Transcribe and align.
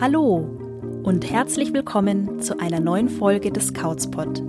Hallo 0.00 0.44
und 1.04 1.30
herzlich 1.30 1.72
willkommen 1.72 2.40
zu 2.40 2.58
einer 2.58 2.80
neuen 2.80 3.08
Folge 3.08 3.52
des 3.52 3.74
Couchpot, 3.74 4.42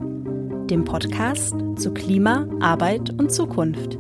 dem 0.71 0.85
Podcast 0.85 1.53
zu 1.75 1.93
Klima, 1.93 2.47
Arbeit 2.61 3.11
und 3.11 3.31
Zukunft. 3.31 3.99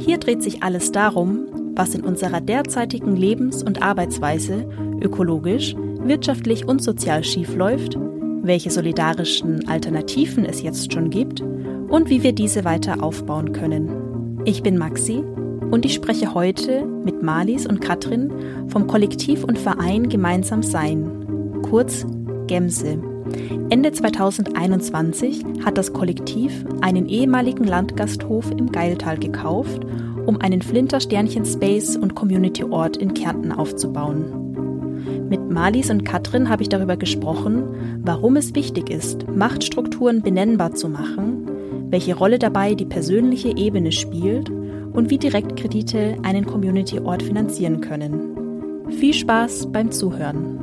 Hier 0.00 0.18
dreht 0.18 0.42
sich 0.42 0.64
alles 0.64 0.90
darum, 0.90 1.46
was 1.76 1.94
in 1.94 2.02
unserer 2.02 2.40
derzeitigen 2.40 3.14
Lebens- 3.14 3.62
und 3.62 3.80
Arbeitsweise 3.80 4.68
ökologisch, 5.00 5.76
wirtschaftlich 5.76 6.66
und 6.66 6.82
sozial 6.82 7.22
schiefläuft, 7.22 7.96
welche 8.42 8.72
solidarischen 8.72 9.68
Alternativen 9.68 10.44
es 10.44 10.62
jetzt 10.62 10.92
schon 10.92 11.10
gibt 11.10 11.44
und 11.92 12.08
wie 12.08 12.22
wir 12.22 12.32
diese 12.32 12.64
weiter 12.64 13.02
aufbauen 13.02 13.52
können. 13.52 14.40
Ich 14.46 14.62
bin 14.62 14.78
Maxi 14.78 15.22
und 15.70 15.84
ich 15.84 15.92
spreche 15.92 16.32
heute 16.32 16.86
mit 16.86 17.22
Marlies 17.22 17.66
und 17.66 17.82
Katrin 17.82 18.32
vom 18.68 18.86
Kollektiv 18.86 19.44
und 19.44 19.58
Verein 19.58 20.08
Gemeinsam 20.08 20.62
Sein, 20.62 21.60
kurz 21.62 22.06
Gemse. 22.46 22.98
Ende 23.68 23.92
2021 23.92 25.44
hat 25.66 25.76
das 25.76 25.92
Kollektiv 25.92 26.64
einen 26.80 27.08
ehemaligen 27.08 27.64
Landgasthof 27.64 28.50
im 28.52 28.72
Geiltal 28.72 29.18
gekauft, 29.18 29.82
um 30.24 30.40
einen 30.40 30.62
Flinter-Sternchen-Space 30.62 31.98
und 31.98 32.14
Community-Ort 32.14 32.96
in 32.96 33.12
Kärnten 33.12 33.52
aufzubauen. 33.52 35.28
Mit 35.28 35.50
Marlies 35.50 35.90
und 35.90 36.04
Katrin 36.04 36.48
habe 36.48 36.62
ich 36.62 36.70
darüber 36.70 36.96
gesprochen, 36.96 38.00
warum 38.02 38.36
es 38.36 38.54
wichtig 38.54 38.88
ist, 38.88 39.28
Machtstrukturen 39.28 40.22
benennbar 40.22 40.74
zu 40.74 40.88
machen, 40.88 41.41
welche 41.92 42.16
Rolle 42.16 42.38
dabei 42.38 42.74
die 42.74 42.86
persönliche 42.86 43.54
Ebene 43.54 43.92
spielt 43.92 44.48
und 44.48 45.10
wie 45.10 45.18
Direktkredite 45.18 46.16
einen 46.22 46.46
Community-Ort 46.46 47.22
finanzieren 47.22 47.82
können. 47.82 48.90
Viel 48.98 49.12
Spaß 49.12 49.70
beim 49.70 49.92
Zuhören. 49.92 50.58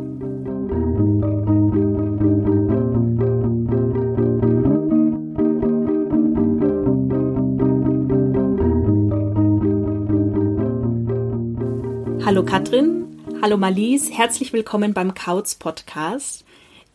Hallo 12.25 12.43
Katrin, 12.43 13.05
hallo 13.39 13.57
Marlies, 13.57 14.11
herzlich 14.11 14.51
willkommen 14.51 14.95
beim 14.95 15.13
Kauz 15.13 15.53
Podcast. 15.53 16.43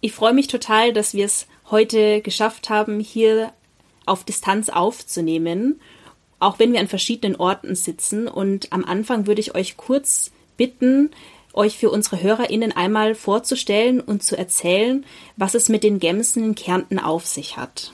Ich 0.01 0.13
freue 0.13 0.35
mich 0.35 0.48
total, 0.48 0.93
dass 0.93 1.15
wir 1.15 1.25
es 1.25 1.47
heute 1.71 2.21
geschafft 2.21 2.69
haben, 2.69 2.98
hier 2.98 3.53
auf 4.07 4.25
Distanz 4.25 4.69
aufzunehmen 4.69 5.81
auch 6.45 6.59
wenn 6.59 6.73
wir 6.73 6.81
an 6.81 6.89
verschiedenen 6.89 7.37
Orten 7.37 7.75
sitzen. 7.75 8.29
Und 8.29 8.71
am 8.73 8.85
Anfang 8.85 9.27
würde 9.27 9.41
ich 9.41 9.55
euch 9.55 9.79
kurz 9.79 10.31
bitten, 10.57 11.11
euch 11.53 11.77
für 11.79 11.91
unsere 11.91 12.23
HörerInnen 12.23 12.73
einmal 12.73 13.15
vorzustellen 13.15 14.01
und 14.01 14.23
zu 14.23 14.37
erzählen, 14.37 15.05
was 15.37 15.55
es 15.55 15.69
mit 15.69 15.83
den 15.83 15.99
Gemsen 16.01 16.45
in 16.45 16.55
Kärnten 16.55 16.99
auf 16.99 17.27
sich 17.27 17.57
hat. 17.57 17.93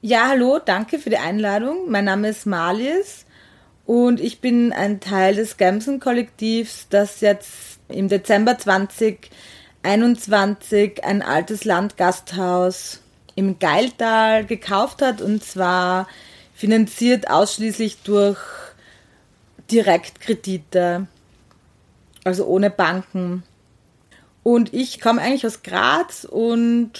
Ja, 0.00 0.28
hallo, 0.28 0.58
danke 0.64 0.98
für 0.98 1.10
die 1.10 1.18
Einladung. 1.18 1.90
Mein 1.90 2.06
Name 2.06 2.28
ist 2.28 2.46
Marlies 2.46 3.26
und 3.86 4.20
ich 4.20 4.40
bin 4.40 4.72
ein 4.72 5.00
Teil 5.00 5.34
des 5.34 5.56
Gemsen-Kollektivs, 5.56 6.86
das 6.88 7.20
jetzt 7.20 7.80
im 7.88 8.08
Dezember 8.08 8.58
2021 8.58 11.04
ein 11.04 11.22
altes 11.22 11.64
Landgasthaus 11.64 13.00
im 13.34 13.58
Geiltal 13.58 14.44
gekauft 14.44 15.02
hat 15.02 15.20
und 15.20 15.42
zwar 15.42 16.08
finanziert 16.54 17.28
ausschließlich 17.30 17.98
durch 18.04 18.38
Direktkredite, 19.70 21.06
also 22.22 22.46
ohne 22.46 22.70
Banken. 22.70 23.42
Und 24.42 24.72
ich 24.74 25.00
komme 25.00 25.22
eigentlich 25.22 25.46
aus 25.46 25.62
Graz 25.62 26.24
und 26.24 26.92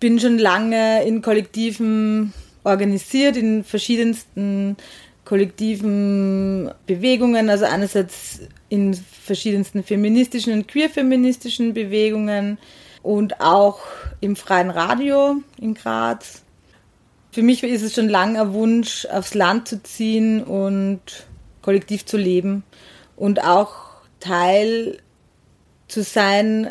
bin 0.00 0.20
schon 0.20 0.38
lange 0.38 1.04
in 1.04 1.22
Kollektiven 1.22 2.32
organisiert, 2.64 3.36
in 3.36 3.64
verschiedensten 3.64 4.76
kollektiven 5.24 6.70
Bewegungen, 6.86 7.50
also 7.50 7.66
einerseits 7.66 8.40
in 8.68 8.94
verschiedensten 8.94 9.82
feministischen 9.82 10.52
und 10.54 10.68
queerfeministischen 10.68 11.74
Bewegungen 11.74 12.58
und 13.02 13.40
auch 13.40 13.80
im 14.20 14.36
freien 14.36 14.70
Radio 14.70 15.36
in 15.58 15.74
Graz 15.74 16.42
für 17.38 17.42
mich 17.42 17.62
ist 17.62 17.82
es 17.82 17.94
schon 17.94 18.08
lange 18.08 18.40
ein 18.40 18.52
Wunsch, 18.52 19.06
aufs 19.06 19.34
Land 19.34 19.68
zu 19.68 19.82
ziehen 19.82 20.42
und 20.42 21.00
kollektiv 21.62 22.04
zu 22.06 22.16
leben 22.16 22.64
und 23.16 23.44
auch 23.44 23.74
Teil 24.20 24.98
zu 25.86 26.02
sein 26.02 26.70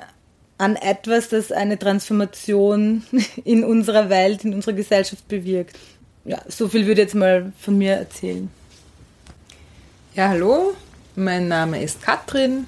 an 0.57 0.75
etwas, 0.75 1.29
das 1.29 1.51
eine 1.51 1.77
Transformation 1.77 3.03
in 3.45 3.63
unserer 3.63 4.09
Welt, 4.09 4.43
in 4.43 4.53
unserer 4.53 4.73
Gesellschaft 4.73 5.27
bewirkt. 5.27 5.77
Ja, 6.25 6.41
so 6.47 6.67
viel 6.67 6.81
würde 6.81 7.01
ich 7.01 7.05
jetzt 7.05 7.15
mal 7.15 7.53
von 7.57 7.77
mir 7.77 7.93
erzählen. 7.93 8.49
Ja, 10.15 10.29
hallo, 10.29 10.73
mein 11.15 11.47
Name 11.47 11.81
ist 11.81 12.01
Katrin. 12.01 12.67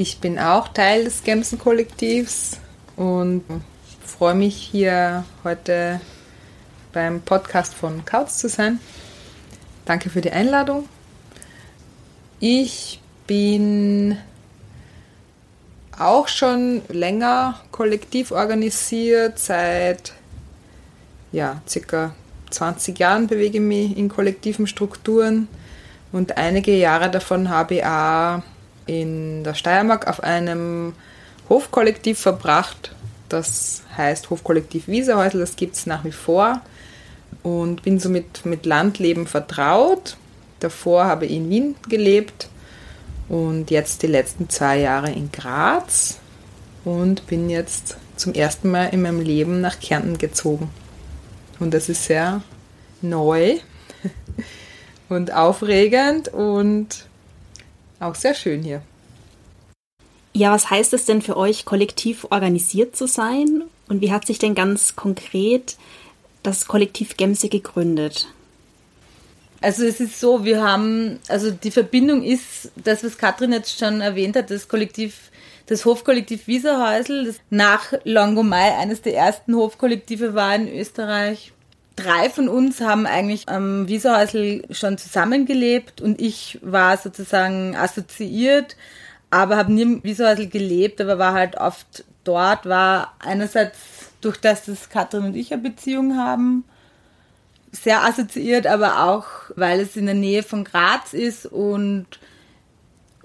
Ich 0.00 0.20
bin 0.20 0.38
auch 0.38 0.68
Teil 0.68 1.02
des 1.02 1.24
Gemsen-Kollektivs 1.24 2.58
und 2.94 3.42
freue 4.06 4.36
mich 4.36 4.54
hier 4.54 5.24
heute 5.42 6.00
beim 6.92 7.20
Podcast 7.20 7.74
von 7.74 8.04
Kautz 8.04 8.38
zu 8.38 8.48
sein. 8.48 8.78
Danke 9.86 10.08
für 10.08 10.20
die 10.20 10.30
Einladung. 10.30 10.88
Ich 12.38 13.00
bin 13.26 14.16
auch 15.98 16.28
schon 16.28 16.82
länger 16.90 17.60
kollektiv 17.72 18.30
organisiert, 18.30 19.40
seit 19.40 20.12
ja, 21.32 21.60
circa 21.68 22.14
20 22.50 22.96
Jahren 23.00 23.26
bewege 23.26 23.58
ich 23.58 23.64
mich 23.64 23.98
in 23.98 24.08
kollektiven 24.08 24.68
Strukturen 24.68 25.48
und 26.12 26.36
einige 26.36 26.76
Jahre 26.76 27.10
davon 27.10 27.48
habe 27.48 27.74
ich 27.74 27.84
auch 27.84 28.42
in 28.88 29.44
der 29.44 29.54
Steiermark 29.54 30.08
auf 30.08 30.22
einem 30.22 30.94
Hofkollektiv 31.48 32.18
verbracht. 32.18 32.94
Das 33.28 33.82
heißt 33.96 34.30
Hofkollektiv 34.30 34.88
Wieserhäusl, 34.88 35.38
das 35.38 35.56
gibt 35.56 35.76
es 35.76 35.86
nach 35.86 36.04
wie 36.04 36.12
vor 36.12 36.62
und 37.42 37.82
bin 37.82 38.00
somit 38.00 38.44
mit 38.44 38.66
Landleben 38.66 39.26
vertraut. 39.26 40.16
Davor 40.60 41.04
habe 41.04 41.26
ich 41.26 41.32
in 41.32 41.50
Wien 41.50 41.76
gelebt 41.88 42.48
und 43.28 43.70
jetzt 43.70 44.02
die 44.02 44.08
letzten 44.08 44.48
zwei 44.48 44.80
Jahre 44.80 45.10
in 45.10 45.30
Graz 45.30 46.18
und 46.84 47.26
bin 47.26 47.50
jetzt 47.50 47.96
zum 48.16 48.32
ersten 48.32 48.70
Mal 48.70 48.86
in 48.86 49.02
meinem 49.02 49.20
Leben 49.20 49.60
nach 49.60 49.78
Kärnten 49.78 50.18
gezogen. 50.18 50.70
Und 51.60 51.74
das 51.74 51.88
ist 51.88 52.06
sehr 52.06 52.42
neu 53.02 53.58
und 55.08 55.32
aufregend 55.32 56.28
und 56.28 57.07
auch 58.00 58.14
sehr 58.14 58.34
schön 58.34 58.62
hier. 58.62 58.82
Ja, 60.32 60.52
was 60.52 60.70
heißt 60.70 60.92
es 60.92 61.04
denn 61.04 61.22
für 61.22 61.36
euch, 61.36 61.64
kollektiv 61.64 62.26
organisiert 62.30 62.94
zu 62.96 63.06
sein? 63.06 63.64
Und 63.88 64.00
wie 64.02 64.12
hat 64.12 64.26
sich 64.26 64.38
denn 64.38 64.54
ganz 64.54 64.94
konkret 64.94 65.76
das 66.42 66.66
Kollektiv 66.66 67.16
Gemse 67.16 67.48
gegründet? 67.48 68.28
Also 69.60 69.84
es 69.84 69.98
ist 69.98 70.20
so, 70.20 70.44
wir 70.44 70.62
haben, 70.62 71.18
also 71.28 71.50
die 71.50 71.72
Verbindung 71.72 72.22
ist, 72.22 72.70
das, 72.76 73.02
was 73.02 73.18
Katrin 73.18 73.52
jetzt 73.52 73.78
schon 73.78 74.00
erwähnt 74.00 74.36
hat, 74.36 74.50
das 74.50 74.68
Kollektiv, 74.68 75.32
das 75.66 75.84
Hofkollektiv 75.84 76.46
Wieserhäusl, 76.46 77.24
das 77.24 77.40
nach 77.50 77.92
Longomai 78.04 78.76
eines 78.76 79.02
der 79.02 79.16
ersten 79.16 79.56
Hofkollektive 79.56 80.34
war 80.34 80.54
in 80.54 80.68
Österreich. 80.68 81.52
Drei 81.98 82.30
von 82.30 82.48
uns 82.48 82.80
haben 82.80 83.06
eigentlich 83.06 83.48
am 83.48 83.88
Wieserhäusl 83.88 84.62
schon 84.70 84.98
zusammengelebt 84.98 86.00
und 86.00 86.20
ich 86.20 86.60
war 86.62 86.96
sozusagen 86.96 87.74
assoziiert, 87.74 88.76
aber 89.30 89.56
habe 89.56 89.72
nie 89.72 89.82
im 89.82 90.04
Wieserhäusl 90.04 90.46
gelebt, 90.46 91.00
aber 91.00 91.18
war 91.18 91.32
halt 91.32 91.56
oft 91.56 92.04
dort, 92.22 92.66
war 92.66 93.14
einerseits 93.18 93.78
durch 94.20 94.36
das, 94.36 94.66
dass 94.66 94.90
Katrin 94.90 95.24
und 95.24 95.34
ich 95.34 95.52
eine 95.52 95.60
Beziehung 95.60 96.16
haben, 96.16 96.62
sehr 97.72 98.04
assoziiert, 98.04 98.68
aber 98.68 99.02
auch, 99.02 99.26
weil 99.56 99.80
es 99.80 99.96
in 99.96 100.06
der 100.06 100.14
Nähe 100.14 100.44
von 100.44 100.62
Graz 100.62 101.14
ist 101.14 101.46
und 101.46 102.06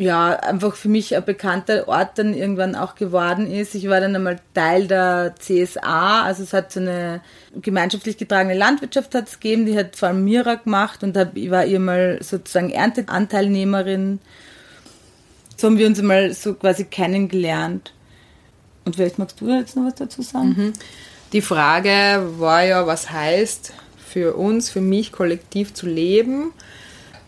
ja, 0.03 0.39
einfach 0.39 0.75
für 0.75 0.89
mich 0.89 1.15
ein 1.15 1.23
bekannter 1.23 1.87
Ort 1.87 2.17
dann 2.17 2.33
irgendwann 2.33 2.75
auch 2.75 2.95
geworden 2.95 3.51
ist. 3.51 3.75
Ich 3.75 3.89
war 3.89 3.99
dann 4.01 4.15
einmal 4.15 4.39
Teil 4.53 4.87
der 4.87 5.35
CSA, 5.39 6.23
also 6.23 6.43
es 6.43 6.53
hat 6.53 6.71
so 6.71 6.79
eine 6.79 7.21
gemeinschaftlich 7.61 8.17
getragene 8.17 8.55
Landwirtschaft 8.55 9.15
hat 9.15 9.27
es 9.27 9.39
gegeben, 9.39 9.65
die 9.65 9.77
hat 9.77 9.95
vor 9.95 10.09
allem 10.09 10.23
Mira 10.23 10.55
gemacht 10.55 11.03
und 11.03 11.17
ich 11.35 11.51
war 11.51 11.65
ihr 11.65 11.79
mal 11.79 12.19
sozusagen 12.21 12.69
Ernteanteilnehmerin. 12.69 14.19
So 15.57 15.67
haben 15.67 15.77
wir 15.77 15.87
uns 15.87 16.01
mal 16.01 16.33
so 16.33 16.53
quasi 16.55 16.85
kennengelernt. 16.85 17.93
Und 18.85 18.95
vielleicht 18.95 19.19
magst 19.19 19.39
du 19.39 19.49
jetzt 19.49 19.75
noch 19.75 19.85
was 19.85 19.95
dazu 19.95 20.21
sagen? 20.21 20.55
Mhm. 20.57 20.73
Die 21.31 21.41
Frage 21.41 22.27
war 22.37 22.63
ja, 22.63 22.85
was 22.85 23.09
heißt 23.09 23.73
für 24.05 24.35
uns, 24.35 24.69
für 24.69 24.81
mich 24.81 25.11
kollektiv 25.11 25.73
zu 25.73 25.87
leben. 25.87 26.51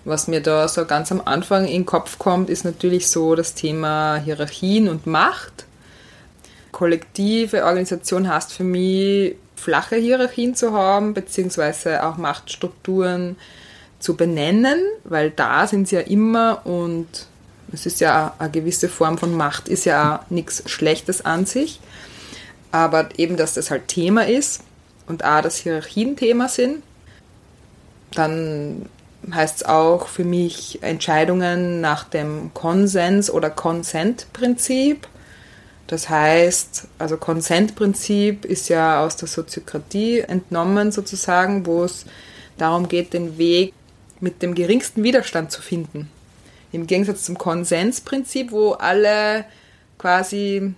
Was 0.06 0.28
mir 0.28 0.40
da 0.40 0.68
so 0.68 0.86
ganz 0.86 1.12
am 1.12 1.22
Anfang 1.26 1.66
in 1.66 1.82
den 1.82 1.86
Kopf 1.86 2.20
kommt, 2.20 2.52
ist 2.52 2.64
natürlich 2.64 3.10
so 3.10 3.34
das 3.34 3.56
Thema 3.56 4.18
Hierarchien 4.24 4.88
und 4.88 5.08
Macht. 5.08 5.66
Kollektive 6.72 7.66
Organisation 7.66 8.30
heißt 8.30 8.54
für 8.54 8.64
mich, 8.64 9.36
flache 9.56 9.96
Hierarchien 9.96 10.54
zu 10.54 10.74
haben, 10.74 11.16
beziehungsweise 11.16 12.04
auch 12.04 12.18
Machtstrukturen 12.18 13.36
zu 14.00 14.16
benennen, 14.16 14.80
weil 15.06 15.32
da 15.32 15.66
sind 15.66 15.88
sie 15.88 15.96
ja 15.96 16.02
immer 16.02 16.62
und 16.66 17.08
es 17.74 17.88
ist 17.88 18.00
ja 18.00 18.36
eine 18.38 18.52
gewisse 18.52 18.90
Form 18.90 19.18
von 19.18 19.36
Macht, 19.36 19.68
ist 19.68 19.86
ja 19.86 20.18
auch 20.18 20.30
nichts 20.30 20.70
Schlechtes 20.70 21.26
an 21.26 21.48
sich. 21.48 21.80
Aber 22.72 23.10
eben, 23.18 23.38
dass 23.38 23.56
das 23.56 23.72
halt 23.72 23.88
Thema 23.88 24.28
ist 24.28 24.62
und 25.08 25.24
auch, 25.24 25.42
dass 25.42 25.58
Hierarchien 25.58 26.16
Thema 26.16 26.48
sind, 26.48 26.84
dann 28.12 28.88
heißt 29.34 29.58
es 29.58 29.64
auch 29.66 30.08
für 30.08 30.24
mich 30.24 30.84
Entscheidungen 30.84 31.82
nach 31.82 32.04
dem 32.04 32.54
Konsens- 32.54 33.32
oder 33.32 33.50
Consent-Prinzip. 33.50 35.08
Das 35.88 36.10
heißt, 36.10 36.88
also 36.98 37.18
Consent-Prinzip 37.18 38.46
ist 38.46 38.70
ja 38.70 39.04
aus 39.04 39.16
der 39.18 39.28
Soziokratie 39.28 40.20
entnommen 40.20 40.92
sozusagen, 40.92 41.66
wo 41.66 41.84
es 41.84 42.06
darum 42.58 42.88
geht, 42.88 43.14
den 43.14 43.38
Weg 43.38 43.74
mit 44.20 44.42
dem 44.42 44.56
geringsten 44.56 45.04
Widerstand 45.04 45.52
zu 45.52 45.62
finden. 45.62 46.10
Im 46.72 46.88
Gegensatz 46.88 47.24
zum 47.24 47.38
Konsensprinzip, 47.38 48.52
wo 48.52 48.72
alle 48.72 49.46
quasi, 49.98 50.74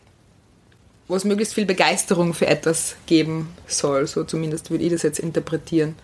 wo 1.07 1.15
es 1.15 1.23
möglichst 1.23 1.53
viel 1.53 1.65
Begeisterung 1.65 2.33
für 2.33 2.47
etwas 2.47 2.95
geben 3.05 3.49
soll. 3.67 4.07
So 4.07 4.23
zumindest 4.23 4.69
würde 4.69 4.83
ich 4.83 4.91
das 4.91 5.03
jetzt 5.03 5.19
interpretieren. 5.19 5.95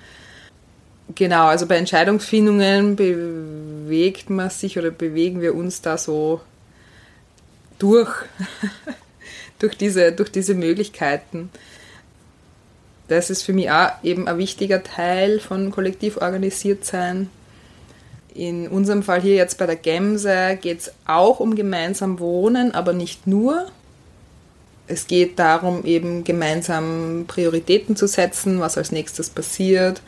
Genau, 1.15 1.47
also 1.47 1.67
bei 1.67 1.77
Entscheidungsfindungen 1.77 2.95
bewegt 2.95 4.29
man 4.29 4.49
sich 4.49 4.77
oder 4.77 4.89
bewegen 4.89 5.41
wir 5.41 5.53
uns 5.53 5.81
da 5.81 5.97
so 5.97 6.41
durch, 7.77 8.09
durch, 9.59 9.77
diese, 9.77 10.11
durch 10.13 10.31
diese 10.31 10.53
Möglichkeiten. 10.53 11.49
Das 13.09 13.29
ist 13.29 13.43
für 13.43 13.53
mich 13.53 13.69
auch 13.69 13.91
eben 14.01 14.27
ein 14.27 14.37
wichtiger 14.37 14.81
Teil 14.81 15.39
von 15.39 15.71
kollektiv 15.71 16.17
organisiert 16.17 16.85
sein. 16.85 17.29
In 18.33 18.67
unserem 18.67 19.03
Fall 19.03 19.21
hier 19.21 19.35
jetzt 19.35 19.57
bei 19.57 19.67
der 19.67 19.75
Gemse 19.75 20.57
geht 20.59 20.79
es 20.79 20.93
auch 21.05 21.39
um 21.39 21.55
gemeinsam 21.55 22.19
Wohnen, 22.19 22.73
aber 22.73 22.93
nicht 22.93 23.27
nur. 23.27 23.67
Es 24.87 25.07
geht 25.07 25.37
darum, 25.37 25.85
eben 25.85 26.23
gemeinsam 26.23 27.25
Prioritäten 27.27 27.95
zu 27.95 28.07
setzen, 28.07 28.59
was 28.59 28.77
als 28.77 28.91
nächstes 28.91 29.29
passiert. 29.29 30.01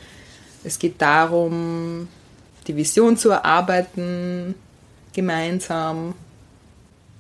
Es 0.66 0.80
geht 0.80 1.00
darum, 1.00 2.08
die 2.66 2.76
Vision 2.76 3.18
zu 3.18 3.30
erarbeiten, 3.30 4.56
gemeinsam. 5.14 6.16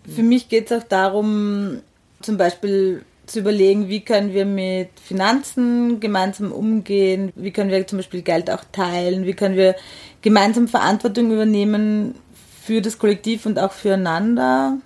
Für 0.03 0.24
mich 0.24 0.50
geht 0.50 0.71
es 0.71 0.81
auch 0.81 0.88
darum, 0.88 1.81
zum 2.21 2.38
Beispiel 2.38 3.06
zu 3.27 3.39
überlegen, 3.39 3.88
wie 3.88 4.01
können 4.01 4.33
wir 4.33 4.45
mit 4.45 4.89
Finanzen 5.00 6.00
gemeinsam 6.00 6.51
umgehen, 6.51 7.31
wie 7.36 7.51
können 7.51 7.69
wir 7.69 7.86
zum 7.86 8.00
Beispiel 8.00 8.21
Geld 8.24 8.50
auch 8.50 8.63
teilen, 8.71 9.25
wie 9.25 9.33
können 9.33 9.56
wir 9.56 9.75
gemeinsam 10.21 10.68
Verantwortung 10.68 11.31
übernehmen 11.31 12.15
für 12.63 12.81
das 12.81 12.98
Kollektiv 12.98 13.45
und 13.45 13.59
auch 13.59 13.71
füreinander. 13.71 14.77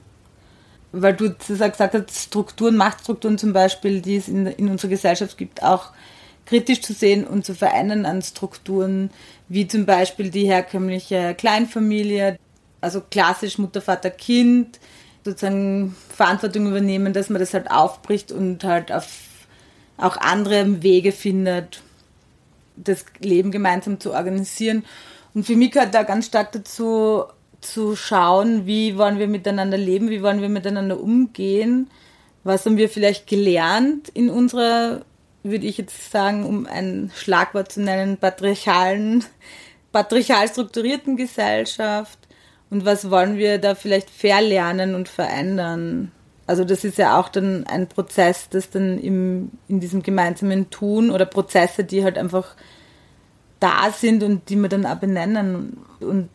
Weil 0.91 1.13
du 1.13 1.33
gesagt 1.33 1.79
hast, 1.79 2.11
Strukturen, 2.11 2.75
Machtstrukturen 2.75 3.37
zum 3.37 3.53
Beispiel, 3.53 4.01
die 4.01 4.17
es 4.17 4.27
in, 4.27 4.47
in 4.47 4.69
unserer 4.69 4.89
Gesellschaft 4.89 5.37
gibt, 5.37 5.63
auch 5.63 5.91
kritisch 6.49 6.81
zu 6.81 6.93
sehen 6.93 7.25
und 7.25 7.45
zu 7.45 7.53
verändern 7.53 8.07
an 8.07 8.23
Strukturen, 8.23 9.11
wie 9.47 9.67
zum 9.67 9.85
Beispiel 9.85 10.31
die 10.31 10.47
herkömmliche 10.47 11.35
Kleinfamilie, 11.35 12.39
also 12.81 13.01
klassisch 13.01 13.59
Mutter, 13.59 13.81
Vater, 13.81 14.09
Kind, 14.09 14.79
sozusagen 15.23 15.95
Verantwortung 16.09 16.67
übernehmen, 16.67 17.13
dass 17.13 17.29
man 17.29 17.39
das 17.39 17.53
halt 17.53 17.69
aufbricht 17.69 18.31
und 18.31 18.63
halt 18.63 18.91
auf 18.91 19.07
auch 19.97 20.17
andere 20.17 20.81
Wege 20.81 21.11
findet, 21.11 21.83
das 22.77 23.05
Leben 23.19 23.51
gemeinsam 23.51 23.99
zu 23.99 24.13
organisieren. 24.13 24.85
Und 25.35 25.45
für 25.45 25.55
mich 25.55 25.71
gehört 25.71 25.93
da 25.93 26.03
ganz 26.03 26.25
stark 26.25 26.51
dazu, 26.53 27.25
zu 27.61 27.95
schauen, 27.95 28.65
wie 28.65 28.97
wollen 28.97 29.19
wir 29.19 29.27
miteinander 29.27 29.77
leben, 29.77 30.09
wie 30.09 30.23
wollen 30.23 30.41
wir 30.41 30.49
miteinander 30.49 30.99
umgehen, 30.99 31.89
was 32.43 32.65
haben 32.65 32.77
wir 32.77 32.89
vielleicht 32.89 33.27
gelernt 33.27 34.09
in 34.09 34.29
unserer, 34.29 35.01
würde 35.43 35.65
ich 35.65 35.77
jetzt 35.77 36.11
sagen, 36.11 36.45
um 36.45 36.65
ein 36.65 37.11
Schlagwort 37.15 37.71
zu 37.71 37.81
nennen, 37.81 38.17
patriarchalen, 38.17 39.23
patriarchal 39.91 40.47
strukturierten 40.47 41.17
Gesellschaft 41.17 42.19
und 42.69 42.85
was 42.85 43.09
wollen 43.09 43.37
wir 43.37 43.57
da 43.57 43.75
vielleicht 43.75 44.09
verlernen 44.09 44.95
und 44.95 45.09
verändern? 45.09 46.11
Also 46.45 46.63
das 46.63 46.83
ist 46.83 46.97
ja 46.97 47.19
auch 47.19 47.29
dann 47.29 47.65
ein 47.67 47.87
Prozess, 47.87 48.49
das 48.49 48.69
dann 48.69 48.99
im, 48.99 49.51
in 49.67 49.79
diesem 49.79 50.01
gemeinsamen 50.01 50.69
Tun 50.69 51.11
oder 51.11 51.25
Prozesse, 51.25 51.83
die 51.83 52.03
halt 52.03 52.17
einfach 52.17 52.55
da 53.59 53.91
sind 53.91 54.23
und 54.23 54.49
die 54.49 54.55
wir 54.55 54.69
dann 54.69 54.85
auch 54.85 54.95
benennen 54.95 55.77
und 55.99 56.29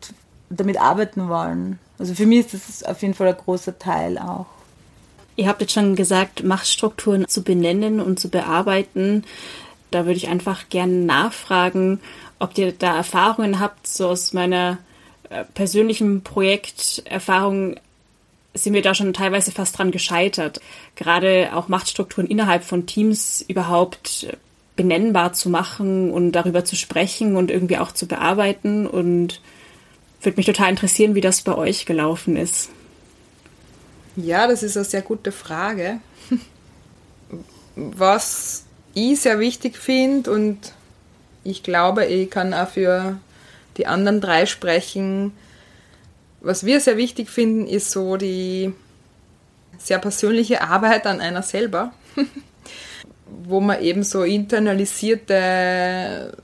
damit 0.51 0.81
arbeiten 0.81 1.29
wollen. 1.29 1.79
Also 1.99 2.15
für 2.15 2.27
mich 2.27 2.53
ist 2.53 2.69
das 2.69 2.83
auf 2.85 3.03
jeden 3.03 3.15
Fall 3.15 3.29
ein 3.29 3.37
großer 3.37 3.79
Teil 3.79 4.19
auch. 4.19 4.47
Ihr 5.37 5.49
habt 5.49 5.61
jetzt 5.61 5.73
schon 5.73 5.97
gesagt, 5.97 6.45
Machtstrukturen 6.45 7.29
zu 7.29 7.43
benennen 7.43 8.01
und 8.01 8.21
zu 8.21 8.29
bearbeiten. 8.29 9.25
Da 9.91 10.07
würde 10.07 10.17
ich 10.17 10.29
einfach 10.29 10.69
gerne 10.69 10.95
nachfragen, 10.95 12.01
ob 12.39 12.57
ihr 12.59 12.73
da 12.73 12.97
Erfahrungen 12.97 13.61
habt, 13.61 13.87
so 13.87 14.09
aus 14.09 14.33
meiner 14.33 14.79
äh, 15.31 15.45
persönlichen 15.55 16.23
Projekterfahrung 16.23 17.77
sind 18.55 18.73
wir 18.73 18.83
da 18.83 18.95
schon 18.95 19.13
teilweise 19.13 19.51
fast 19.51 19.79
dran 19.79 19.91
gescheitert. 19.91 20.61
Gerade 20.95 21.51
auch 21.55 21.69
Machtstrukturen 21.69 22.29
innerhalb 22.29 22.63
von 22.63 22.87
Teams 22.87 23.45
überhaupt 23.49 24.29
benennbar 24.77 25.33
zu 25.33 25.51
machen 25.51 26.11
und 26.11 26.33
darüber 26.33 26.65
zu 26.65 26.77
sprechen 26.77 27.35
und 27.35 27.51
irgendwie 27.51 27.79
auch 27.79 27.93
zu 27.93 28.07
bearbeiten. 28.07 28.87
Und 28.87 29.41
würde 30.23 30.37
mich 30.37 30.47
total 30.47 30.71
interessieren, 30.71 31.15
wie 31.15 31.21
das 31.21 31.43
bei 31.43 31.55
euch 31.55 31.85
gelaufen 31.85 32.37
ist. 32.37 32.71
Ja, 34.17 34.47
das 34.47 34.63
ist 34.63 34.77
eine 34.77 34.85
sehr 34.85 35.03
gute 35.03 35.33
Frage. 35.33 35.99
Was 37.75 38.65
ich 38.95 39.21
sehr 39.21 39.41
wichtig 39.41 39.77
finde 39.77 40.31
und 40.31 40.73
ich 41.43 41.65
glaube, 41.65 42.07
ich 42.07 42.31
kann 42.31 42.55
auch 42.55 42.69
für 42.69 43.19
die 43.77 43.87
anderen 43.87 44.21
drei 44.21 44.47
sprechen. 44.47 45.33
Was 46.41 46.65
wir 46.65 46.81
sehr 46.81 46.97
wichtig 46.97 47.29
finden, 47.29 47.67
ist 47.67 47.91
so 47.91 48.17
die 48.17 48.73
sehr 49.79 49.99
persönliche 49.99 50.63
Arbeit 50.63 51.07
an 51.07 51.21
einer 51.21 51.43
selber, 51.43 51.93
wo 53.27 53.61
man 53.61 53.83
eben 53.83 54.05
so 54.05 54.23
internalisierte 54.23 56.37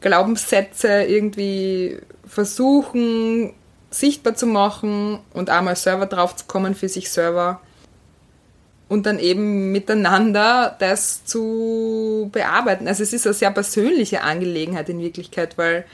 Glaubenssätze 0.00 1.02
irgendwie 1.02 1.98
versuchen 2.26 3.52
sichtbar 3.92 4.34
zu 4.34 4.46
machen 4.46 5.18
und 5.32 5.50
einmal 5.50 5.76
selber 5.76 6.06
drauf 6.06 6.34
zu 6.36 6.46
kommen 6.46 6.74
für 6.74 6.88
sich 6.88 7.10
selber 7.10 7.60
und 8.92 9.06
dann 9.06 9.18
eben 9.18 9.72
miteinander 9.72 10.76
das 10.78 11.24
zu 11.24 12.28
bearbeiten. 12.30 12.86
Also 12.86 13.02
es 13.02 13.14
ist 13.14 13.26
eine 13.26 13.32
sehr 13.32 13.50
persönliche 13.50 14.22
Angelegenheit 14.22 14.88
in 14.90 15.00
Wirklichkeit, 15.00 15.56
weil 15.56 15.84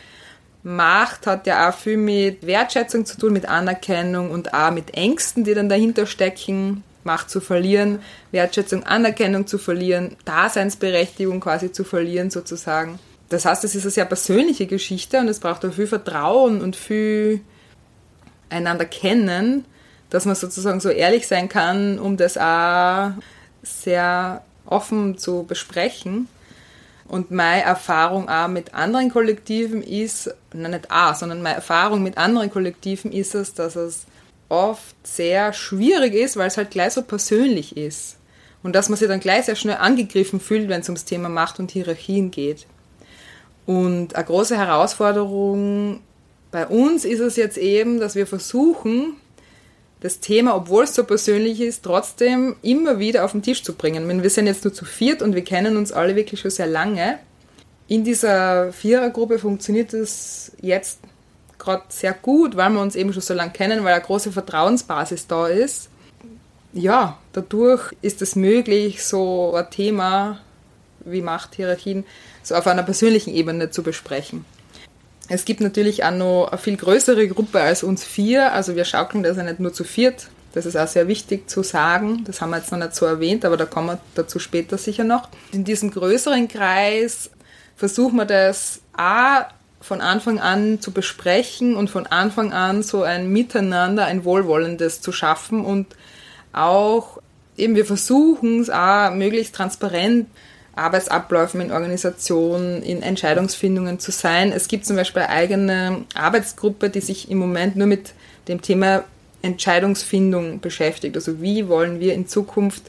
Macht 0.65 1.29
hat 1.29 1.47
ja 1.47 1.69
auch 1.69 1.75
viel 1.75 1.97
mit 1.97 2.45
Wertschätzung 2.45 3.07
zu 3.07 3.17
tun, 3.17 3.33
mit 3.33 3.49
Anerkennung 3.49 4.33
und 4.33 4.53
auch 4.53 4.73
mit 4.73 4.95
Ängsten, 4.95 5.45
die 5.45 5.55
dann 5.55 5.69
dahinter 5.69 6.07
stecken. 6.07 6.83
Macht 7.05 7.31
zu 7.31 7.41
verlieren, 7.41 8.01
Wertschätzung, 8.33 8.83
Anerkennung 8.83 9.47
zu 9.47 9.57
verlieren, 9.57 10.17
Daseinsberechtigung 10.25 11.39
quasi 11.41 11.71
zu 11.71 11.85
verlieren 11.85 12.31
sozusagen. 12.31 12.99
Das 13.29 13.45
heißt, 13.45 13.63
es 13.63 13.77
ist 13.77 13.85
eine 13.85 13.93
sehr 13.93 14.05
persönliche 14.07 14.67
Geschichte 14.67 15.19
und 15.21 15.29
es 15.29 15.39
braucht 15.39 15.65
auch 15.65 15.73
viel 15.73 15.87
Vertrauen 15.87 16.61
und 16.61 16.75
viel 16.75 17.41
einander 18.51 18.85
kennen, 18.85 19.65
dass 20.11 20.25
man 20.25 20.35
sozusagen 20.35 20.81
so 20.81 20.89
ehrlich 20.89 21.27
sein 21.27 21.49
kann, 21.49 21.99
um 21.99 22.17
das 22.17 22.39
auch 22.39 23.11
sehr 23.63 24.43
offen 24.67 25.19
zu 25.19 25.45
besprechen. 25.45 26.29
Und 27.07 27.31
meine 27.31 27.63
Erfahrung 27.63 28.29
auch 28.29 28.49
mit 28.49 28.75
anderen 28.75 29.11
Kollektiven 29.11 29.83
ist, 29.83 30.35
nein, 30.53 30.73
nicht 30.73 30.91
auch, 30.91 31.15
sondern 31.15 31.41
meine 31.43 31.57
Erfahrung 31.57 32.03
mit 32.03 32.19
anderen 32.19 32.51
Kollektiven 32.51 33.13
ist 33.13 33.35
es, 33.35 33.55
dass 33.55 33.77
es 33.77 34.07
oft 34.51 34.95
sehr 35.07 35.53
schwierig 35.53 36.15
ist, 36.15 36.37
weil 36.37 36.49
es 36.49 36.57
halt 36.57 36.71
gleich 36.71 36.93
so 36.93 37.03
persönlich 37.03 37.77
ist. 37.77 38.17
Und 38.63 38.75
dass 38.75 38.89
man 38.89 38.99
sich 38.99 39.09
dann 39.09 39.21
gleich 39.21 39.47
sehr 39.47 39.57
schnell 39.57 39.77
angegriffen 39.77 40.41
fühlt, 40.41 40.69
wenn 40.69 40.81
es 40.81 40.89
ums 40.89 41.05
Thema 41.05 41.29
Macht 41.29 41.59
und 41.61 41.71
Hierarchien 41.71 42.31
geht. 42.31 42.67
Und 43.65 44.17
eine 44.17 44.25
große 44.25 44.57
Herausforderung 44.57 46.01
bei 46.51 46.67
uns 46.67 47.05
ist 47.05 47.21
es 47.21 47.37
jetzt 47.37 47.59
eben, 47.59 48.01
dass 48.01 48.15
wir 48.15 48.27
versuchen, 48.27 49.17
das 50.01 50.21
Thema, 50.21 50.55
obwohl 50.55 50.85
es 50.85 50.95
so 50.95 51.05
persönlich 51.05 51.61
ist, 51.61 51.83
trotzdem 51.83 52.57
immer 52.63 52.99
wieder 52.99 53.25
auf 53.25 53.33
den 53.33 53.43
Tisch 53.43 53.63
zu 53.63 53.75
bringen. 53.75 54.07
Meine, 54.07 54.23
wir 54.23 54.31
sind 54.31 54.47
jetzt 54.47 54.65
nur 54.65 54.73
zu 54.73 54.85
viert 54.85 55.23
und 55.23 55.35
wir 55.35 55.43
kennen 55.43 55.77
uns 55.77 55.93
alle 55.93 56.15
wirklich 56.15 56.41
schon 56.41 56.51
sehr 56.51 56.69
lange. 56.69 57.19
in 57.89 58.05
dieser 58.05 58.71
Vierergruppe 58.73 59.39
funktioniert 59.39 59.95
es 59.95 60.53
jetzt 60.61 61.01
gerade 61.59 61.85
sehr 61.89 62.13
gut, 62.13 62.55
weil 62.57 62.71
wir 62.71 62.81
uns 62.81 62.97
eben 62.97 63.13
schon 63.13 63.23
so 63.23 63.35
lange 63.35 63.51
kennen, 63.53 63.83
weil 63.83 63.95
eine 63.95 64.05
große 64.05 64.31
Vertrauensbasis 64.31 65.27
da 65.27 65.49
ist. 65.49 65.89
Ja, 66.75 67.19
dadurch 67.33 67.95
ist 68.03 68.21
es 68.21 68.37
möglich, 68.37 69.03
so 69.03 69.55
ein 69.55 69.71
Thema 69.71 70.39
wie 71.01 71.23
Machthierarchien 71.23 72.05
so 72.43 72.55
auf 72.55 72.67
einer 72.67 72.83
persönlichen 72.83 73.35
Ebene 73.35 73.71
zu 73.71 73.83
besprechen. 73.83 74.45
Es 75.29 75.45
gibt 75.45 75.61
natürlich 75.61 76.05
auch 76.05 76.11
noch 76.11 76.49
eine 76.49 76.59
viel 76.59 76.77
größere 76.77 77.29
Gruppe 77.29 77.61
als 77.61 77.83
uns 77.83 78.05
vier, 78.05 78.53
also 78.53 78.77
wir 78.77 78.85
schaukeln 78.85 79.23
das 79.23 79.37
ja 79.37 79.43
nicht 79.43 79.61
nur 79.61 79.73
zu 79.73 79.85
viert. 79.85 80.29
Das 80.55 80.65
ist 80.65 80.77
auch 80.77 80.89
sehr 80.89 81.07
wichtig 81.07 81.49
zu 81.51 81.63
sagen. 81.63 82.25
Das 82.25 82.41
haben 82.41 82.51
wir 82.51 82.57
jetzt 82.57 82.73
noch 82.73 82.79
nicht 82.79 82.95
so 82.95 83.05
erwähnt, 83.05 83.45
aber 83.45 83.59
da 83.59 83.67
kommen 83.67 83.89
wir 83.89 84.01
dazu 84.15 84.39
später 84.39 84.79
sicher 84.79 85.05
noch. 85.05 85.29
In 85.53 85.65
diesem 85.65 85.91
größeren 85.91 86.49
Kreis 86.49 87.31
versuchen 87.77 88.17
wir 88.17 88.25
das 88.25 88.81
auch 88.97 89.45
von 89.81 90.01
Anfang 90.01 90.41
an 90.41 90.81
zu 90.81 90.91
besprechen 90.91 91.77
und 91.77 91.91
von 91.91 92.07
Anfang 92.07 92.53
an 92.53 92.83
so 92.83 93.03
ein 93.03 93.31
Miteinander, 93.31 94.07
ein 94.07 94.25
Wohlwollendes 94.25 95.01
zu 95.01 95.13
schaffen 95.13 95.65
und 95.65 95.87
auch 96.53 97.21
eben 97.57 97.75
wir 97.75 97.87
versuchen 97.87 98.61
es 98.61 98.71
auch 98.71 99.13
möglichst 99.13 99.55
transparent 99.55 100.29
Arbeitsabläufen 100.79 101.61
in 101.61 101.73
Organisationen, 101.73 102.83
in 102.83 103.03
Entscheidungsfindungen 103.03 103.99
zu 103.99 104.11
sein. 104.11 104.53
Es 104.53 104.69
gibt 104.69 104.87
zum 104.87 104.97
Beispiel 104.97 105.23
eine 105.23 105.31
eigene 105.31 106.05
Arbeitsgruppe, 106.15 106.91
die 106.91 107.01
sich 107.01 107.31
im 107.31 107.39
Moment 107.39 107.77
nur 107.77 107.87
mit 107.87 108.13
dem 108.49 108.63
Thema 108.63 109.05
Entscheidungsfindung 109.43 110.61
beschäftigt. 110.61 111.17
Also 111.17 111.41
wie 111.41 111.69
wollen 111.69 112.01
wir 112.01 112.15
in 112.15 112.27
Zukunft 112.27 112.83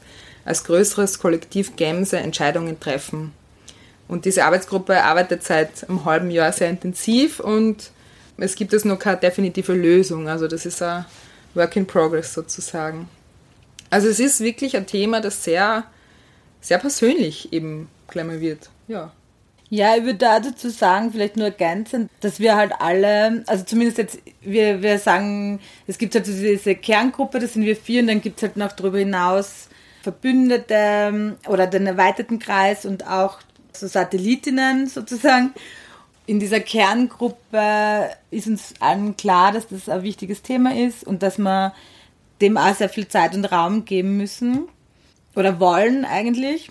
als 0.44 0.64
größeres 0.64 1.18
Kollektiv 1.18 1.76
Gemse 1.76 2.18
Entscheidungen 2.18 2.80
treffen? 2.80 3.32
Und 4.08 4.24
diese 4.24 4.44
Arbeitsgruppe 4.44 5.04
arbeitet 5.04 5.44
seit 5.44 5.88
einem 5.88 6.04
halben 6.04 6.30
Jahr 6.30 6.50
sehr 6.50 6.68
intensiv 6.68 7.38
und 7.38 7.90
es 8.38 8.56
gibt 8.56 8.72
jetzt 8.72 8.84
noch 8.84 8.98
keine 8.98 9.18
definitive 9.18 9.72
Lösung. 9.72 10.28
Also 10.28 10.48
das 10.48 10.66
ist 10.66 10.82
ein 10.82 11.04
Work 11.54 11.76
in 11.76 11.86
Progress 11.86 12.34
sozusagen. 12.34 13.08
Also 13.90 14.08
es 14.08 14.18
ist 14.18 14.40
wirklich 14.40 14.76
ein 14.76 14.86
Thema, 14.86 15.20
das 15.20 15.44
sehr, 15.44 15.84
sehr 16.60 16.78
persönlich 16.78 17.52
eben 17.52 17.88
wird. 18.12 18.70
Ja. 18.88 19.12
Ja, 19.72 19.94
ich 19.94 20.02
würde 20.02 20.18
da 20.18 20.40
dazu 20.40 20.68
sagen, 20.68 21.12
vielleicht 21.12 21.36
nur 21.36 21.46
ergänzend, 21.46 22.10
dass 22.20 22.40
wir 22.40 22.56
halt 22.56 22.72
alle, 22.80 23.44
also 23.46 23.64
zumindest 23.64 23.98
jetzt, 23.98 24.18
wir, 24.40 24.82
wir 24.82 24.98
sagen, 24.98 25.60
es 25.86 25.96
gibt 25.96 26.16
halt 26.16 26.26
diese 26.26 26.74
Kerngruppe, 26.74 27.38
das 27.38 27.52
sind 27.52 27.64
wir 27.64 27.76
vier, 27.76 28.02
und 28.02 28.08
dann 28.08 28.20
gibt 28.20 28.38
es 28.38 28.42
halt 28.42 28.56
noch 28.56 28.72
darüber 28.72 28.98
hinaus 28.98 29.68
Verbündete 30.02 31.36
oder 31.46 31.68
den 31.68 31.86
erweiterten 31.86 32.40
Kreis 32.40 32.84
und 32.84 33.06
auch 33.06 33.38
so 33.72 33.86
Satellitinnen 33.86 34.88
sozusagen. 34.88 35.52
In 36.26 36.40
dieser 36.40 36.60
Kerngruppe 36.60 38.10
ist 38.32 38.48
uns 38.48 38.74
allen 38.80 39.16
klar, 39.16 39.52
dass 39.52 39.68
das 39.68 39.88
ein 39.88 40.02
wichtiges 40.02 40.42
Thema 40.42 40.74
ist 40.74 41.04
und 41.04 41.22
dass 41.22 41.38
wir 41.38 41.74
dem 42.40 42.56
auch 42.56 42.74
sehr 42.74 42.88
viel 42.88 43.06
Zeit 43.06 43.34
und 43.36 43.44
Raum 43.44 43.84
geben 43.84 44.16
müssen 44.16 44.68
oder 45.34 45.60
wollen 45.60 46.04
eigentlich. 46.04 46.70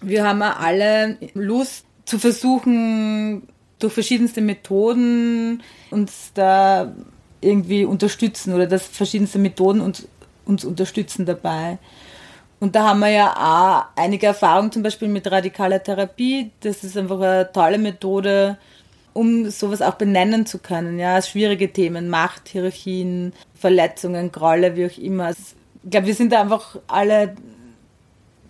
Wir 0.00 0.24
haben 0.26 0.40
ja 0.40 0.56
alle 0.56 1.16
Lust 1.34 1.86
zu 2.04 2.18
versuchen, 2.18 3.42
durch 3.78 3.92
verschiedenste 3.92 4.40
Methoden 4.40 5.62
uns 5.90 6.32
da 6.34 6.92
irgendwie 7.40 7.84
unterstützen 7.84 8.54
oder 8.54 8.66
dass 8.66 8.86
verschiedenste 8.86 9.38
Methoden 9.38 9.80
uns, 9.80 10.08
uns 10.44 10.64
unterstützen 10.64 11.26
dabei. 11.26 11.78
Und 12.58 12.74
da 12.74 12.88
haben 12.88 13.00
wir 13.00 13.10
ja 13.10 13.32
auch 13.36 14.00
einige 14.00 14.26
Erfahrungen 14.26 14.72
zum 14.72 14.82
Beispiel 14.82 15.08
mit 15.08 15.30
radikaler 15.30 15.82
Therapie. 15.82 16.50
Das 16.60 16.84
ist 16.84 16.96
einfach 16.96 17.20
eine 17.20 17.52
tolle 17.52 17.76
Methode, 17.76 18.56
um 19.12 19.50
sowas 19.50 19.82
auch 19.82 19.94
benennen 19.94 20.46
zu 20.46 20.58
können. 20.58 20.98
Ja, 20.98 21.20
schwierige 21.20 21.70
Themen, 21.70 22.08
Macht, 22.08 22.48
Hierarchien, 22.48 23.34
Verletzungen, 23.54 24.32
Grolle, 24.32 24.74
wie 24.74 24.86
auch 24.86 24.98
immer. 24.98 25.30
Ich 25.30 25.90
glaube, 25.90 26.06
wir 26.06 26.14
sind 26.14 26.32
da 26.32 26.40
einfach 26.40 26.76
alle 26.86 27.36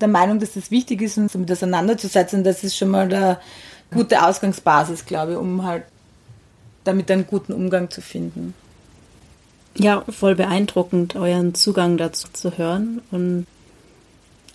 der 0.00 0.08
Meinung, 0.08 0.38
dass 0.40 0.54
das 0.54 0.70
wichtig 0.70 1.02
ist, 1.02 1.18
uns 1.18 1.32
damit 1.32 1.50
auseinanderzusetzen. 1.50 2.44
Das 2.44 2.64
ist 2.64 2.76
schon 2.76 2.88
mal 2.88 3.12
eine 3.12 3.38
gute 3.92 4.24
Ausgangsbasis, 4.26 5.06
glaube 5.06 5.32
ich, 5.32 5.38
um 5.38 5.64
halt 5.64 5.84
damit 6.84 7.10
einen 7.10 7.26
guten 7.26 7.52
Umgang 7.52 7.90
zu 7.90 8.00
finden. 8.00 8.54
Ja, 9.76 10.04
voll 10.08 10.34
beeindruckend, 10.34 11.16
euren 11.16 11.54
Zugang 11.54 11.96
dazu 11.96 12.28
zu 12.32 12.56
hören 12.56 13.02
und 13.10 13.46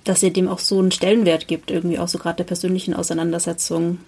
dass 0.03 0.23
ihr 0.23 0.33
dem 0.33 0.47
auch 0.47 0.59
so 0.59 0.79
einen 0.79 0.91
Stellenwert 0.91 1.47
gibt, 1.47 1.69
irgendwie 1.69 1.99
auch 1.99 2.07
so 2.07 2.17
gerade 2.17 2.37
der 2.37 2.43
persönlichen 2.45 2.95
Auseinandersetzung. 2.95 3.99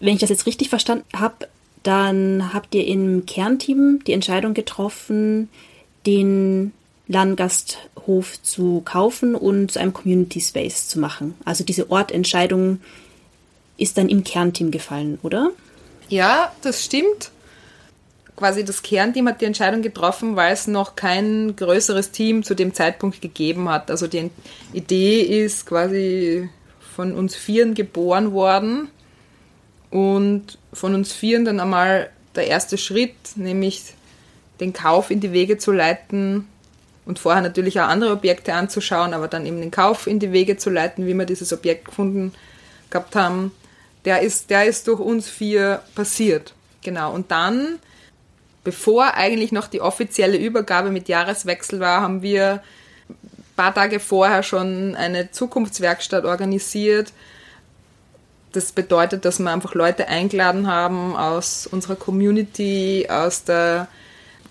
Wenn 0.00 0.14
ich 0.14 0.20
das 0.20 0.30
jetzt 0.30 0.46
richtig 0.46 0.70
verstanden 0.70 1.04
habe, 1.14 1.48
dann 1.82 2.54
habt 2.54 2.74
ihr 2.74 2.86
im 2.86 3.26
Kernteam 3.26 4.00
die 4.06 4.12
Entscheidung 4.12 4.54
getroffen, 4.54 5.50
den 6.06 6.72
Landgasthof 7.12 8.42
zu 8.42 8.82
kaufen 8.84 9.34
und 9.34 9.72
zu 9.72 9.78
einem 9.78 9.92
Community 9.92 10.40
Space 10.40 10.88
zu 10.88 10.98
machen. 10.98 11.34
Also 11.44 11.64
diese 11.64 11.90
Ortentscheidung 11.90 12.80
ist 13.76 13.98
dann 13.98 14.08
im 14.08 14.24
Kernteam 14.24 14.70
gefallen, 14.70 15.18
oder? 15.22 15.50
Ja, 16.08 16.52
das 16.62 16.84
stimmt 16.84 17.30
quasi 18.42 18.64
das 18.64 18.82
Kernteam 18.82 19.28
hat 19.28 19.40
die 19.40 19.44
Entscheidung 19.44 19.82
getroffen, 19.82 20.36
weil 20.36 20.52
es 20.52 20.66
noch 20.66 20.96
kein 20.96 21.54
größeres 21.54 22.10
Team 22.10 22.42
zu 22.42 22.54
dem 22.54 22.74
Zeitpunkt 22.74 23.20
gegeben 23.20 23.68
hat. 23.68 23.90
Also 23.90 24.06
die 24.06 24.30
Idee 24.72 25.20
ist 25.20 25.66
quasi 25.66 26.48
von 26.94 27.14
uns 27.14 27.36
Vieren 27.36 27.74
geboren 27.74 28.32
worden 28.32 28.88
und 29.90 30.58
von 30.72 30.94
uns 30.94 31.12
Vieren 31.12 31.44
dann 31.44 31.60
einmal 31.60 32.10
der 32.34 32.48
erste 32.48 32.78
Schritt, 32.78 33.14
nämlich 33.36 33.94
den 34.58 34.72
Kauf 34.72 35.10
in 35.10 35.20
die 35.20 35.32
Wege 35.32 35.58
zu 35.58 35.70
leiten 35.70 36.48
und 37.04 37.18
vorher 37.18 37.42
natürlich 37.42 37.80
auch 37.80 37.88
andere 37.88 38.12
Objekte 38.12 38.54
anzuschauen, 38.54 39.14
aber 39.14 39.28
dann 39.28 39.46
eben 39.46 39.60
den 39.60 39.70
Kauf 39.70 40.06
in 40.06 40.18
die 40.18 40.32
Wege 40.32 40.56
zu 40.56 40.70
leiten, 40.70 41.06
wie 41.06 41.14
wir 41.14 41.26
dieses 41.26 41.52
Objekt 41.52 41.86
gefunden 41.86 42.32
gehabt 42.90 43.16
haben, 43.16 43.52
der 44.04 44.20
ist, 44.20 44.50
der 44.50 44.66
ist 44.66 44.86
durch 44.88 45.00
uns 45.00 45.28
vier 45.28 45.82
passiert. 45.94 46.54
Genau. 46.82 47.12
Und 47.12 47.30
dann 47.30 47.78
bevor 48.64 49.14
eigentlich 49.14 49.52
noch 49.52 49.66
die 49.66 49.80
offizielle 49.80 50.36
Übergabe 50.36 50.90
mit 50.90 51.08
Jahreswechsel 51.08 51.80
war, 51.80 52.00
haben 52.00 52.22
wir 52.22 52.62
ein 53.08 53.56
paar 53.56 53.74
Tage 53.74 54.00
vorher 54.00 54.42
schon 54.42 54.94
eine 54.94 55.30
Zukunftswerkstatt 55.30 56.24
organisiert. 56.24 57.12
Das 58.52 58.72
bedeutet, 58.72 59.24
dass 59.24 59.38
wir 59.38 59.50
einfach 59.50 59.74
Leute 59.74 60.08
eingeladen 60.08 60.66
haben 60.66 61.16
aus 61.16 61.66
unserer 61.66 61.96
Community, 61.96 63.08
aus 63.10 63.44
der 63.44 63.88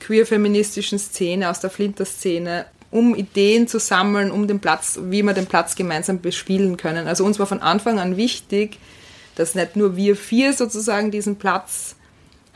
queer-feministischen 0.01 0.99
Szene, 0.99 1.49
aus 1.49 1.59
der 1.59 1.69
Flinter-Szene, 1.69 2.65
um 2.91 3.15
Ideen 3.15 3.67
zu 3.67 3.79
sammeln, 3.79 4.31
um 4.31 4.47
den 4.47 4.59
Platz, 4.59 4.99
wie 5.01 5.23
wir 5.23 5.33
den 5.33 5.45
Platz 5.45 5.75
gemeinsam 5.75 6.19
bespielen 6.19 6.75
können. 6.75 7.07
Also 7.07 7.23
uns 7.23 7.39
war 7.39 7.47
von 7.47 7.61
Anfang 7.61 7.99
an 7.99 8.17
wichtig, 8.17 8.77
dass 9.35 9.55
nicht 9.55 9.77
nur 9.77 9.95
wir 9.95 10.15
vier 10.17 10.53
sozusagen 10.53 11.09
diesen 11.09 11.37
Platz 11.37 11.95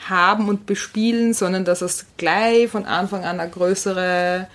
haben 0.09 0.49
und 0.49 0.65
bespielen, 0.65 1.33
sondern 1.33 1.63
dass 1.63 1.81
es 1.81 2.05
gleich 2.17 2.69
von 2.69 2.85
Anfang 2.85 3.23
an 3.23 3.39
eine 3.39 3.49
größere 3.49 4.47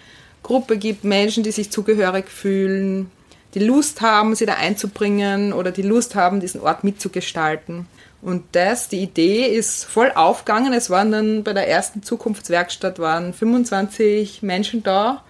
Gruppe 0.43 0.77
gibt, 0.77 1.05
Menschen, 1.05 1.43
die 1.43 1.51
sich 1.51 1.71
zugehörig 1.71 2.29
fühlen, 2.29 3.11
die 3.55 3.61
Lust 3.61 4.01
haben, 4.01 4.35
sie 4.35 4.47
da 4.47 4.55
einzubringen 4.55 5.53
oder 5.53 5.73
die 5.73 5.83
Lust 5.83 6.15
haben, 6.15 6.41
diesen 6.41 6.61
Ort 6.61 6.85
mitzugestalten. 6.85 7.87
Und 8.23 8.45
das, 8.53 8.89
die 8.89 9.03
Idee 9.03 9.47
ist 9.47 9.85
voll 9.85 10.13
aufgegangen. 10.15 10.73
Es 10.75 10.91
waren 10.91 11.11
dann 11.11 11.43
bei 11.43 11.55
der 11.55 11.69
ersten 11.69 12.03
Zukunftswerkstatt 12.03 12.99
waren 12.99 13.33
25 13.33 14.43
Menschen 14.43 14.83
da. 14.83 15.25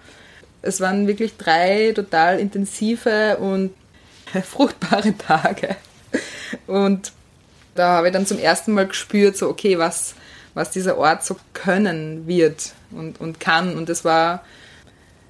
Es 0.61 0.81
waren 0.81 1.07
wirklich 1.07 1.37
drei 1.37 1.93
total 1.95 2.39
intensive 2.39 3.37
und 3.37 3.71
fruchtbare 4.43 5.17
Tage. 5.17 5.75
Und 6.67 7.13
da 7.75 7.89
habe 7.89 8.07
ich 8.07 8.13
dann 8.13 8.27
zum 8.27 8.39
ersten 8.39 8.73
Mal 8.73 8.87
gespürt, 8.87 9.37
so, 9.37 9.47
okay, 9.47 9.77
was, 9.77 10.13
was 10.53 10.71
dieser 10.71 10.97
Ort 10.97 11.23
so 11.23 11.37
können 11.53 12.27
wird 12.27 12.73
und, 12.91 13.21
und 13.21 13.39
kann. 13.39 13.77
Und 13.77 13.89
es 13.89 14.03
war 14.03 14.43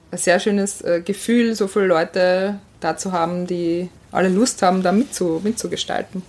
ein 0.10 0.18
sehr 0.18 0.39
schönes 0.39 0.82
äh, 0.82 1.01
Gefühl, 1.01 1.56
so 1.56 1.68
viele 1.68 1.86
Leute 1.86 2.60
da 2.80 2.98
zu 2.98 3.12
haben, 3.12 3.46
die 3.46 3.89
alle 4.12 4.30
Lust 4.30 4.63
haben, 4.63 4.82
da 4.82 4.91
mitzu, 4.91 5.39
mitzugestalten. 5.44 6.24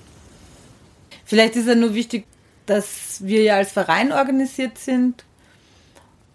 Vielleicht 1.33 1.57
ist 1.57 1.67
ja 1.67 1.75
nur 1.75 1.95
wichtig, 1.95 2.27
dass 2.67 3.25
wir 3.25 3.43
ja 3.43 3.57
als 3.57 3.73
Verein 3.73 4.13
organisiert 4.13 4.77
sind 4.77 5.25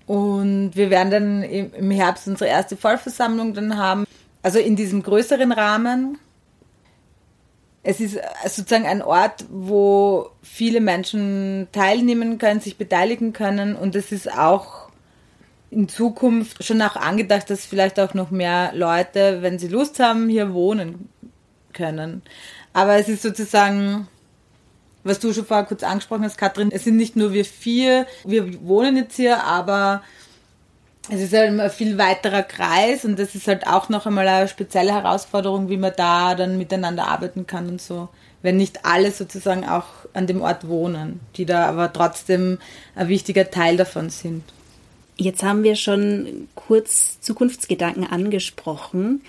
und 0.08 0.72
wir 0.74 0.90
werden 0.90 1.12
dann 1.12 1.44
im 1.44 1.92
Herbst 1.92 2.28
unsere 2.28 2.50
erste 2.50 2.76
Vollversammlung 2.76 3.54
dann 3.54 3.78
haben. 3.78 4.08
Also 4.42 4.58
in 4.58 4.76
diesem 4.76 5.04
größeren 5.04 5.52
Rahmen 5.52 6.18
es 7.84 8.00
ist 8.00 8.18
sozusagen 8.48 8.88
ein 8.88 9.04
Ort, 9.04 9.46
wo 9.52 10.32
viele 10.42 10.82
Menschen 10.82 11.68
teilnehmen 11.72 12.40
können, 12.40 12.60
sich 12.60 12.80
beteiligen 12.80 13.34
können 13.34 13.76
und 13.76 13.96
es 13.96 14.12
ist 14.12 14.34
auch 14.36 14.90
in 15.70 15.88
Zukunft 15.90 16.64
schon 16.64 16.82
auch 16.82 16.96
angedacht, 16.96 17.52
dass 17.52 17.68
vielleicht 17.68 18.00
auch 18.00 18.16
noch 18.16 18.32
mehr 18.32 18.72
Leute, 18.74 19.44
wenn 19.44 19.60
sie 19.60 19.68
Lust 19.68 20.00
haben, 20.00 20.28
hier 20.28 20.56
wohnen 20.56 21.10
können. 21.74 22.24
Aber 22.74 22.96
es 22.96 23.10
ist 23.10 23.22
sozusagen 23.22 24.08
was 25.08 25.20
du 25.20 25.34
schon 25.34 25.46
vorher 25.46 25.66
kurz 25.66 25.84
angesprochen 25.84 26.24
hast, 26.24 26.38
Katrin, 26.38 26.72
es 26.72 26.84
sind 26.84 26.98
nicht 26.98 27.16
nur 27.16 27.34
wir 27.34 27.46
vier, 27.46 28.06
wir 28.26 28.62
wohnen 28.68 28.98
jetzt 28.98 29.16
hier, 29.16 29.44
aber 29.44 30.02
es 31.10 31.22
ist 31.22 31.34
halt 31.34 31.58
ein 31.58 31.70
viel 31.70 31.98
weiterer 31.98 32.44
Kreis 32.44 33.06
und 33.06 33.18
das 33.18 33.34
ist 33.34 33.48
halt 33.48 33.66
auch 33.66 33.90
noch 33.90 34.06
einmal 34.06 34.28
eine 34.28 34.48
spezielle 34.48 34.94
Herausforderung, 34.94 35.70
wie 35.70 35.78
man 35.78 35.94
da 35.96 36.36
dann 36.36 36.58
miteinander 36.58 37.08
arbeiten 37.08 37.48
kann 37.48 37.70
und 37.70 37.82
so. 37.82 38.10
Wenn 38.42 38.58
nicht 38.58 38.86
alle 38.86 39.12
sozusagen 39.12 39.66
auch 39.66 39.86
an 40.14 40.28
dem 40.28 40.42
Ort 40.42 40.68
wohnen, 40.68 41.22
die 41.36 41.46
da 41.46 41.66
aber 41.66 41.92
trotzdem 41.92 42.60
ein 42.96 43.08
wichtiger 43.08 43.50
Teil 43.50 43.78
davon 43.78 44.10
sind. 44.10 44.44
Jetzt 45.16 45.44
haben 45.44 45.64
wir 45.64 45.76
schon 45.76 46.48
kurz 46.54 47.20
Zukunftsgedanken 47.22 48.06
angesprochen. 48.06 49.22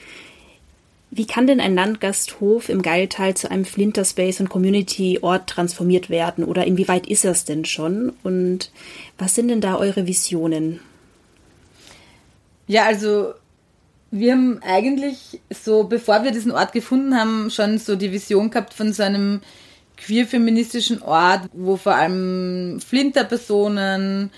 Wie 1.10 1.26
kann 1.26 1.46
denn 1.46 1.60
ein 1.60 1.74
Landgasthof 1.74 2.68
im 2.68 2.82
Geiltal 2.82 3.34
zu 3.34 3.50
einem 3.50 3.64
Flinterspace 3.64 4.40
und 4.40 4.50
Community-Ort 4.50 5.48
transformiert 5.48 6.10
werden? 6.10 6.44
Oder 6.44 6.66
inwieweit 6.66 7.06
ist 7.06 7.24
das 7.24 7.44
denn 7.46 7.64
schon? 7.64 8.12
Und 8.22 8.70
was 9.16 9.34
sind 9.34 9.48
denn 9.48 9.62
da 9.62 9.76
eure 9.76 10.06
Visionen? 10.06 10.80
Ja, 12.66 12.84
also 12.84 13.32
wir 14.10 14.32
haben 14.32 14.60
eigentlich 14.62 15.40
so, 15.50 15.84
bevor 15.84 16.24
wir 16.24 16.30
diesen 16.30 16.52
Ort 16.52 16.72
gefunden 16.72 17.14
haben, 17.16 17.50
schon 17.50 17.78
so 17.78 17.96
die 17.96 18.12
Vision 18.12 18.50
gehabt 18.50 18.74
von 18.74 18.92
so 18.92 19.02
einem 19.02 19.40
queer-feministischen 19.96 21.02
Ort, 21.02 21.48
wo 21.52 21.76
vor 21.76 21.94
allem 21.94 22.80
Flinterpersonen 22.80 24.30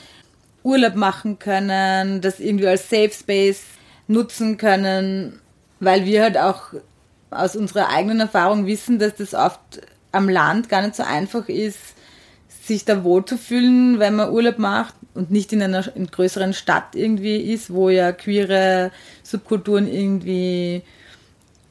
Urlaub 0.63 0.95
machen 0.95 1.39
können, 1.39 2.21
das 2.21 2.39
irgendwie 2.41 2.67
als 2.69 2.89
Safe 2.89 3.11
Space 3.11 3.63
nutzen 4.09 4.57
können, 4.57 5.41
weil 5.81 6.05
wir 6.05 6.23
halt 6.23 6.39
auch 6.39 6.75
aus 7.31 7.57
unserer 7.57 7.89
eigenen 7.89 8.21
Erfahrung 8.21 8.67
wissen, 8.67 8.99
dass 8.99 9.17
das 9.17 9.35
oft 9.35 9.81
am 10.13 10.29
Land 10.29 10.69
gar 10.69 10.83
nicht 10.83 10.97
so 10.97 11.03
einfach 11.03 11.49
ist, 11.49 11.79
sich 12.63 12.85
da 12.85 13.03
wohlzufühlen, 13.05 13.99
wenn 13.99 14.17
man 14.17 14.31
Urlaub 14.31 14.59
macht 14.59 14.95
und 15.15 15.31
nicht 15.31 15.53
in 15.53 15.63
einer 15.63 15.95
in 15.97 16.07
größeren 16.07 16.53
Stadt 16.53 16.95
irgendwie 16.95 17.37
ist, 17.37 17.73
wo 17.73 17.89
ja 17.89 18.13
queere 18.13 18.91
Subkulturen 19.23 19.93
irgendwie 19.93 20.83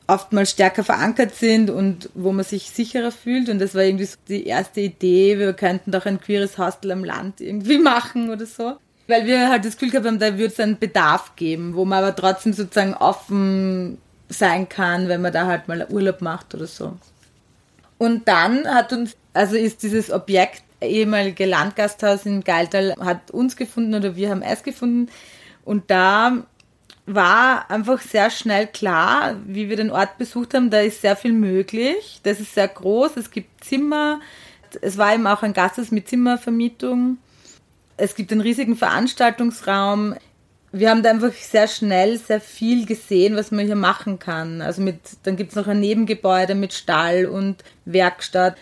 oftmals 0.07 0.51
stärker 0.51 0.83
verankert 0.83 1.35
sind 1.35 1.69
und 1.69 2.09
wo 2.15 2.31
man 2.31 2.43
sich 2.43 2.71
sicherer 2.71 3.11
fühlt. 3.11 3.47
Und 3.47 3.59
das 3.59 3.75
war 3.75 3.83
irgendwie 3.83 4.05
so 4.05 4.17
die 4.27 4.45
erste 4.47 4.81
Idee, 4.81 5.37
wir 5.37 5.53
könnten 5.53 5.91
doch 5.91 6.05
ein 6.05 6.19
queeres 6.19 6.57
Hostel 6.57 6.91
am 6.91 7.03
Land 7.03 7.41
irgendwie 7.41 7.77
machen 7.79 8.29
oder 8.29 8.45
so. 8.45 8.77
Weil 9.09 9.25
wir 9.25 9.49
halt 9.49 9.65
das 9.65 9.73
Gefühl 9.73 9.89
gehabt 9.89 10.05
haben, 10.05 10.19
da 10.19 10.37
würde 10.37 10.53
es 10.53 10.59
einen 10.59 10.77
Bedarf 10.77 11.35
geben, 11.35 11.73
wo 11.73 11.83
man 11.83 12.03
aber 12.03 12.15
trotzdem 12.15 12.53
sozusagen 12.53 12.93
offen 12.93 13.97
sein 14.29 14.69
kann, 14.69 15.07
wenn 15.07 15.21
man 15.21 15.33
da 15.33 15.47
halt 15.47 15.67
mal 15.67 15.87
Urlaub 15.89 16.21
macht 16.21 16.53
oder 16.53 16.67
so. 16.67 16.95
Und 17.97 18.27
dann 18.27 18.67
hat 18.67 18.93
uns, 18.93 19.15
also 19.33 19.55
ist 19.55 19.81
dieses 19.81 20.11
Objekt 20.11 20.61
ehemalige 20.79 21.47
Landgasthaus 21.47 22.27
in 22.27 22.43
Geiltal 22.43 22.93
hat 22.99 23.31
uns 23.31 23.55
gefunden 23.55 23.95
oder 23.95 24.15
wir 24.15 24.29
haben 24.29 24.43
es 24.43 24.61
gefunden. 24.61 25.09
Und 25.65 25.89
da 25.89 26.43
war 27.07 27.71
einfach 27.71 28.01
sehr 28.01 28.29
schnell 28.29 28.67
klar, 28.67 29.37
wie 29.47 29.69
wir 29.69 29.75
den 29.75 29.89
Ort 29.89 30.19
besucht 30.19 30.53
haben, 30.53 30.69
da 30.69 30.81
ist 30.81 31.01
sehr 31.01 31.15
viel 31.15 31.33
möglich. 31.33 32.19
Das 32.21 32.39
ist 32.39 32.53
sehr 32.53 32.67
groß, 32.67 33.17
es 33.17 33.31
gibt 33.31 33.63
Zimmer. 33.63 34.19
Es 34.81 34.99
war 34.99 35.15
eben 35.15 35.25
auch 35.25 35.41
ein 35.41 35.53
Gasthaus 35.53 35.89
mit 35.89 36.07
Zimmervermietung. 36.07 37.17
Es 37.99 38.15
gibt 38.15 38.31
einen 38.31 38.41
riesigen 38.41 38.75
Veranstaltungsraum. 38.75 40.15
Wir 40.71 40.89
haben 40.89 41.03
da 41.03 41.09
einfach 41.09 41.33
sehr 41.33 41.67
schnell 41.67 42.17
sehr 42.17 42.39
viel 42.39 42.85
gesehen, 42.85 43.35
was 43.35 43.51
man 43.51 43.65
hier 43.65 43.75
machen 43.75 44.19
kann. 44.19 44.61
Also 44.61 44.81
mit, 44.81 44.99
dann 45.23 45.35
gibt 45.35 45.51
es 45.51 45.55
noch 45.55 45.67
ein 45.67 45.79
Nebengebäude 45.79 46.55
mit 46.55 46.73
Stall 46.73 47.25
und 47.25 47.63
Werkstatt. 47.85 48.55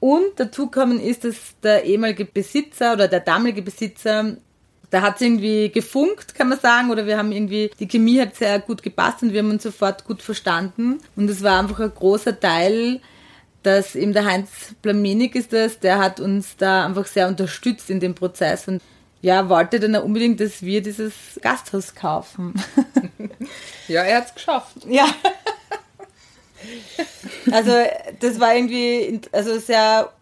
Und 0.00 0.32
dazu 0.36 0.66
kommen 0.68 0.98
ist, 0.98 1.24
dass 1.24 1.36
der 1.62 1.84
ehemalige 1.84 2.24
Besitzer 2.24 2.94
oder 2.94 3.06
der 3.06 3.20
damalige 3.20 3.62
Besitzer, 3.62 4.36
da 4.90 5.02
hat 5.02 5.16
es 5.16 5.20
irgendwie 5.20 5.68
gefunkt, 5.68 6.34
kann 6.34 6.48
man 6.48 6.58
sagen, 6.58 6.90
oder 6.90 7.06
wir 7.06 7.16
haben 7.18 7.30
irgendwie, 7.30 7.70
die 7.78 7.86
Chemie 7.86 8.20
hat 8.20 8.34
sehr 8.34 8.58
gut 8.58 8.82
gepasst 8.82 9.22
und 9.22 9.32
wir 9.32 9.40
haben 9.40 9.50
uns 9.50 9.62
sofort 9.62 10.04
gut 10.04 10.20
verstanden. 10.20 10.98
Und 11.14 11.30
es 11.30 11.42
war 11.42 11.60
einfach 11.60 11.78
ein 11.78 11.94
großer 11.94 12.40
Teil, 12.40 13.00
dass 13.62 13.94
eben 13.94 14.12
der 14.12 14.24
Heinz 14.24 14.74
Plamenik 14.82 15.34
ist 15.34 15.52
das, 15.52 15.78
der 15.78 15.98
hat 15.98 16.20
uns 16.20 16.56
da 16.56 16.86
einfach 16.86 17.06
sehr 17.06 17.28
unterstützt 17.28 17.90
in 17.90 18.00
dem 18.00 18.14
Prozess 18.14 18.68
und 18.68 18.80
ja, 19.22 19.48
wollte 19.48 19.78
dann 19.78 19.94
auch 19.94 20.02
unbedingt, 20.02 20.40
dass 20.40 20.62
wir 20.62 20.82
dieses 20.82 21.12
Gasthaus 21.40 21.94
kaufen. 21.94 22.54
ja, 23.88 24.02
er 24.02 24.18
hat 24.18 24.26
es 24.26 24.34
geschafft. 24.34 24.78
Ja. 24.88 25.06
Also 27.52 27.72
das 28.20 28.40
war 28.40 28.54
irgendwie, 28.54 29.20
also 29.30 29.58
sehr, 29.60 30.12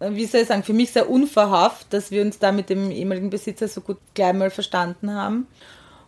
wie 0.00 0.24
soll 0.24 0.42
ich 0.42 0.48
sagen, 0.48 0.62
für 0.62 0.72
mich 0.72 0.92
sehr 0.92 1.10
unverhofft, 1.10 1.92
dass 1.92 2.10
wir 2.10 2.22
uns 2.22 2.38
da 2.38 2.52
mit 2.52 2.70
dem 2.70 2.90
ehemaligen 2.90 3.30
Besitzer 3.30 3.68
so 3.68 3.82
gut 3.82 3.98
gleich 4.14 4.32
mal 4.32 4.50
verstanden 4.50 5.14
haben. 5.14 5.46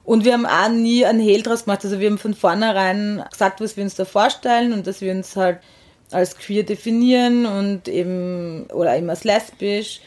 Und 0.03 0.25
wir 0.25 0.33
haben 0.33 0.47
auch 0.47 0.71
nie 0.71 1.05
einen 1.05 1.21
Hehl 1.21 1.43
draus 1.43 1.65
gemacht. 1.65 1.85
Also 1.85 2.01
wir 2.01 2.09
haben 2.09 2.19
von 2.19 2.35
vornherein 2.35 3.23
gesagt, 3.31 3.61
was 3.61 3.77
wir 3.77 3.85
uns 3.85 3.97
da 3.97 4.07
vorstellen 4.07 4.73
und 4.73 4.87
dass 4.87 5.03
wir 5.03 5.13
uns 5.13 5.37
halt 5.37 5.59
als 6.11 6.37
queer 6.37 6.65
definieren 6.65 7.47
und 7.47 7.89
eben, 7.89 8.67
oder 8.73 8.97
eben 8.97 9.11
als 9.11 9.25
lesbisch 9.25 10.01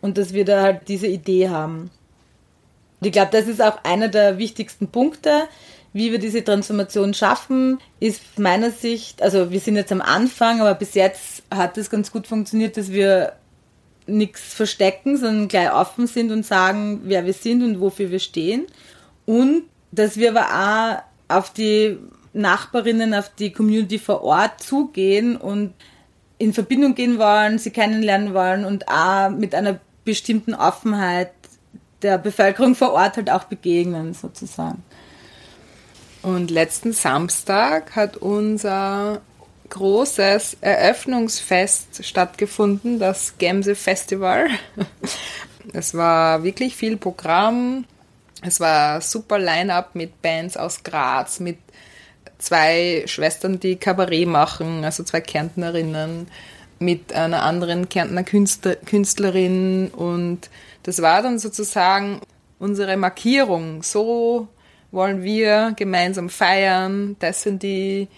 und 0.00 0.18
dass 0.18 0.32
wir 0.32 0.44
da 0.44 0.62
halt 0.62 0.88
diese 0.88 1.06
Idee 1.06 1.48
haben. 1.48 1.90
Und 3.00 3.06
ich 3.06 3.12
glaube, 3.12 3.30
das 3.32 3.46
ist 3.46 3.62
auch 3.62 3.84
einer 3.84 4.08
der 4.08 4.38
wichtigsten 4.38 4.88
Punkte, 4.88 5.48
wie 5.92 6.12
wir 6.12 6.18
diese 6.18 6.44
Transformation 6.44 7.14
schaffen, 7.14 7.78
ist 8.00 8.38
meiner 8.38 8.70
Sicht, 8.70 9.22
also 9.22 9.50
wir 9.50 9.60
sind 9.60 9.76
jetzt 9.76 9.92
am 9.92 10.02
Anfang, 10.02 10.60
aber 10.60 10.74
bis 10.74 10.94
jetzt 10.94 11.42
hat 11.50 11.78
es 11.78 11.88
ganz 11.88 12.12
gut 12.12 12.26
funktioniert, 12.26 12.76
dass 12.76 12.92
wir 12.92 13.32
nichts 14.06 14.54
verstecken, 14.54 15.16
sondern 15.16 15.48
gleich 15.48 15.72
offen 15.72 16.06
sind 16.06 16.30
und 16.30 16.44
sagen, 16.44 17.00
wer 17.04 17.24
wir 17.24 17.32
sind 17.32 17.62
und 17.62 17.80
wofür 17.80 18.10
wir 18.10 18.18
stehen. 18.18 18.66
Und 19.24 19.64
dass 19.90 20.16
wir 20.16 20.36
aber 20.36 21.02
auch 21.28 21.34
auf 21.34 21.52
die 21.52 21.98
Nachbarinnen, 22.36 23.14
auf 23.14 23.30
die 23.34 23.52
Community 23.52 23.98
vor 23.98 24.22
Ort 24.22 24.62
zugehen 24.62 25.36
und 25.36 25.72
in 26.38 26.52
Verbindung 26.52 26.94
gehen 26.94 27.18
wollen, 27.18 27.58
sie 27.58 27.70
kennenlernen 27.70 28.34
wollen 28.34 28.64
und 28.64 28.88
auch 28.88 29.30
mit 29.30 29.54
einer 29.54 29.80
bestimmten 30.04 30.54
Offenheit 30.54 31.32
der 32.02 32.18
Bevölkerung 32.18 32.74
vor 32.74 32.92
Ort 32.92 33.16
halt 33.16 33.30
auch 33.30 33.44
begegnen, 33.44 34.12
sozusagen. 34.12 34.82
Und 36.22 36.50
letzten 36.50 36.92
Samstag 36.92 37.96
hat 37.96 38.16
unser 38.16 39.20
großes 39.70 40.58
Eröffnungsfest 40.60 42.04
stattgefunden, 42.04 42.98
das 42.98 43.38
Gemse 43.38 43.74
Festival. 43.74 44.48
Es 45.72 45.94
war 45.94 46.44
wirklich 46.44 46.76
viel 46.76 46.96
Programm. 46.96 47.86
Es 48.40 48.60
war 48.60 49.00
super 49.00 49.36
Line-up 49.36 49.96
mit 49.96 50.22
Bands 50.22 50.56
aus 50.56 50.84
Graz, 50.84 51.40
mit 51.40 51.58
zwei 52.38 53.04
Schwestern, 53.06 53.60
die 53.60 53.76
Kabarett 53.76 54.28
machen, 54.28 54.84
also 54.84 55.02
zwei 55.02 55.20
Kärntnerinnen, 55.20 56.28
mit 56.78 57.12
einer 57.12 57.42
anderen 57.42 57.88
Kärntner 57.88 58.22
Künstler, 58.22 58.76
Künstlerin. 58.76 59.88
Und 59.88 60.50
das 60.82 61.00
war 61.00 61.22
dann 61.22 61.38
sozusagen 61.38 62.20
unsere 62.58 62.96
Markierung, 62.96 63.82
so 63.82 64.48
wollen 64.90 65.22
wir 65.22 65.72
gemeinsam 65.76 66.28
feiern. 66.28 67.16
Das 67.18 67.42
sind 67.42 67.62
die 67.62 68.08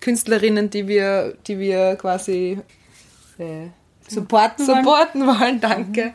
Künstlerinnen, 0.00 0.70
die 0.70 0.88
wir, 0.88 1.34
die 1.46 1.58
wir 1.58 1.96
quasi 1.96 2.58
äh, 3.38 3.66
supporten, 4.08 4.64
supporten 4.64 5.26
wollen. 5.26 5.40
wollen. 5.40 5.60
Danke. 5.60 6.04
Mhm. 6.06 6.12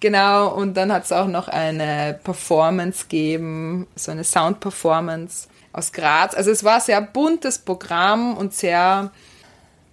Genau, 0.00 0.54
und 0.54 0.76
dann 0.76 0.92
hat 0.92 1.04
es 1.04 1.12
auch 1.12 1.28
noch 1.28 1.48
eine 1.48 2.18
Performance 2.22 3.04
gegeben, 3.04 3.86
so 3.96 4.10
eine 4.12 4.22
Sound-Performance 4.22 5.48
aus 5.74 5.92
Graz. 5.92 6.34
Also 6.34 6.50
es 6.50 6.64
war 6.64 6.76
ein 6.76 6.80
sehr 6.80 7.02
buntes 7.02 7.58
Programm 7.58 8.36
und 8.36 8.54
sehr, 8.54 9.10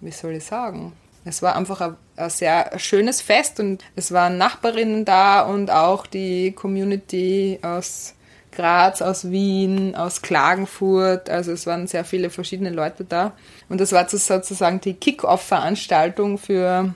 wie 0.00 0.12
soll 0.12 0.32
ich 0.32 0.44
sagen, 0.44 0.92
es 1.24 1.42
war 1.42 1.56
einfach 1.56 1.80
ein, 1.80 1.96
ein 2.16 2.30
sehr 2.30 2.78
schönes 2.78 3.20
Fest 3.20 3.60
und 3.60 3.84
es 3.96 4.12
waren 4.12 4.38
Nachbarinnen 4.38 5.04
da 5.04 5.42
und 5.42 5.70
auch 5.70 6.06
die 6.06 6.52
Community 6.52 7.58
aus 7.62 8.14
Graz, 8.52 9.02
aus 9.02 9.30
Wien, 9.30 9.94
aus 9.96 10.22
Klagenfurt. 10.22 11.28
Also 11.28 11.52
es 11.52 11.66
waren 11.66 11.86
sehr 11.86 12.04
viele 12.04 12.30
verschiedene 12.30 12.70
Leute 12.70 13.04
da. 13.04 13.32
Und 13.68 13.80
das 13.80 13.92
war 13.92 14.08
sozusagen 14.08 14.80
die 14.80 14.94
Kick-Off-Veranstaltung 14.94 16.38
für 16.38 16.94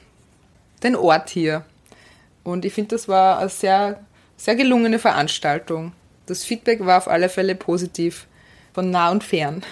den 0.83 0.97
Ort 0.97 1.31
hier. 1.31 1.65
Und 2.45 2.65
ich 2.65 2.75
finde, 2.75 2.95
das 2.97 3.09
war 3.09 3.39
eine 3.39 3.49
sehr, 3.49 4.01
sehr 4.37 4.55
gelungene 4.55 4.99
Veranstaltung. 4.99 5.93
Das 6.27 6.45
Feedback 6.45 6.85
war 6.85 6.99
auf 6.99 7.09
alle 7.09 7.29
Fälle 7.29 7.55
positiv, 7.55 8.27
von 8.77 8.91
nah 8.91 9.11
und 9.11 9.25
fern. 9.25 9.63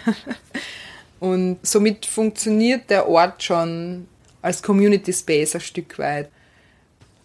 und 1.21 1.59
somit 1.63 2.07
funktioniert 2.07 2.89
der 2.89 3.07
Ort 3.07 3.43
schon 3.43 4.09
als 4.41 4.63
Community 4.63 5.13
Space 5.13 5.55
ein 5.55 5.61
Stück 5.61 5.99
weit. 5.99 6.31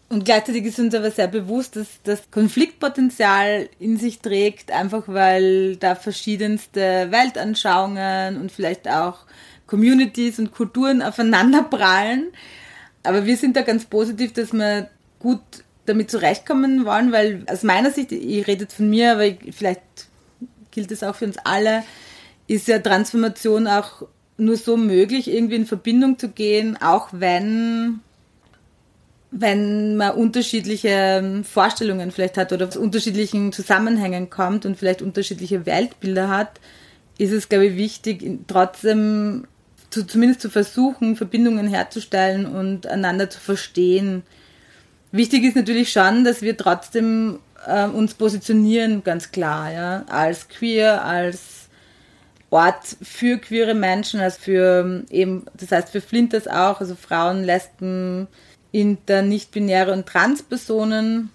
Und 0.10 0.26
gleichzeitig 0.26 0.66
ist 0.66 0.78
uns 0.78 0.94
aber 0.94 1.10
sehr 1.10 1.30
bewusst, 1.30 1.78
dass 1.78 1.88
das 2.04 2.30
Konfliktpotenzial 2.32 3.70
in 3.80 3.96
sich 3.98 4.20
trägt, 4.20 4.72
einfach 4.72 5.04
weil 5.08 5.78
da 5.78 5.96
verschiedenste 5.96 7.08
Weltanschauungen 7.12 8.42
und 8.42 8.52
vielleicht 8.52 8.90
auch 8.90 9.20
Communities 9.66 10.38
und 10.38 10.52
Kulturen 10.52 11.02
aufeinander 11.02 11.64
prallen. 11.64 12.28
Aber 13.04 13.26
wir 13.26 13.38
sind 13.38 13.56
da 13.56 13.62
ganz 13.62 13.86
positiv, 13.86 14.34
dass 14.34 14.52
wir 14.52 14.90
gut 15.20 15.40
damit 15.86 16.12
zurechtkommen 16.12 16.84
wollen, 16.84 17.14
weil 17.14 17.46
aus 17.50 17.64
meiner 17.64 17.92
Sicht, 17.92 18.12
ich 18.12 18.48
rede 18.48 18.64
jetzt 18.64 18.76
von 18.76 18.90
mir, 18.90 19.14
aber 19.14 19.26
ich, 19.26 19.38
vielleicht 19.52 20.09
gilt 20.72 20.92
es 20.92 21.04
auch 21.04 21.16
für 21.16 21.26
uns 21.26 21.38
alle, 21.44 21.84
ist 22.48 22.68
ja 22.68 22.80
Transformation 22.80 23.68
auch 23.68 24.04
nur 24.38 24.58
so 24.58 24.78
möglich, 24.78 25.30
irgendwie 25.30 25.56
in 25.56 25.66
Verbindung 25.66 26.18
zu 26.18 26.30
gehen, 26.30 26.78
auch 26.82 27.10
wenn 27.12 28.02
wenn 29.32 29.96
man 29.96 30.16
unterschiedliche 30.16 31.44
Vorstellungen 31.44 32.12
vielleicht 32.12 32.38
hat 32.38 32.52
oder 32.52 32.68
aus 32.68 32.78
unterschiedlichen 32.78 33.52
Zusammenhängen 33.52 34.30
kommt 34.30 34.66
und 34.66 34.76
vielleicht 34.76 35.04
unterschiedliche 35.04 35.68
Weltbilder 35.68 36.30
hat, 36.30 36.60
ist 37.20 37.32
es, 37.32 37.48
glaube 37.48 37.68
ich, 37.68 37.78
wichtig, 37.78 38.26
trotzdem 38.48 39.46
zu, 39.90 40.06
zumindest 40.06 40.42
zu 40.42 40.50
versuchen, 40.50 41.16
Verbindungen 41.16 41.68
herzustellen 41.68 42.46
und 42.48 42.88
einander 42.88 43.30
zu 43.30 43.40
verstehen. 43.40 44.24
Wichtig 45.12 45.44
ist 45.44 45.56
natürlich 45.56 45.92
schon, 45.92 46.24
dass 46.24 46.42
wir 46.42 46.58
trotzdem 46.58 47.40
äh, 47.66 47.86
uns 47.86 48.14
positionieren, 48.14 49.04
ganz 49.04 49.32
klar, 49.32 49.72
ja, 49.72 50.06
als 50.10 50.48
queer, 50.50 51.04
als 51.04 51.68
Ort 52.52 52.98
für 53.02 53.38
queere 53.38 53.76
Menschen, 53.76 54.20
als 54.20 54.38
für 54.38 55.04
eben, 55.10 55.46
das 55.54 55.72
heißt 55.72 55.90
für 55.90 56.02
Flinters 56.02 56.48
auch, 56.48 56.80
also 56.80 56.96
Frauen, 56.96 57.44
Lesben, 57.44 58.28
inter, 58.72 59.22
nicht-binäre 59.22 59.94
und 59.94 60.08
Transpersonen. 60.08 61.30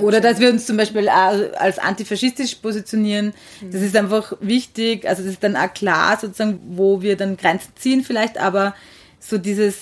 Oder 0.00 0.20
dass 0.20 0.40
wir 0.40 0.50
uns 0.50 0.66
zum 0.66 0.76
Beispiel 0.76 1.08
als 1.08 1.78
antifaschistisch 1.78 2.56
positionieren. 2.56 3.32
Das 3.70 3.82
ist 3.82 3.96
einfach 3.96 4.32
wichtig. 4.40 5.08
Also 5.08 5.22
das 5.22 5.32
ist 5.32 5.44
dann 5.44 5.56
auch 5.56 5.72
klar, 5.72 6.18
sozusagen, 6.20 6.58
wo 6.70 7.02
wir 7.02 7.16
dann 7.16 7.36
Grenzen 7.36 7.72
ziehen 7.76 8.02
vielleicht, 8.02 8.36
aber 8.38 8.74
so 9.20 9.38
dieses 9.38 9.76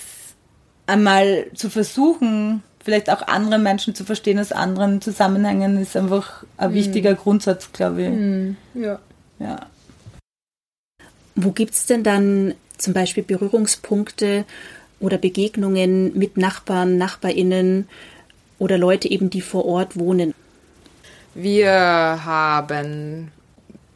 einmal 0.87 1.47
zu 1.55 1.69
versuchen, 1.69 2.63
vielleicht 2.85 3.09
auch 3.09 3.23
andere 3.27 3.57
Menschen 3.57 3.95
zu 3.95 4.05
verstehen 4.05 4.39
aus 4.39 4.51
anderen 4.51 5.01
Zusammenhängen, 5.01 5.81
ist 5.81 5.97
einfach 5.97 6.43
ein 6.55 6.69
mhm. 6.69 6.75
wichtiger 6.75 7.15
Grundsatz, 7.15 7.71
glaube 7.73 8.03
ich. 8.03 8.09
Mhm. 8.09 8.57
Ja. 8.75 8.99
ja. 9.39 9.65
Wo 11.33 11.51
gibt 11.51 11.73
es 11.73 11.87
denn 11.87 12.03
dann 12.03 12.53
zum 12.77 12.93
Beispiel 12.93 13.23
Berührungspunkte 13.23 14.45
oder 14.99 15.17
Begegnungen 15.17 16.15
mit 16.17 16.37
Nachbarn, 16.37 16.97
Nachbarinnen 16.97 17.89
oder 18.59 18.77
Leute 18.77 19.09
eben, 19.09 19.31
die 19.31 19.41
vor 19.41 19.65
Ort 19.65 19.97
wohnen? 19.97 20.35
Wir 21.33 21.71
haben 21.71 23.31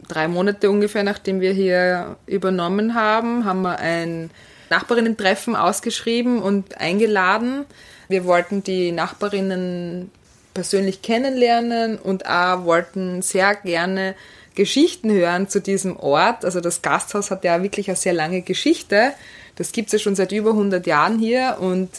drei 0.08 0.28
Monate 0.28 0.71
ungefähr, 0.71 1.04
nachdem 1.04 1.41
wir 1.41 1.54
hier 1.54 2.17
übernommen 2.25 2.95
haben, 2.95 3.45
haben 3.45 3.62
wir 3.62 3.78
ein 3.78 4.32
Nachbarinnen-Treffen 4.71 5.56
ausgeschrieben 5.56 6.41
und 6.41 6.80
eingeladen. 6.80 7.65
Wir 8.10 8.26
wollten 8.26 8.63
die 8.63 8.91
Nachbarinnen 8.91 10.12
persönlich 10.56 11.04
kennenlernen 11.04 11.98
und 11.98 12.26
auch 12.26 12.65
wollten 12.65 13.22
sehr 13.22 13.56
gerne 13.56 14.15
Geschichten 14.56 15.12
hören 15.12 15.48
zu 15.48 15.62
diesem 15.62 15.95
Ort. 15.95 16.43
Also 16.43 16.60
das 16.60 16.82
Gasthaus 16.82 17.30
hat 17.30 17.43
ja 17.43 17.62
wirklich 17.62 17.88
eine 17.88 17.95
sehr 17.95 18.13
lange 18.13 18.41
Geschichte. 18.41 19.13
Das 19.56 19.72
gibt 19.72 19.88
es 19.88 19.93
ja 19.93 20.00
schon 20.00 20.15
seit 20.15 20.32
über 20.32 20.50
100 20.50 20.88
Jahren 20.88 21.19
hier 21.19 21.58
und 21.60 21.89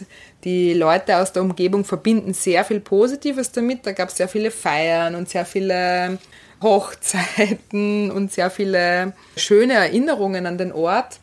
die 0.45 0.75
Leute 0.75 1.19
aus 1.19 1.33
der 1.33 1.43
Umgebung 1.43 1.85
verbinden 1.85 2.35
sehr 2.35 2.65
viel 2.65 2.81
Positives 2.81 3.53
damit. 3.53 3.87
Da 3.87 3.93
gab 3.93 4.09
es 4.09 4.17
sehr 4.17 4.29
viele 4.29 4.51
Feiern 4.51 5.15
und 5.15 5.29
sehr 5.29 5.47
viele 5.47 6.19
Hochzeiten 6.61 8.11
und 8.11 8.33
sehr 8.33 8.51
viele 8.51 9.13
schöne 9.37 9.75
Erinnerungen 9.75 10.47
an 10.47 10.59
den 10.59 10.73
Ort 10.73 11.21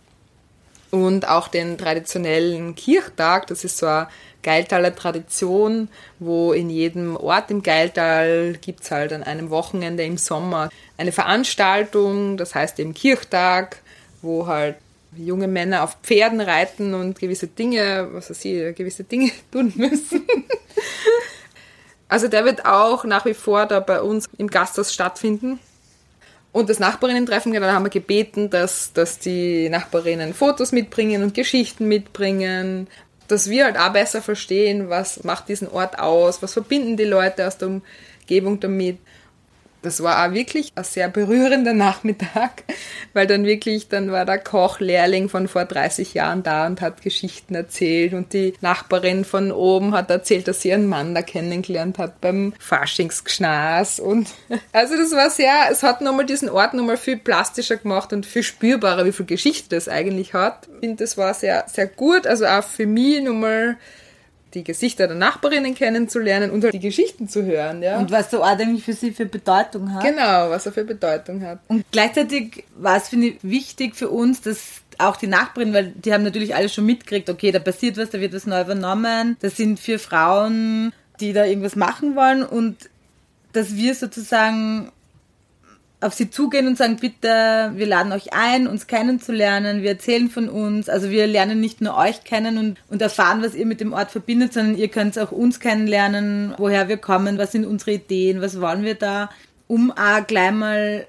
und 0.91 1.27
auch 1.27 1.47
den 1.47 1.77
traditionellen 1.77 2.75
Kirchtag. 2.75 3.47
Das 3.47 3.63
ist 3.63 3.77
so 3.77 3.85
eine 3.85 4.07
Geiltaler 4.43 4.95
Tradition, 4.95 5.89
wo 6.19 6.53
in 6.53 6.69
jedem 6.69 7.17
Ort 7.17 7.51
im 7.51 7.63
Geiltal 7.63 8.57
gibt 8.61 8.83
es 8.83 8.91
halt 8.91 9.11
an 9.11 9.23
einem 9.23 9.49
Wochenende 9.49 10.03
im 10.03 10.17
Sommer 10.17 10.69
eine 10.97 11.11
Veranstaltung, 11.11 12.37
das 12.37 12.55
heißt 12.55 12.79
eben 12.79 12.93
Kirchtag, 12.93 13.81
wo 14.21 14.47
halt 14.47 14.75
junge 15.15 15.47
Männer 15.47 15.83
auf 15.83 15.97
Pferden 16.03 16.41
reiten 16.41 16.93
und 16.93 17.19
gewisse 17.19 17.47
Dinge, 17.47 18.09
was 18.11 18.29
weiß 18.29 18.45
ich, 18.45 18.75
gewisse 18.75 19.03
Dinge 19.03 19.31
tun 19.51 19.73
müssen. 19.75 20.25
also 22.07 22.27
der 22.27 22.45
wird 22.45 22.65
auch 22.65 23.03
nach 23.03 23.25
wie 23.25 23.33
vor 23.33 23.65
da 23.65 23.79
bei 23.79 24.01
uns 24.01 24.27
im 24.37 24.47
Gasthaus 24.47 24.93
stattfinden. 24.93 25.59
Und 26.57 26.71
das 26.71 26.79
Nachbarinnen-Treffen, 26.79 27.51
genau, 27.51 27.67
da 27.67 27.73
haben 27.73 27.85
wir 27.85 27.91
gebeten, 27.91 28.49
dass, 28.49 28.91
dass 28.91 29.19
die 29.19 29.69
Nachbarinnen 29.69 30.33
Fotos 30.33 30.71
mitbringen 30.71 31.21
und 31.21 31.35
Geschichten 31.35 31.87
mitbringen, 31.87 32.87
dass 33.27 33.47
wir 33.47 33.65
halt 33.65 33.77
auch 33.77 33.93
besser 33.93 34.23
verstehen, 34.23 34.89
was 34.89 35.23
macht 35.23 35.49
diesen 35.49 35.67
Ort 35.67 35.99
aus, 35.99 36.41
was 36.41 36.53
verbinden 36.53 36.97
die 36.97 37.03
Leute 37.03 37.45
aus 37.45 37.59
der 37.59 37.67
Umgebung 37.67 38.59
damit 38.59 38.97
das 39.81 40.01
war 40.01 40.25
auch 40.25 40.33
wirklich 40.33 40.73
ein 40.75 40.83
sehr 40.83 41.09
berührender 41.09 41.73
Nachmittag, 41.73 42.63
weil 43.13 43.27
dann 43.27 43.45
wirklich, 43.45 43.87
dann 43.87 44.11
war 44.11 44.25
der 44.25 44.39
Kochlehrling 44.39 45.29
von 45.29 45.47
vor 45.47 45.65
30 45.65 46.13
Jahren 46.13 46.43
da 46.43 46.65
und 46.65 46.81
hat 46.81 47.01
Geschichten 47.01 47.55
erzählt 47.55 48.13
und 48.13 48.33
die 48.33 48.53
Nachbarin 48.61 49.25
von 49.25 49.51
oben 49.51 49.93
hat 49.93 50.09
erzählt, 50.09 50.47
dass 50.47 50.61
sie 50.61 50.69
ihren 50.69 50.87
Mann 50.87 51.13
da 51.13 51.21
kennengelernt 51.21 51.97
hat 51.97 52.19
beim 52.21 52.53
Faschingsgschnaß 52.59 53.99
und 53.99 54.29
also 54.73 54.95
das 54.97 55.11
war 55.11 55.29
sehr, 55.29 55.53
es 55.71 55.83
hat 55.83 56.01
nochmal 56.01 56.25
diesen 56.25 56.49
Ort 56.49 56.73
nochmal 56.73 56.97
viel 56.97 57.17
plastischer 57.17 57.77
gemacht 57.77 58.13
und 58.13 58.25
viel 58.25 58.43
spürbarer, 58.43 59.05
wie 59.05 59.11
viel 59.11 59.25
Geschichte 59.25 59.69
das 59.69 59.87
eigentlich 59.87 60.33
hat. 60.33 60.67
Ich 60.75 60.79
finde, 60.79 61.03
das 61.03 61.17
war 61.17 61.33
sehr, 61.33 61.65
sehr 61.67 61.87
gut, 61.87 62.25
also 62.27 62.45
auch 62.45 62.63
für 62.63 62.85
mich 62.85 63.21
nochmal 63.21 63.77
die 64.53 64.63
Gesichter 64.63 65.07
der 65.07 65.17
Nachbarinnen 65.17 65.75
kennenzulernen 65.75 66.51
und 66.51 66.63
halt 66.63 66.73
die 66.73 66.79
Geschichten 66.79 67.27
zu 67.27 67.43
hören. 67.43 67.83
Ja. 67.83 67.97
Und 67.97 68.11
was 68.11 68.31
so 68.31 68.41
eigentlich 68.41 68.83
für 68.83 68.93
sie 68.93 69.11
für 69.11 69.25
Bedeutung 69.25 69.93
hat. 69.93 70.03
Genau, 70.03 70.49
was 70.49 70.65
er 70.65 70.71
für 70.71 70.83
Bedeutung 70.83 71.41
hat. 71.43 71.59
Und 71.67 71.85
gleichzeitig 71.91 72.63
war 72.77 72.97
es, 72.97 73.09
finde 73.09 73.27
ich, 73.27 73.37
wichtig 73.41 73.95
für 73.95 74.09
uns, 74.09 74.41
dass 74.41 74.81
auch 74.97 75.17
die 75.17 75.27
Nachbarinnen, 75.27 75.73
weil 75.73 75.87
die 75.91 76.13
haben 76.13 76.23
natürlich 76.23 76.55
alle 76.55 76.69
schon 76.69 76.85
mitgekriegt, 76.85 77.29
okay, 77.29 77.51
da 77.51 77.59
passiert 77.59 77.97
was, 77.97 78.09
da 78.09 78.19
wird 78.19 78.33
was 78.33 78.47
neu 78.47 78.61
übernommen. 78.61 79.37
Das 79.41 79.57
sind 79.57 79.79
vier 79.79 79.99
Frauen, 79.99 80.93
die 81.19 81.33
da 81.33 81.45
irgendwas 81.45 81.75
machen 81.75 82.15
wollen 82.15 82.43
und 82.43 82.89
dass 83.53 83.75
wir 83.75 83.95
sozusagen 83.95 84.91
auf 85.99 86.13
sie 86.13 86.29
zugehen 86.29 86.67
und 86.67 86.77
sagen, 86.77 86.97
bitte, 86.97 87.71
wir 87.75 87.87
laden 87.87 88.11
euch 88.11 88.31
ein, 88.31 88.67
uns 88.67 88.85
kennenzulernen, 88.85 89.81
wir 89.81 89.91
erzählen 89.91 90.29
von 90.29 90.47
uns. 90.47 90.89
Also 90.89 91.09
wir 91.09 91.25
lernen 91.25 91.59
nicht 91.59 91.81
nur 91.81 91.97
euch 91.97 92.23
kennen 92.23 92.57
und, 92.57 92.79
und 92.89 93.01
erfahren, 93.01 93.41
was 93.41 93.55
ihr 93.55 93.65
mit 93.65 93.81
dem 93.81 93.93
Ort 93.93 94.11
verbindet, 94.11 94.53
sondern 94.53 94.77
ihr 94.77 94.89
könnt 94.89 95.17
auch 95.17 95.31
uns 95.31 95.59
kennenlernen, 95.59 96.53
woher 96.57 96.87
wir 96.87 96.97
kommen, 96.97 97.39
was 97.39 97.51
sind 97.51 97.65
unsere 97.65 97.93
Ideen, 97.93 98.41
was 98.41 98.61
wollen 98.61 98.83
wir 98.83 98.95
da, 98.95 99.29
um 99.65 99.91
auch 99.91 100.25
gleich 100.27 100.51
mal 100.51 101.07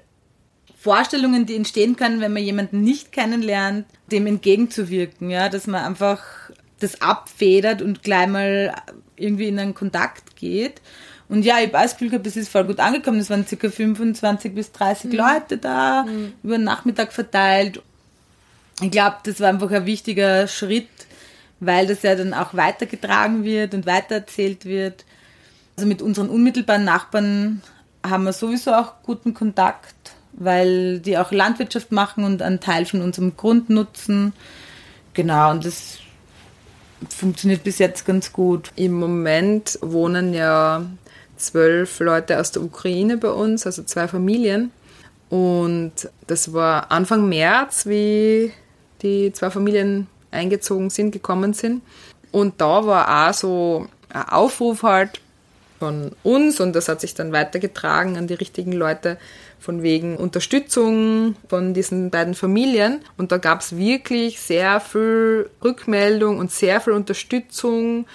Vorstellungen, 0.75 1.45
die 1.45 1.55
entstehen 1.55 1.95
können, 1.95 2.21
wenn 2.21 2.33
man 2.33 2.41
jemanden 2.41 2.81
nicht 2.81 3.11
kennenlernt, 3.11 3.85
dem 4.11 4.25
entgegenzuwirken, 4.25 5.29
ja, 5.29 5.49
dass 5.49 5.67
man 5.67 5.83
einfach 5.83 6.23
das 6.79 7.01
abfedert 7.01 7.81
und 7.81 8.01
gleich 8.01 8.27
mal 8.27 8.73
irgendwie 9.17 9.49
in 9.49 9.59
einen 9.59 9.75
Kontakt 9.75 10.35
geht. 10.35 10.81
Und 11.29 11.43
ja, 11.43 11.59
ich 11.59 11.67
habe 11.67 11.83
das 11.83 11.93
Gefühl 11.93 12.09
gehabt, 12.09 12.25
es 12.25 12.35
ist 12.35 12.49
voll 12.49 12.65
gut 12.65 12.79
angekommen. 12.79 13.19
Es 13.19 13.29
waren 13.29 13.45
ca. 13.45 13.69
25 13.69 14.53
bis 14.53 14.71
30 14.71 15.11
mhm. 15.11 15.17
Leute 15.17 15.57
da, 15.57 16.03
mhm. 16.03 16.33
über 16.43 16.57
den 16.57 16.63
Nachmittag 16.63 17.13
verteilt. 17.13 17.81
Ich 18.81 18.89
glaube, 18.89 19.17
das 19.23 19.39
war 19.39 19.49
einfach 19.49 19.69
ein 19.71 19.85
wichtiger 19.85 20.47
Schritt, 20.47 20.87
weil 21.59 21.85
das 21.85 22.01
ja 22.01 22.15
dann 22.15 22.33
auch 22.33 22.55
weitergetragen 22.55 23.43
wird 23.43 23.75
und 23.75 23.85
weitererzählt 23.85 24.65
wird. 24.65 25.05
Also 25.77 25.87
mit 25.87 26.01
unseren 26.01 26.29
unmittelbaren 26.29 26.83
Nachbarn 26.83 27.61
haben 28.05 28.23
wir 28.23 28.33
sowieso 28.33 28.73
auch 28.73 28.93
guten 29.03 29.33
Kontakt, 29.33 29.95
weil 30.33 30.99
die 30.99 31.17
auch 31.17 31.31
Landwirtschaft 31.31 31.91
machen 31.91 32.23
und 32.23 32.41
einen 32.41 32.59
Teil 32.59 32.85
von 32.85 33.01
unserem 33.01 33.37
Grund 33.37 33.69
nutzen. 33.69 34.33
Genau, 35.13 35.51
und 35.51 35.65
das 35.65 35.99
funktioniert 37.07 37.63
bis 37.63 37.77
jetzt 37.77 38.05
ganz 38.05 38.33
gut. 38.33 38.71
Im 38.75 38.93
Moment 38.93 39.77
wohnen 39.81 40.33
ja 40.33 40.85
zwölf 41.39 41.99
Leute 41.99 42.39
aus 42.39 42.51
der 42.51 42.61
Ukraine 42.61 43.17
bei 43.17 43.29
uns, 43.29 43.65
also 43.65 43.83
zwei 43.83 44.07
Familien. 44.07 44.71
Und 45.29 45.93
das 46.27 46.53
war 46.53 46.91
Anfang 46.91 47.29
März, 47.29 47.85
wie 47.85 48.51
die 49.01 49.31
zwei 49.33 49.49
Familien 49.49 50.07
eingezogen 50.31 50.89
sind, 50.89 51.11
gekommen 51.11 51.53
sind. 51.53 51.81
Und 52.31 52.61
da 52.61 52.85
war 52.85 53.29
auch 53.29 53.33
so 53.33 53.87
ein 54.09 54.27
Aufruf 54.29 54.83
halt 54.83 55.21
von 55.79 56.11
uns 56.23 56.59
und 56.59 56.75
das 56.75 56.89
hat 56.89 56.99
sich 57.01 57.13
dann 57.13 57.31
weitergetragen 57.31 58.17
an 58.17 58.27
die 58.27 58.33
richtigen 58.33 58.73
Leute 58.73 59.17
von 59.59 59.81
wegen 59.81 60.17
Unterstützung 60.17 61.35
von 61.47 61.73
diesen 61.73 62.09
beiden 62.09 62.33
Familien. 62.33 63.01
Und 63.17 63.31
da 63.31 63.37
gab 63.37 63.61
es 63.61 63.77
wirklich 63.77 64.39
sehr 64.39 64.79
viel 64.79 65.49
Rückmeldung 65.63 66.37
und 66.37 66.51
sehr 66.51 66.81
viel 66.81 66.93
Unterstützung 66.93 68.05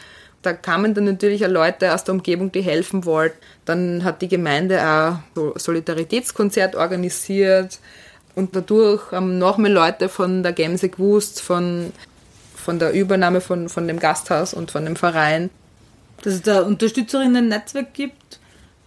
da 0.44 0.52
kamen 0.52 0.94
dann 0.94 1.04
natürlich 1.04 1.44
auch 1.44 1.50
Leute 1.50 1.94
aus 1.94 2.04
der 2.04 2.14
Umgebung, 2.14 2.52
die 2.52 2.60
helfen 2.60 3.04
wollten. 3.04 3.38
Dann 3.64 4.04
hat 4.04 4.20
die 4.20 4.28
Gemeinde 4.28 4.86
auch 4.86 5.16
so 5.34 5.54
Solidaritätskonzert 5.56 6.76
organisiert 6.76 7.78
und 8.34 8.54
dadurch 8.54 9.10
haben 9.10 9.38
noch 9.38 9.58
mehr 9.58 9.70
Leute 9.70 10.08
von 10.08 10.42
der 10.42 10.52
Gemse 10.52 10.90
gewusst, 10.90 11.40
von, 11.40 11.92
von 12.54 12.78
der 12.78 12.92
Übernahme 12.92 13.40
von, 13.40 13.68
von 13.68 13.88
dem 13.88 13.98
Gasthaus 13.98 14.52
und 14.52 14.70
von 14.70 14.84
dem 14.84 14.96
Verein. 14.96 15.50
Dass 16.22 16.34
es 16.34 16.42
da 16.42 16.60
Unterstützerinnen-Netzwerk 16.60 17.94
gibt, 17.94 18.38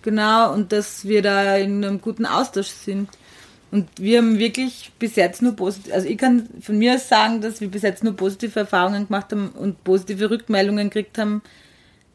genau, 0.02 0.54
und 0.54 0.72
dass 0.72 1.06
wir 1.06 1.22
da 1.22 1.56
in 1.56 1.84
einem 1.84 2.02
guten 2.02 2.26
Austausch 2.26 2.68
sind. 2.68 3.10
Und 3.70 3.90
wir 3.98 4.20
haben 4.20 4.40
wirklich 4.40 4.92
bis 4.98 5.16
jetzt 5.16 5.42
nur 5.42 5.56
positiv, 5.56 5.94
also 5.94 6.08
ich 6.08 6.18
kann 6.18 6.48
von 6.62 6.78
mir 6.78 6.96
aus 6.96 7.10
sagen, 7.10 7.42
dass 7.42 7.60
wir 7.60 7.68
bis 7.68 7.82
jetzt 7.82 8.04
nur 8.04 8.16
positive 8.16 8.62
Erfahrungen 8.62 9.08
gemacht 9.08 9.32
haben 9.32 9.50
und 9.50 9.84
positive 9.84 10.30
Rückmeldungen 10.30 10.90
gekriegt 10.90 11.18
haben, 11.18 11.42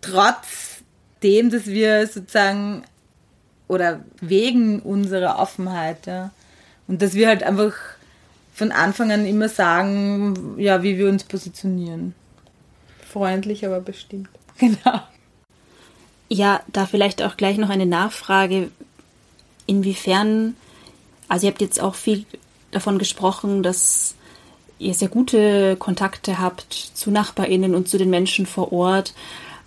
trotzdem, 0.00 1.50
dass 1.50 1.66
wir 1.66 2.06
sozusagen 2.06 2.84
oder 3.68 4.00
wegen 4.20 4.80
unserer 4.80 5.38
Offenheit, 5.38 6.06
ja. 6.06 6.30
Und 6.88 7.00
dass 7.00 7.14
wir 7.14 7.28
halt 7.28 7.42
einfach 7.42 7.74
von 8.54 8.72
Anfang 8.72 9.12
an 9.12 9.24
immer 9.24 9.48
sagen, 9.48 10.56
ja, 10.58 10.82
wie 10.82 10.98
wir 10.98 11.08
uns 11.08 11.24
positionieren. 11.24 12.14
Freundlich, 13.06 13.64
aber 13.66 13.80
bestimmt. 13.80 14.28
Genau. 14.58 15.00
Ja, 16.28 16.60
da 16.68 16.86
vielleicht 16.86 17.20
auch 17.22 17.36
gleich 17.36 17.56
noch 17.58 17.68
eine 17.68 17.86
Nachfrage, 17.86 18.70
inwiefern 19.66 20.54
also 21.32 21.46
ihr 21.46 21.50
habt 21.50 21.62
jetzt 21.62 21.80
auch 21.80 21.94
viel 21.94 22.26
davon 22.72 22.98
gesprochen, 22.98 23.62
dass 23.62 24.16
ihr 24.78 24.92
sehr 24.92 25.08
gute 25.08 25.76
Kontakte 25.76 26.38
habt 26.38 26.74
zu 26.74 27.10
Nachbarinnen 27.10 27.74
und 27.74 27.88
zu 27.88 27.96
den 27.96 28.10
Menschen 28.10 28.44
vor 28.44 28.70
Ort, 28.70 29.14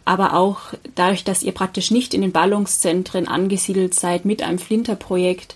aber 0.06 0.36
auch 0.36 0.76
dadurch, 0.94 1.24
dass 1.24 1.42
ihr 1.42 1.54
praktisch 1.54 1.90
nicht 1.90 2.14
in 2.14 2.22
den 2.22 2.32
Ballungszentren 2.32 3.28
angesiedelt 3.28 3.96
seid 3.96 4.26
mit 4.26 4.44
einem 4.44 4.60
Flinterprojekt, 4.60 5.56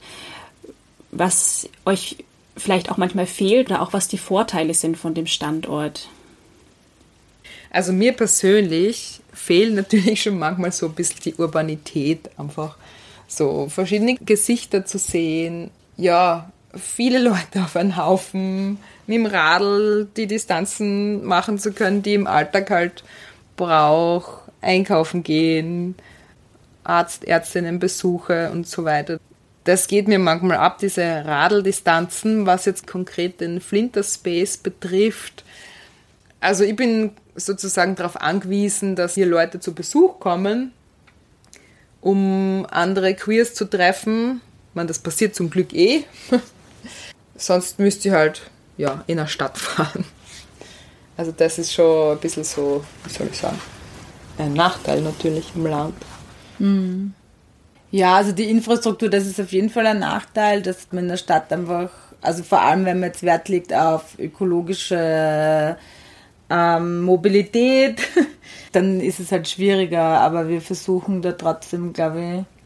was 1.12 1.70
euch 1.86 2.16
vielleicht 2.58 2.92
auch 2.92 2.98
manchmal 2.98 3.28
fehlt 3.28 3.70
oder 3.70 3.84
auch 3.84 3.94
was 3.94 4.08
die 4.08 4.18
Vorteile 4.18 4.74
sind 4.74 4.98
von 4.98 5.14
dem 5.14 5.28
Standort. 5.28 6.10
Also 7.70 7.94
mir 7.94 8.14
persönlich 8.14 9.22
fehlt 9.32 9.76
natürlich 9.76 10.24
schon 10.24 10.40
manchmal 10.40 10.72
so 10.72 10.88
ein 10.88 10.96
bisschen 10.96 11.20
die 11.24 11.36
Urbanität, 11.36 12.32
einfach 12.36 12.78
so 13.28 13.70
verschiedene 13.70 14.16
Gesichter 14.16 14.88
zu 14.88 14.98
sehen, 14.98 15.70
ja, 16.00 16.50
viele 16.76 17.20
Leute 17.20 17.64
auf 17.64 17.76
einen 17.76 17.98
Haufen, 17.98 18.80
mit 19.06 19.18
dem 19.18 19.26
Radl 19.26 20.08
die 20.16 20.28
Distanzen 20.28 21.26
machen 21.26 21.60
zu 21.60 21.74
können, 21.74 22.02
die 22.02 22.14
im 22.14 22.28
Alltag 22.28 22.70
halt 22.70 23.04
braucht, 23.58 24.44
einkaufen 24.62 25.24
gehen, 25.24 25.96
Arzt, 26.84 27.26
Ärztinnenbesuche 27.26 28.50
und 28.52 28.68
so 28.68 28.86
weiter. 28.86 29.20
Das 29.66 29.88
geht 29.88 30.08
mir 30.08 30.20
manchmal 30.20 30.58
ab, 30.58 30.78
diese 30.80 31.04
Radeldistanzen, 31.04 32.46
was 32.46 32.66
jetzt 32.66 32.88
konkret 32.88 33.42
den 33.42 33.60
Flinter 33.60 34.04
Space 34.04 34.58
betrifft. 34.58 35.44
Also 36.40 36.64
ich 36.64 36.76
bin 36.76 37.12
sozusagen 37.36 37.96
darauf 37.96 38.20
angewiesen, 38.20 38.96
dass 38.96 39.16
hier 39.16 39.26
Leute 39.26 39.60
zu 39.60 39.76
Besuch 39.76 40.20
kommen, 40.20 40.72
um 42.00 42.66
andere 42.70 43.14
Queers 43.14 43.54
zu 43.54 43.66
treffen, 43.66 44.42
meine, 44.80 44.88
das 44.88 45.00
passiert 45.00 45.36
zum 45.36 45.50
Glück 45.50 45.74
eh. 45.74 46.06
Sonst 47.36 47.80
müsste 47.80 48.08
ich 48.08 48.14
halt 48.14 48.42
ja, 48.78 49.04
in 49.08 49.18
der 49.18 49.28
Stadt 49.28 49.58
fahren. 49.58 50.06
Also 51.18 51.34
das 51.34 51.60
ist 51.60 51.74
schon 51.74 52.14
ein 52.14 52.20
bisschen 52.20 52.46
so, 52.46 52.84
wie 53.04 53.10
soll 53.12 53.28
ich 53.30 53.38
sagen, 53.38 53.60
ein 54.38 54.54
Nachteil 54.54 55.02
natürlich 55.02 55.52
im 55.54 55.66
Land. 55.66 55.96
Mhm. 56.60 57.14
Ja, 57.92 58.16
also 58.16 58.32
die 58.32 58.50
Infrastruktur, 58.50 59.10
das 59.10 59.26
ist 59.26 59.42
auf 59.42 59.52
jeden 59.52 59.70
Fall 59.70 59.86
ein 59.86 60.00
Nachteil, 60.00 60.62
dass 60.62 60.88
man 60.92 61.04
in 61.06 61.10
der 61.10 61.18
Stadt 61.18 61.52
einfach, 61.52 61.90
also 62.22 62.44
vor 62.44 62.62
allem 62.62 62.86
wenn 62.86 63.02
man 63.02 63.10
jetzt 63.10 63.24
Wert 63.24 63.50
legt 63.50 63.74
auf 63.74 64.18
ökologische 64.18 65.76
ähm, 66.50 67.02
Mobilität, 67.02 68.02
dann 68.72 69.02
ist 69.02 69.20
es 69.20 69.32
halt 69.34 69.50
schwieriger, 69.50 70.22
aber 70.22 70.48
wir 70.48 70.62
versuchen 70.62 71.22
da 71.22 71.34
trotzdem, 71.34 71.92
glaube 71.92 72.22
ich, 72.22 72.59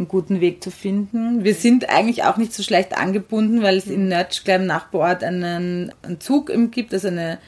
einen 0.00 0.08
guten 0.08 0.40
Weg 0.40 0.64
zu 0.64 0.70
finden. 0.70 1.44
Wir 1.44 1.54
sind 1.54 1.88
eigentlich 1.88 2.24
auch 2.24 2.36
nicht 2.36 2.52
so 2.52 2.62
schlecht 2.62 2.96
angebunden, 2.96 3.62
weil 3.62 3.76
es 3.76 3.86
in 3.86 4.08
Nötsch 4.08 4.44
gleich 4.44 4.56
im 4.56 4.66
Nachbarort 4.66 5.22
einen, 5.22 5.92
einen 6.02 6.20
Zug 6.20 6.50
gibt, 6.72 6.92
also 6.92 7.08
eine 7.08 7.38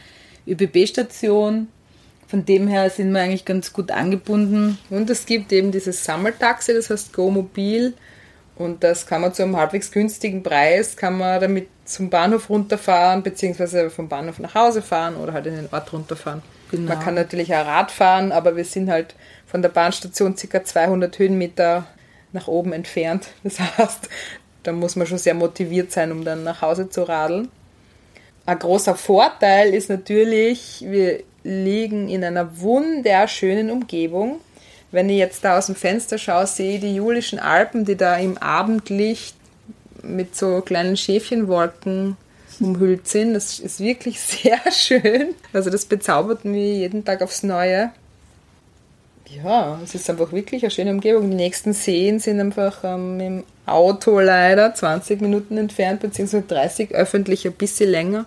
ÖBB-Station. 0.47 1.69
Von 2.29 2.45
dem 2.45 2.69
her 2.69 2.89
sind 2.91 3.13
wir 3.13 3.21
eigentlich 3.21 3.45
ganz 3.45 3.73
gut 3.73 3.91
angebunden. 3.91 4.79
Und 4.91 5.11
es 5.11 5.27
gibt 5.27 5.53
eben 5.53 5.73
dieses 5.73 6.05
Sammeltaxi, 6.05 6.73
das 6.73 6.91
heißt 6.91 7.13
Go 7.13 7.31
Mobil. 7.31 7.95
Und 8.57 8.85
das 8.85 9.07
kann 9.07 9.23
man 9.23 9.35
zu 9.35 9.43
einem 9.43 9.57
halbwegs 9.57 9.91
günstigen 9.91 10.43
Preis, 10.43 10.97
kann 10.97 11.17
man 11.17 11.41
damit 11.41 11.69
zum 11.85 12.11
Bahnhof 12.11 12.49
runterfahren, 12.51 13.23
beziehungsweise 13.23 13.91
vom 13.91 14.09
Bahnhof 14.09 14.39
nach 14.39 14.55
Hause 14.55 14.83
fahren 14.83 15.17
oder 15.17 15.33
halt 15.33 15.47
in 15.47 15.57
den 15.57 15.69
Ort 15.73 15.93
runterfahren. 15.93 16.43
Genau. 16.71 16.95
Man 16.95 17.01
kann 17.01 17.15
natürlich 17.15 17.55
auch 17.55 17.67
Rad 17.67 17.91
fahren, 17.91 18.31
aber 18.31 18.57
wir 18.57 18.65
sind 18.65 18.91
halt 18.91 19.15
von 19.47 19.63
der 19.63 19.71
Bahnstation 19.71 20.37
ca. 20.37 20.65
200 20.65 21.19
Höhenmeter 21.19 21.87
nach 22.33 22.49
oben 22.49 22.73
entfernt. 22.73 23.29
Das 23.43 23.61
heißt, 23.61 24.09
da 24.63 24.73
muss 24.73 24.97
man 24.97 25.07
schon 25.07 25.19
sehr 25.19 25.35
motiviert 25.35 25.93
sein, 25.93 26.13
um 26.13 26.25
dann 26.25 26.45
nach 26.45 26.63
Hause 26.63 26.89
zu 26.89 27.03
radeln. 27.03 27.49
Ein 28.47 28.59
großer 28.59 28.97
Vorteil 28.97 29.73
ist 29.75 29.89
natürlich, 29.89 30.85
wir 30.87 31.23
liegen 31.45 32.09
in 32.09 32.25
einer 32.25 32.61
wunderschönen 32.61 33.71
Umgebung. 33.71 34.41
Wenn 34.91 35.09
ich 35.09 35.19
jetzt 35.19 35.45
da 35.45 35.59
aus 35.59 35.67
dem 35.67 35.75
Fenster 35.75 36.19
schaue, 36.19 36.47
sehe 36.47 36.75
ich 36.75 36.81
die 36.81 36.95
Julischen 36.95 37.39
Alpen, 37.39 37.85
die 37.85 37.97
da 37.97 38.17
im 38.17 38.39
Abendlicht 38.39 39.37
mit 40.03 40.37
so 40.37 40.61
kleinen 40.61 40.97
Schäfchenwolken 40.97 42.17
umhüllt 42.61 43.09
sind. 43.09 43.35
Das 43.35 43.59
ist 43.59 43.81
wirklich 43.81 44.21
sehr 44.21 44.61
schön. 44.71 45.35
Also 45.53 45.71
das 45.71 45.85
bezaubert 45.85 46.45
mich 46.45 46.79
jeden 46.79 47.05
Tag 47.05 47.23
aufs 47.23 47.43
Neue. 47.43 47.93
Ja, 49.37 49.81
es 49.83 49.95
ist 49.95 50.11
einfach 50.11 50.33
wirklich 50.33 50.63
eine 50.63 50.71
schöne 50.71 50.91
Umgebung. 50.91 51.31
Die 51.31 51.37
nächsten 51.37 51.73
Seen 51.73 52.19
sind 52.19 52.41
einfach 52.41 52.85
ähm, 52.85 53.21
im 53.21 53.45
Auto 53.65 54.19
leider 54.21 54.75
20 54.75 55.21
Minuten 55.21 55.57
entfernt, 55.57 56.01
beziehungsweise 56.01 56.45
30, 56.47 56.91
öffentlich 56.93 57.47
ein 57.47 57.55
bisschen 57.55 57.91
länger. 57.91 58.27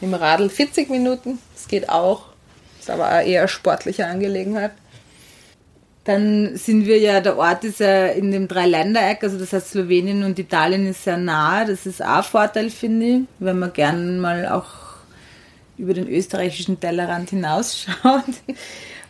Im 0.00 0.14
Radl 0.14 0.48
40 0.48 0.90
Minuten, 0.90 1.38
das 1.54 1.68
geht 1.68 1.88
auch. 1.88 2.26
Ist 2.80 2.90
aber 2.90 3.06
eine 3.06 3.28
eher 3.28 3.48
sportliche 3.48 4.06
Angelegenheit. 4.06 4.72
Dann 6.04 6.56
sind 6.56 6.86
wir 6.86 6.98
ja, 6.98 7.20
der 7.20 7.38
Ort 7.38 7.64
ist 7.64 7.80
ja 7.80 8.06
in 8.06 8.30
dem 8.30 8.48
Dreiländereck, 8.48 9.22
also 9.22 9.38
das 9.38 9.54
heißt 9.54 9.70
Slowenien 9.70 10.22
und 10.22 10.38
Italien 10.38 10.86
ist 10.86 11.04
sehr 11.04 11.16
nahe. 11.16 11.64
Das 11.64 11.86
ist 11.86 12.02
auch 12.02 12.16
ein 12.16 12.22
Vorteil, 12.24 12.70
finde 12.70 13.06
ich, 13.06 13.20
wenn 13.38 13.58
man 13.58 13.72
gerne 13.72 14.20
mal 14.20 14.46
auch 14.48 14.83
über 15.76 15.94
den 15.94 16.08
österreichischen 16.08 16.80
Tellerrand 16.80 17.30
hinausschaut. 17.30 18.24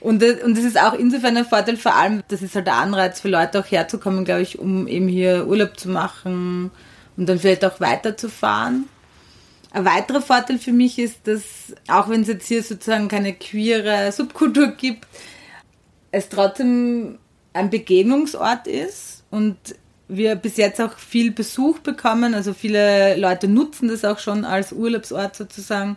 Und 0.00 0.20
das, 0.20 0.42
und 0.42 0.56
das 0.56 0.64
ist 0.64 0.78
auch 0.78 0.92
insofern 0.92 1.36
ein 1.36 1.46
Vorteil, 1.46 1.78
vor 1.78 1.94
allem, 1.94 2.22
das 2.28 2.42
ist 2.42 2.54
halt 2.54 2.66
der 2.66 2.74
Anreiz 2.74 3.20
für 3.20 3.28
Leute 3.28 3.60
auch 3.60 3.70
herzukommen, 3.70 4.26
glaube 4.26 4.42
ich, 4.42 4.58
um 4.58 4.86
eben 4.86 5.08
hier 5.08 5.46
Urlaub 5.46 5.78
zu 5.78 5.88
machen 5.88 6.70
und 7.16 7.26
dann 7.28 7.38
vielleicht 7.38 7.64
auch 7.64 7.80
weiterzufahren. 7.80 8.84
Ein 9.70 9.86
weiterer 9.86 10.20
Vorteil 10.20 10.58
für 10.58 10.72
mich 10.72 10.98
ist, 10.98 11.26
dass 11.26 11.74
auch 11.88 12.08
wenn 12.08 12.20
es 12.22 12.28
jetzt 12.28 12.46
hier 12.46 12.62
sozusagen 12.62 13.08
keine 13.08 13.32
queere 13.32 14.12
Subkultur 14.12 14.68
gibt, 14.68 15.06
es 16.10 16.28
trotzdem 16.28 17.18
ein 17.54 17.70
Begegnungsort 17.70 18.66
ist 18.66 19.24
und 19.30 19.56
wir 20.06 20.36
bis 20.36 20.58
jetzt 20.58 20.80
auch 20.80 20.98
viel 20.98 21.30
Besuch 21.30 21.78
bekommen. 21.78 22.34
Also 22.34 22.52
viele 22.52 23.16
Leute 23.16 23.48
nutzen 23.48 23.88
das 23.88 24.04
auch 24.04 24.18
schon 24.18 24.44
als 24.44 24.72
Urlaubsort 24.72 25.34
sozusagen. 25.34 25.96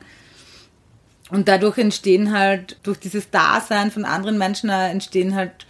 Und 1.29 1.47
dadurch 1.47 1.77
entstehen 1.77 2.31
halt, 2.31 2.77
durch 2.83 2.99
dieses 2.99 3.29
Dasein 3.29 3.91
von 3.91 4.05
anderen 4.05 4.37
Menschen 4.37 4.69
entstehen 4.69 5.35
halt 5.35 5.65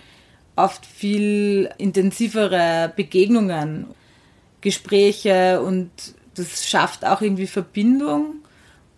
oft 0.56 0.86
viel 0.86 1.70
intensivere 1.78 2.92
Begegnungen, 2.96 3.88
Gespräche 4.62 5.62
und 5.62 5.90
das 6.36 6.68
schafft 6.68 7.06
auch 7.06 7.22
irgendwie 7.22 7.48
Verbindung. 7.48 8.36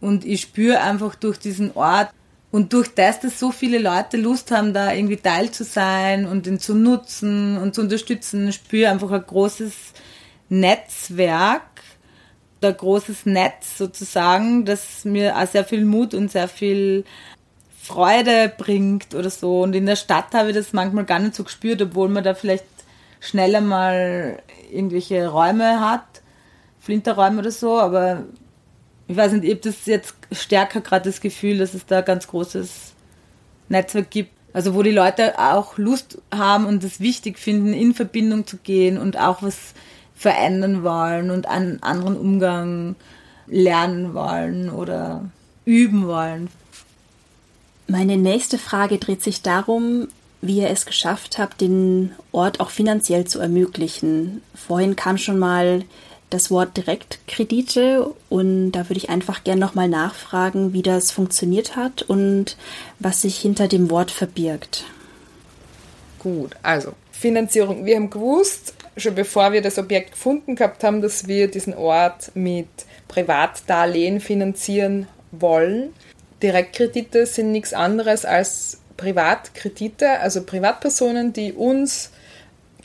Und 0.01 0.25
ich 0.25 0.41
spüre 0.41 0.79
einfach 0.81 1.15
durch 1.15 1.37
diesen 1.39 1.75
Ort 1.75 2.09
und 2.51 2.73
durch 2.73 2.87
das, 2.95 3.19
dass 3.19 3.39
so 3.39 3.51
viele 3.51 3.77
Leute 3.77 4.17
Lust 4.17 4.51
haben, 4.51 4.73
da 4.73 4.93
irgendwie 4.93 5.17
Teil 5.17 5.51
zu 5.51 5.63
sein 5.63 6.25
und 6.25 6.47
ihn 6.47 6.59
zu 6.59 6.73
nutzen 6.73 7.57
und 7.57 7.75
zu 7.75 7.81
unterstützen, 7.81 8.51
spüre 8.51 8.89
einfach 8.89 9.11
ein 9.11 9.23
großes 9.25 9.73
Netzwerk 10.49 11.61
ein 12.61 12.75
großes 12.75 13.25
Netz 13.25 13.77
sozusagen, 13.77 14.65
das 14.65 15.05
mir 15.05 15.37
auch 15.37 15.47
sehr 15.47 15.65
viel 15.65 15.85
Mut 15.85 16.13
und 16.13 16.31
sehr 16.31 16.47
viel 16.47 17.05
Freude 17.81 18.51
bringt 18.55 19.15
oder 19.15 19.29
so. 19.29 19.61
Und 19.61 19.75
in 19.75 19.85
der 19.85 19.95
Stadt 19.95 20.33
habe 20.33 20.49
ich 20.49 20.55
das 20.55 20.73
manchmal 20.73 21.05
gar 21.05 21.19
nicht 21.19 21.35
so 21.35 21.43
gespürt, 21.43 21.81
obwohl 21.81 22.09
man 22.09 22.23
da 22.23 22.33
vielleicht 22.35 22.65
schneller 23.19 23.61
mal 23.61 24.39
irgendwelche 24.71 25.27
Räume 25.27 25.79
hat, 25.79 26.21
Flinterräume 26.79 27.39
oder 27.39 27.51
so, 27.51 27.79
aber 27.79 28.23
ich 29.07 29.17
weiß 29.17 29.33
nicht, 29.33 29.43
ich 29.43 29.51
habe 29.51 29.61
das 29.61 29.85
jetzt 29.85 30.13
stärker 30.31 30.81
gerade 30.81 31.09
das 31.09 31.19
Gefühl, 31.19 31.57
dass 31.57 31.73
es 31.73 31.85
da 31.85 31.99
ein 31.99 32.05
ganz 32.05 32.27
großes 32.27 32.93
Netzwerk 33.67 34.11
gibt. 34.11 34.31
Also 34.53 34.73
wo 34.73 34.83
die 34.83 34.91
Leute 34.91 35.37
auch 35.37 35.77
Lust 35.77 36.19
haben 36.33 36.65
und 36.65 36.83
es 36.83 36.99
wichtig 36.99 37.37
finden, 37.37 37.73
in 37.73 37.93
Verbindung 37.93 38.47
zu 38.47 38.57
gehen 38.57 38.97
und 38.97 39.17
auch 39.19 39.43
was 39.43 39.73
verändern 40.19 40.83
wollen 40.83 41.31
und 41.31 41.47
einen 41.47 41.81
anderen 41.81 42.17
Umgang 42.17 42.95
lernen 43.47 44.13
wollen 44.13 44.69
oder 44.69 45.23
üben 45.63 46.07
wollen. 46.07 46.49
Meine 47.87 48.17
nächste 48.17 48.57
Frage 48.57 48.97
dreht 48.97 49.23
sich 49.23 49.43
darum, 49.43 50.09
wie 50.41 50.59
ihr 50.59 50.69
es 50.69 50.85
geschafft 50.85 51.39
habt, 51.39 51.61
den 51.61 52.11
Ort 52.33 52.59
auch 52.59 52.69
finanziell 52.69 53.25
zu 53.25 53.39
ermöglichen. 53.39 54.41
Vorhin 54.53 54.97
kam 54.97 55.17
schon 55.17 55.39
mal 55.39 55.85
das 56.29 56.51
Wort 56.51 56.75
Direktkredite 56.75 58.13
und 58.27 58.73
da 58.73 58.89
würde 58.89 58.97
ich 58.97 59.09
einfach 59.09 59.45
gerne 59.45 59.61
nochmal 59.61 59.87
nachfragen, 59.87 60.73
wie 60.73 60.81
das 60.81 61.11
funktioniert 61.11 61.77
hat 61.77 62.01
und 62.01 62.57
was 62.99 63.21
sich 63.21 63.39
hinter 63.39 63.69
dem 63.69 63.89
Wort 63.89 64.11
verbirgt. 64.11 64.83
Gut, 66.19 66.57
also 66.61 66.91
Finanzierung. 67.13 67.85
Wir 67.85 67.95
haben 67.95 68.09
gewusst, 68.09 68.73
schon 68.99 69.15
bevor 69.15 69.51
wir 69.51 69.61
das 69.61 69.77
Objekt 69.77 70.11
gefunden 70.11 70.55
gehabt 70.55 70.83
haben, 70.83 71.01
dass 71.01 71.27
wir 71.27 71.49
diesen 71.49 71.73
Ort 71.73 72.31
mit 72.35 72.67
Privatdarlehen 73.07 74.19
finanzieren 74.19 75.07
wollen. 75.31 75.93
Direktkredite 76.41 77.25
sind 77.25 77.51
nichts 77.51 77.73
anderes 77.73 78.25
als 78.25 78.79
Privatkredite, 78.97 80.19
also 80.19 80.43
Privatpersonen, 80.43 81.33
die 81.33 81.53
uns 81.53 82.11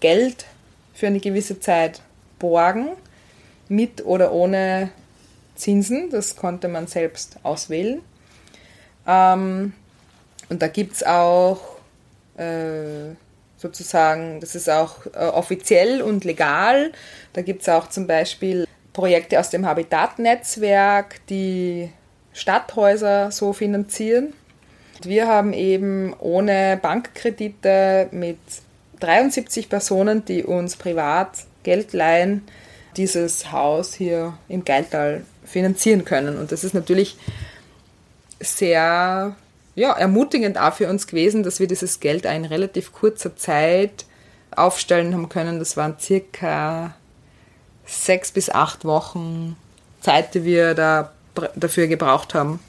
Geld 0.00 0.46
für 0.92 1.07
eine 1.07 1.20
gewisse 1.20 1.61
Zeit 1.61 2.00
borgen, 2.38 2.88
mit 3.68 4.05
oder 4.05 4.33
ohne 4.33 4.90
Zinsen. 5.55 6.11
Das 6.11 6.37
konnte 6.37 6.68
man 6.68 6.87
selbst 6.87 7.37
auswählen. 7.42 8.00
Ähm, 9.07 9.72
und 10.48 10.62
da 10.62 10.68
gibt 10.68 10.94
es 10.94 11.03
auch 11.03 11.61
äh, 12.37 13.14
sozusagen, 13.64 14.40
das 14.40 14.55
ist 14.55 14.68
auch 14.68 15.07
äh, 15.14 15.24
offiziell 15.24 16.03
und 16.03 16.24
legal. 16.24 16.92
Da 17.33 17.40
gibt 17.40 17.62
es 17.62 17.68
auch 17.70 17.88
zum 17.88 18.07
Beispiel 18.07 18.66
Projekte 18.92 19.40
aus 19.40 19.48
dem 19.48 19.64
Habitat-Netzwerk, 19.64 21.27
die 21.29 21.90
Stadthäuser 22.35 23.31
so 23.31 23.55
finanzieren. 23.55 24.35
Wir 25.03 25.27
haben 25.27 25.55
eben 25.55 26.14
ohne 26.18 26.79
Bankkredite 26.81 28.09
mit 28.11 28.38
73 29.00 29.70
Personen, 29.70 30.27
die 30.27 30.44
uns 30.44 30.77
privat 30.77 31.31
Geld 31.62 31.94
leihen, 31.94 32.42
dieses 32.98 33.50
Haus 33.50 33.94
hier 33.94 34.35
im 34.48 34.64
Geiltal 34.64 35.24
finanzieren 35.44 36.05
können. 36.05 36.37
Und 36.37 36.53
das 36.53 36.64
ist 36.64 36.74
natürlich 36.74 37.16
sehr 38.40 39.35
ja, 39.74 39.92
ermutigend 39.92 40.58
auch 40.58 40.74
für 40.74 40.88
uns 40.88 41.06
gewesen, 41.06 41.42
dass 41.42 41.60
wir 41.60 41.66
dieses 41.66 42.00
Geld 42.00 42.24
in 42.24 42.44
relativ 42.44 42.92
kurzer 42.92 43.37
Zeit 43.37 44.04
aufstellen 44.54 45.14
haben 45.14 45.28
können. 45.28 45.58
Das 45.58 45.76
waren 45.76 45.96
circa 45.98 46.94
sechs 47.84 48.32
bis 48.32 48.50
acht 48.50 48.84
Wochen 48.84 49.56
Zeit, 50.00 50.34
die 50.34 50.44
wir 50.44 50.74
da 50.74 51.12
dafür 51.56 51.87
gebraucht 51.88 52.34
haben, 52.34 52.60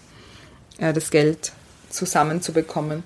äh, 0.79 0.93
das 0.93 1.11
Geld 1.11 1.51
zusammenzubekommen. 1.89 3.03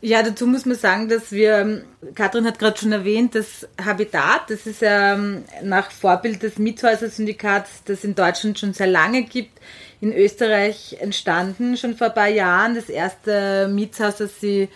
Ja, 0.00 0.22
dazu 0.22 0.46
muss 0.46 0.64
man 0.64 0.76
sagen, 0.76 1.08
dass 1.08 1.32
wir, 1.32 1.82
Katrin 2.14 2.46
hat 2.46 2.60
gerade 2.60 2.78
schon 2.78 2.92
erwähnt, 2.92 3.34
das 3.34 3.66
Habitat, 3.84 4.42
das 4.48 4.64
ist 4.64 4.80
ja 4.80 5.14
ähm, 5.14 5.44
nach 5.64 5.90
Vorbild 5.90 6.44
des 6.44 6.56
Mietshäuser-Syndikats, 6.56 7.82
das 7.84 8.04
in 8.04 8.14
Deutschland 8.14 8.60
schon 8.60 8.74
sehr 8.74 8.86
lange 8.86 9.24
gibt, 9.24 9.58
in 10.00 10.12
Österreich 10.12 10.96
entstanden, 11.00 11.76
schon 11.76 11.96
vor 11.96 12.08
ein 12.08 12.14
paar 12.14 12.28
Jahren. 12.28 12.74
Das 12.74 12.88
erste 12.88 13.68
Mietshaus, 13.68 14.16
das 14.16 14.40
sie 14.40 14.68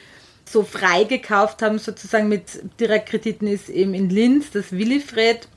so 0.44 0.62
frei 0.62 1.04
gekauft 1.04 1.62
haben, 1.62 1.78
sozusagen 1.78 2.28
mit 2.28 2.60
Direktkrediten, 2.80 3.46
ist 3.46 3.68
eben 3.68 3.94
in 3.94 4.10
Linz, 4.10 4.50
das 4.50 4.72
Willifred. 4.72 5.48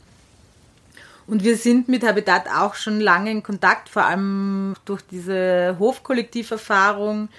Und 1.28 1.44
wir 1.44 1.58
sind 1.58 1.88
mit 1.88 2.04
Habitat 2.04 2.48
auch 2.48 2.76
schon 2.76 3.00
lange 3.02 3.32
in 3.32 3.42
Kontakt, 3.42 3.90
vor 3.90 4.06
allem 4.06 4.76
durch 4.86 5.02
diese 5.10 5.76
Hofkollektiverfahrung. 5.80 7.30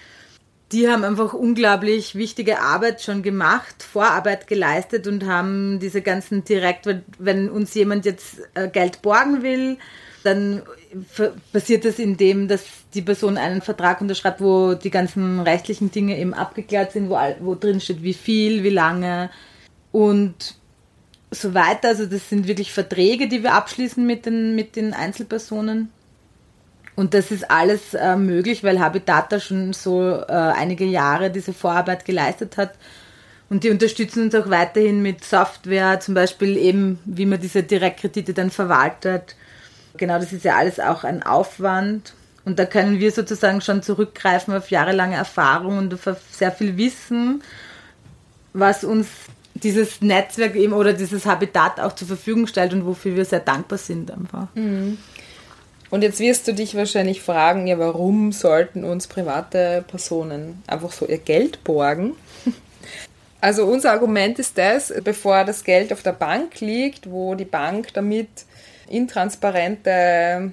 Die 0.73 0.89
haben 0.89 1.05
einfach 1.05 1.33
unglaublich 1.33 2.17
wichtige 2.17 2.61
Arbeit 2.61 3.01
schon 3.01 3.23
gemacht, 3.23 3.85
Vorarbeit 3.85 4.49
geleistet 4.49 5.07
und 5.07 5.25
haben 5.25 5.79
diese 5.79 6.03
ganzen 6.03 6.45
direkt, 6.45 6.89
wenn 7.21 7.49
uns 7.49 7.73
jemand 7.75 8.05
jetzt 8.05 8.39
äh, 8.55 8.69
Geld 8.69 9.01
borgen 9.03 9.45
will, 9.45 9.79
dann 10.25 10.63
passiert 11.53 11.85
das 11.85 11.99
indem, 11.99 12.49
dass 12.49 12.65
die 12.95 13.03
Person 13.03 13.37
einen 13.37 13.63
Vertrag 13.63 14.01
unterschreibt, 14.01 14.41
wo 14.41 14.75
die 14.75 14.91
ganzen 14.91 15.41
rechtlichen 15.41 15.91
Dinge 15.91 16.19
eben 16.19 16.35
abgeklärt 16.35 16.93
sind, 16.93 17.11
wo, 17.11 17.19
wo 17.41 17.55
drin 17.55 17.81
steht, 17.81 18.03
wie 18.03 18.15
viel, 18.15 18.63
wie 18.63 18.71
lange 18.71 19.31
und 19.93 20.55
so 21.31 21.55
weiter. 21.55 21.89
Also 21.89 22.07
das 22.07 22.29
sind 22.29 22.47
wirklich 22.47 22.73
Verträge, 22.73 23.29
die 23.29 23.43
wir 23.43 23.55
abschließen 23.55 24.05
mit 24.05 24.27
den, 24.27 24.55
mit 24.55 24.77
den 24.77 24.95
Einzelpersonen. 24.95 25.91
Und 26.95 27.13
das 27.13 27.31
ist 27.31 27.51
alles 27.51 27.93
äh, 27.93 28.17
möglich, 28.17 28.65
weil 28.65 28.81
Habitat 28.81 29.31
da 29.31 29.39
schon 29.39 29.75
so 29.75 30.01
äh, 30.03 30.33
einige 30.33 30.87
Jahre 30.87 31.31
diese 31.31 31.53
Vorarbeit 31.53 32.07
geleistet 32.07 32.57
hat. 32.57 32.73
Und 33.51 33.65
die 33.65 33.71
unterstützen 33.71 34.25
uns 34.25 34.35
auch 34.35 34.49
weiterhin 34.51 35.03
mit 35.03 35.23
Software, 35.23 36.01
zum 36.01 36.15
Beispiel 36.15 36.57
eben, 36.57 36.99
wie 37.05 37.27
man 37.27 37.41
diese 37.41 37.63
Direktkredite 37.63 38.33
dann 38.33 38.51
verwaltet. 38.51 39.37
Genau, 39.97 40.19
das 40.19 40.33
ist 40.33 40.45
ja 40.45 40.57
alles 40.57 40.81
auch 40.81 41.05
ein 41.05 41.23
Aufwand. 41.23 42.15
Und 42.45 42.59
da 42.59 42.65
können 42.65 43.01
wir 43.01 43.11
sozusagen 43.11 43.61
schon 43.61 43.83
zurückgreifen 43.83 44.55
auf 44.55 44.71
jahrelange 44.71 45.17
Erfahrung 45.17 45.79
und 45.79 45.95
auf 45.95 46.17
sehr 46.31 46.53
viel 46.53 46.77
Wissen, 46.77 47.43
was 48.53 48.85
uns 48.85 49.09
dieses 49.55 50.01
Netzwerk 50.01 50.55
eben 50.55 50.73
oder 50.73 50.93
dieses 50.93 51.27
Habitat 51.27 51.81
auch 51.81 51.95
zur 51.95 52.07
Verfügung 52.07 52.47
stellt 52.47 52.73
und 52.73 52.87
wofür 52.87 53.17
wir 53.17 53.25
sehr 53.25 53.41
dankbar 53.41 53.79
sind 53.79 54.11
einfach. 54.11 54.47
Mhm. 54.55 54.99
Und 55.91 56.03
jetzt 56.03 56.21
wirst 56.21 56.47
du 56.49 56.55
dich 56.55 56.75
wahrscheinlich 56.75 57.21
fragen, 57.21 57.67
ja, 57.67 57.79
warum 57.79 58.33
sollten 58.33 58.85
uns 58.85 59.07
private 59.07 59.85
Personen 59.87 60.63
einfach 60.67 60.93
so 60.93 61.07
ihr 61.07 61.19
Geld 61.19 61.65
borgen? 61.65 62.13
Also 63.39 63.67
unser 63.67 63.93
Argument 63.93 64.39
ist 64.39 64.57
das, 64.57 64.93
bevor 65.05 65.45
das 65.45 65.63
Geld 65.63 65.93
auf 65.93 66.03
der 66.03 66.15
Bank 66.15 66.59
liegt, 66.61 67.09
wo 67.09 67.35
die 67.35 67.45
Bank 67.45 67.93
damit 67.93 68.29
intransparente 68.89 70.53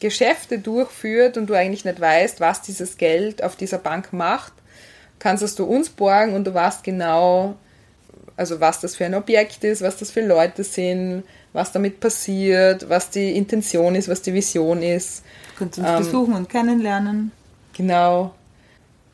Geschäfte 0.00 0.58
durchführt 0.58 1.36
und 1.36 1.48
du 1.48 1.54
eigentlich 1.54 1.84
nicht 1.84 2.00
weißt, 2.00 2.40
was 2.40 2.62
dieses 2.62 2.98
Geld 2.98 3.42
auf 3.42 3.56
dieser 3.56 3.78
Bank 3.78 4.12
macht, 4.12 4.52
kannst 5.18 5.42
es 5.42 5.54
du 5.54 5.64
uns 5.64 5.88
borgen 5.88 6.34
und 6.34 6.46
du 6.46 6.54
weißt 6.54 6.84
genau, 6.84 7.56
also 8.36 8.60
was 8.60 8.80
das 8.80 8.96
für 8.96 9.04
ein 9.04 9.14
Objekt 9.14 9.64
ist, 9.64 9.82
was 9.82 9.96
das 9.96 10.10
für 10.10 10.24
Leute 10.24 10.62
sind, 10.62 11.24
was 11.52 11.72
damit 11.72 12.00
passiert, 12.00 12.88
was 12.88 13.10
die 13.10 13.36
Intention 13.36 13.94
ist, 13.94 14.08
was 14.08 14.22
die 14.22 14.34
Vision 14.34 14.82
ist. 14.82 15.24
Du 15.54 15.58
kannst 15.58 15.78
uns 15.78 15.88
ähm, 15.88 15.98
besuchen 15.98 16.34
und 16.34 16.48
kennenlernen. 16.48 17.32
Genau. 17.76 18.34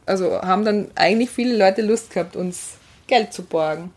Also 0.06 0.42
haben 0.42 0.64
dann 0.64 0.88
eigentlich 0.94 1.30
viele 1.30 1.56
Leute 1.56 1.82
Lust 1.82 2.12
gehabt, 2.12 2.36
uns 2.36 2.72
Geld 3.06 3.32
zu 3.32 3.44
borgen. 3.44 3.92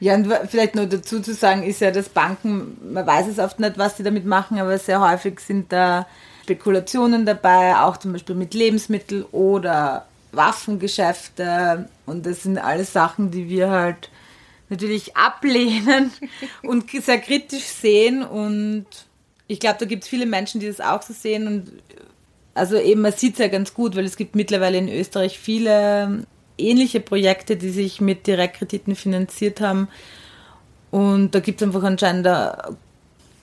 Ja, 0.00 0.14
und 0.14 0.28
vielleicht 0.48 0.74
nur 0.74 0.86
dazu 0.86 1.20
zu 1.20 1.34
sagen, 1.34 1.62
ist 1.62 1.80
ja, 1.80 1.90
dass 1.90 2.08
Banken, 2.08 2.76
man 2.92 3.06
weiß 3.06 3.28
es 3.28 3.38
oft 3.38 3.60
nicht, 3.60 3.78
was 3.78 3.96
sie 3.96 4.02
damit 4.02 4.26
machen, 4.26 4.58
aber 4.58 4.78
sehr 4.78 5.00
häufig 5.00 5.40
sind 5.40 5.72
da 5.72 6.06
Spekulationen 6.42 7.24
dabei, 7.24 7.76
auch 7.76 7.96
zum 7.96 8.12
Beispiel 8.12 8.34
mit 8.34 8.54
Lebensmitteln 8.54 9.24
oder 9.32 10.06
Waffengeschäfte. 10.32 11.88
Und 12.06 12.26
das 12.26 12.42
sind 12.42 12.58
alles 12.58 12.92
Sachen, 12.92 13.30
die 13.30 13.48
wir 13.48 13.70
halt 13.70 14.10
natürlich 14.68 15.16
ablehnen 15.16 16.12
und 16.62 16.90
sehr 16.90 17.18
kritisch 17.18 17.64
sehen. 17.64 18.22
Und 18.22 18.86
ich 19.46 19.60
glaube, 19.60 19.78
da 19.78 19.86
gibt 19.86 20.02
es 20.02 20.08
viele 20.08 20.26
Menschen, 20.26 20.60
die 20.60 20.66
das 20.66 20.80
auch 20.80 21.02
so 21.02 21.14
sehen. 21.14 21.46
Und 21.46 21.72
also 22.52 22.76
eben, 22.76 23.00
man 23.00 23.12
sieht 23.12 23.34
es 23.34 23.38
ja 23.38 23.48
ganz 23.48 23.72
gut, 23.74 23.96
weil 23.96 24.04
es 24.04 24.16
gibt 24.16 24.36
mittlerweile 24.36 24.78
in 24.78 24.88
Österreich 24.88 25.38
viele 25.38 26.26
ähnliche 26.58 27.00
Projekte, 27.00 27.56
die 27.56 27.70
sich 27.70 28.00
mit 28.00 28.26
Direktkrediten 28.26 28.96
finanziert 28.96 29.60
haben. 29.60 29.88
Und 30.90 31.34
da 31.34 31.40
gibt 31.40 31.60
es 31.60 31.66
einfach 31.66 31.82
anscheinend 31.82 32.26
eine, 32.26 32.76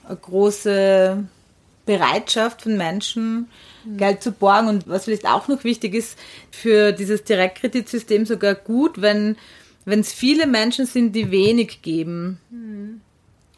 eine, 0.08 0.16
große 0.16 1.24
Bereitschaft 1.84 2.62
von 2.62 2.76
Menschen, 2.76 3.48
mhm. 3.84 3.96
Geld 3.96 4.22
zu 4.22 4.32
borgen. 4.32 4.68
Und 4.68 4.88
was 4.88 5.04
vielleicht 5.04 5.26
auch 5.26 5.48
noch 5.48 5.64
wichtig 5.64 5.94
ist, 5.94 6.18
für 6.50 6.92
dieses 6.92 7.24
Direktkreditsystem 7.24 8.24
sogar 8.26 8.54
gut, 8.54 9.00
wenn 9.02 9.36
wenn 9.84 10.00
es 10.00 10.12
viele 10.12 10.46
Menschen 10.46 10.86
sind, 10.86 11.14
die 11.14 11.30
wenig 11.30 11.82
geben. 11.82 12.38
Mhm. 12.50 13.00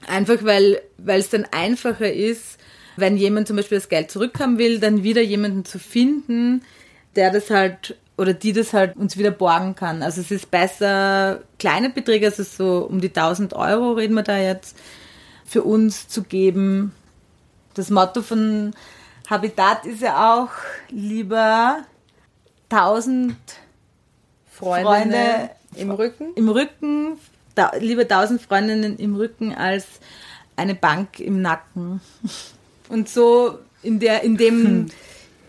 Einfach 0.06 0.42
weil 0.44 0.80
es 1.06 1.30
dann 1.30 1.46
einfacher 1.50 2.12
ist, 2.12 2.58
wenn 2.96 3.16
jemand 3.16 3.48
zum 3.48 3.56
Beispiel 3.56 3.78
das 3.78 3.88
Geld 3.88 4.10
zurückhaben 4.10 4.58
will, 4.58 4.78
dann 4.78 5.02
wieder 5.02 5.22
jemanden 5.22 5.64
zu 5.64 5.78
finden, 5.78 6.62
der 7.16 7.30
das 7.30 7.50
halt 7.50 7.96
oder 8.16 8.32
die 8.32 8.52
das 8.52 8.72
halt 8.72 8.96
uns 8.96 9.16
wieder 9.16 9.30
borgen 9.30 9.74
kann. 9.74 10.02
Also 10.02 10.20
es 10.20 10.30
ist 10.30 10.50
besser, 10.50 11.40
kleine 11.58 11.90
Beträge, 11.90 12.26
also 12.26 12.42
so 12.42 12.86
um 12.88 13.00
die 13.00 13.08
1000 13.08 13.54
Euro 13.54 13.92
reden 13.92 14.14
wir 14.14 14.22
da 14.22 14.38
jetzt, 14.38 14.76
für 15.44 15.62
uns 15.62 16.08
zu 16.08 16.22
geben. 16.22 16.92
Das 17.74 17.90
Motto 17.90 18.22
von 18.22 18.72
Habitat 19.28 19.84
ist 19.84 20.02
ja 20.02 20.34
auch 20.34 20.50
lieber 20.90 21.78
1000 22.70 23.36
Freunde, 24.50 24.88
Freunde 24.88 25.50
im 25.74 25.90
Rücken? 25.90 26.34
Im 26.36 26.48
Rücken, 26.48 27.18
da, 27.54 27.72
lieber 27.78 28.06
tausend 28.06 28.40
Freundinnen 28.40 28.96
im 28.98 29.16
Rücken 29.16 29.52
als 29.52 29.86
eine 30.56 30.74
Bank 30.74 31.18
im 31.18 31.42
Nacken. 31.42 32.00
Und 32.88 33.08
so 33.08 33.58
in 33.82 33.98
der, 33.98 34.22
in 34.22 34.36
dem, 34.36 34.64
hm. 34.64 34.86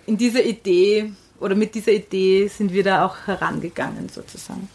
in 0.07 0.17
dieser 0.17 0.43
Idee 0.43 1.13
oder 1.45 1.55
mit 1.55 1.75
dieser 1.75 1.91
Idee 1.91 2.47
sind 2.47 2.73
wir 2.73 2.83
da 2.83 3.05
auch 3.05 3.27
herangegangen 3.27 4.09
sozusagen. 4.09 4.67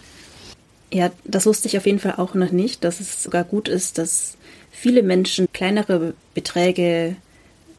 Ja, 0.93 1.11
das 1.25 1.45
wusste 1.47 1.67
ich 1.67 1.77
auf 1.77 1.85
jeden 1.85 1.99
Fall 1.99 2.15
auch 2.17 2.35
noch 2.35 2.53
nicht, 2.53 2.85
dass 2.85 3.01
es 3.01 3.23
sogar 3.23 3.43
gut 3.43 3.69
ist, 3.69 3.99
dass 3.99 4.37
viele 4.71 5.03
Menschen 5.03 5.49
kleinere 5.53 6.15
Beträge 6.33 7.17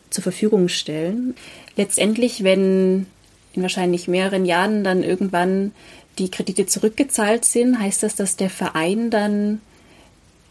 zur 0.10 0.24
Verfügung 0.24 0.68
stellen. 0.68 1.36
Letztendlich, 1.78 2.44
wenn 2.44 3.06
in 3.54 3.62
wahrscheinlich 3.62 4.10
mehreren 4.10 4.46
Jahren 4.46 4.84
dann 4.84 5.04
irgendwann 5.04 5.72
die 6.20 6.30
Kredite 6.30 6.66
zurückgezahlt 6.66 7.46
sind, 7.46 7.80
heißt 7.80 8.04
das, 8.04 8.16
dass 8.16 8.36
der 8.36 8.50
Verein 8.50 9.10
dann 9.10 9.62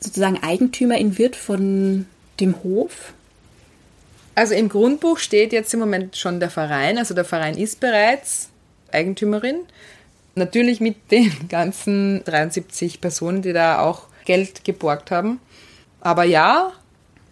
sozusagen 0.01 0.43
Eigentümerin 0.43 1.19
wird 1.19 1.37
von 1.37 2.07
dem 2.41 2.63
Hof? 2.63 3.13
Also 4.35 4.55
im 4.55 4.69
Grundbuch 4.69 5.19
steht 5.19 5.53
jetzt 5.53 5.75
im 5.75 5.81
Moment 5.81 6.17
schon 6.17 6.41
der 6.41 6.51
Verein, 6.51 6.99
also 6.99 7.15
der 7.15 7.25
Verein 7.25 7.57
ist 7.57 7.81
bereits 7.81 8.49
Eigentümerin. 8.93 9.61
Natürlich 10.35 10.81
mit 10.81 10.97
den 11.11 11.49
ganzen 11.49 12.25
73 12.25 13.01
Personen, 13.01 13.43
die 13.43 13.53
da 13.53 13.81
auch 13.81 14.05
Geld 14.25 14.65
geborgt 14.65 15.11
haben. 15.11 15.41
Aber 16.01 16.25
ja, 16.25 16.73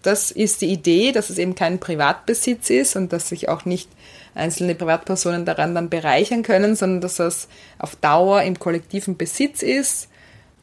das 0.02 0.30
ist 0.30 0.60
die 0.60 0.72
Idee, 0.72 1.12
dass 1.12 1.30
es 1.30 1.38
eben 1.38 1.54
kein 1.54 1.80
Privatbesitz 1.80 2.70
ist 2.70 2.96
und 2.96 3.12
dass 3.12 3.28
sich 3.28 3.48
auch 3.48 3.64
nicht 3.64 3.88
einzelne 4.34 4.74
Privatpersonen 4.74 5.44
daran 5.44 5.74
dann 5.74 5.90
bereichern 5.90 6.42
können, 6.42 6.76
sondern 6.76 7.00
dass 7.00 7.16
das 7.16 7.48
auf 7.78 7.96
Dauer 7.96 8.42
im 8.42 8.58
kollektiven 8.58 9.16
Besitz 9.16 9.62
ist 9.62 10.08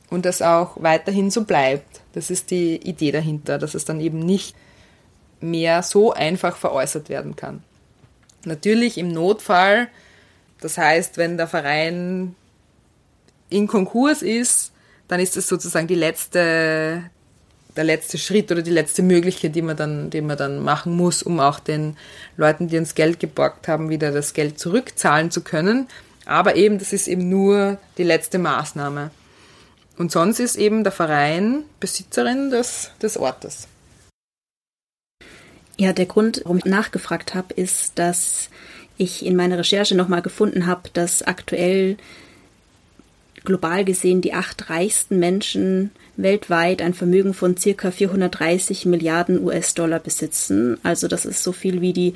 und 0.09 0.25
das 0.25 0.41
auch 0.41 0.81
weiterhin 0.81 1.29
so 1.29 1.43
bleibt. 1.43 2.01
Das 2.13 2.29
ist 2.29 2.51
die 2.51 2.77
Idee 2.77 3.11
dahinter, 3.11 3.57
dass 3.57 3.75
es 3.75 3.85
dann 3.85 3.99
eben 3.99 4.19
nicht 4.19 4.55
mehr 5.49 5.83
so 5.83 6.13
einfach 6.13 6.57
veräußert 6.57 7.09
werden 7.09 7.35
kann. 7.35 7.63
Natürlich 8.45 8.97
im 8.97 9.09
Notfall, 9.09 9.87
das 10.61 10.77
heißt, 10.77 11.17
wenn 11.17 11.37
der 11.37 11.47
Verein 11.47 12.35
in 13.49 13.67
Konkurs 13.67 14.21
ist, 14.21 14.71
dann 15.07 15.19
ist 15.19 15.37
es 15.37 15.47
sozusagen 15.47 15.87
die 15.87 15.95
letzte, 15.95 17.03
der 17.75 17.83
letzte 17.83 18.17
Schritt 18.17 18.51
oder 18.51 18.61
die 18.61 18.71
letzte 18.71 19.03
Möglichkeit, 19.03 19.55
die 19.55 19.61
man 19.61 19.77
dann, 19.77 20.09
die 20.09 20.21
man 20.21 20.37
dann 20.37 20.59
machen 20.63 20.95
muss, 20.95 21.21
um 21.23 21.39
auch 21.39 21.59
den 21.59 21.97
Leuten, 22.37 22.67
die 22.67 22.77
uns 22.77 22.95
Geld 22.95 23.19
geborgt 23.19 23.67
haben, 23.67 23.89
wieder 23.89 24.11
das 24.11 24.33
Geld 24.33 24.59
zurückzahlen 24.59 25.31
zu 25.31 25.41
können. 25.41 25.87
Aber 26.25 26.55
eben, 26.55 26.79
das 26.79 26.93
ist 26.93 27.07
eben 27.07 27.29
nur 27.29 27.77
die 27.97 28.03
letzte 28.03 28.39
Maßnahme. 28.39 29.11
Und 29.97 30.11
sonst 30.11 30.39
ist 30.39 30.55
eben 30.55 30.83
der 30.83 30.91
Verein 30.91 31.63
Besitzerin 31.79 32.49
des, 32.49 32.91
des 33.01 33.17
Ortes. 33.17 33.67
Ja, 35.77 35.91
der 35.91 36.05
Grund, 36.05 36.41
warum 36.43 36.57
ich 36.57 36.65
nachgefragt 36.65 37.35
habe, 37.35 37.53
ist, 37.53 37.93
dass 37.99 38.49
ich 38.97 39.25
in 39.25 39.35
meiner 39.35 39.57
Recherche 39.57 39.95
nochmal 39.95 40.21
gefunden 40.21 40.67
habe, 40.67 40.89
dass 40.93 41.21
aktuell 41.21 41.97
global 43.43 43.85
gesehen 43.85 44.21
die 44.21 44.33
acht 44.33 44.69
reichsten 44.69 45.19
Menschen 45.19 45.91
weltweit 46.17 46.81
ein 46.81 46.93
Vermögen 46.93 47.33
von 47.33 47.57
circa 47.57 47.91
430 47.91 48.85
Milliarden 48.85 49.43
US-Dollar 49.43 49.99
besitzen. 49.99 50.77
Also 50.83 51.07
das 51.07 51.25
ist 51.25 51.43
so 51.43 51.51
viel 51.51 51.81
wie 51.81 51.93
die 51.93 52.13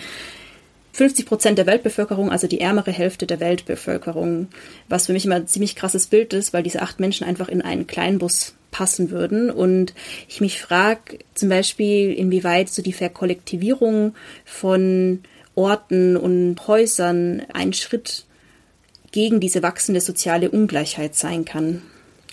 50 0.93 1.25
Prozent 1.25 1.57
der 1.57 1.65
Weltbevölkerung, 1.65 2.31
also 2.31 2.47
die 2.47 2.61
ärmere 2.61 2.91
Hälfte 2.91 3.27
der 3.27 3.39
Weltbevölkerung, 3.39 4.47
was 4.87 5.05
für 5.05 5.13
mich 5.13 5.25
immer 5.25 5.35
ein 5.35 5.47
ziemlich 5.47 5.75
krasses 5.75 6.07
Bild 6.07 6.33
ist, 6.33 6.51
weil 6.53 6.63
diese 6.63 6.81
acht 6.81 6.99
Menschen 6.99 7.27
einfach 7.27 7.47
in 7.47 7.61
einen 7.61 7.87
Kleinbus 7.87 8.55
passen 8.71 9.11
würden. 9.11 9.49
Und 9.49 9.93
ich 10.27 10.41
mich 10.41 10.61
frage 10.61 11.19
zum 11.33 11.49
Beispiel, 11.49 12.13
inwieweit 12.13 12.69
so 12.69 12.81
die 12.81 12.93
Verkollektivierung 12.93 14.13
von 14.45 15.21
Orten 15.55 16.15
und 16.15 16.55
Häusern 16.67 17.43
ein 17.53 17.73
Schritt 17.73 18.25
gegen 19.11 19.39
diese 19.39 19.63
wachsende 19.63 20.01
soziale 20.01 20.51
Ungleichheit 20.51 21.15
sein 21.15 21.45
kann. 21.45 21.81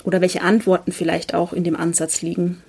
Oder 0.04 0.20
welche 0.20 0.42
Antworten 0.42 0.92
vielleicht 0.92 1.34
auch 1.34 1.52
in 1.52 1.64
dem 1.64 1.76
Ansatz 1.76 2.22
liegen. 2.22 2.62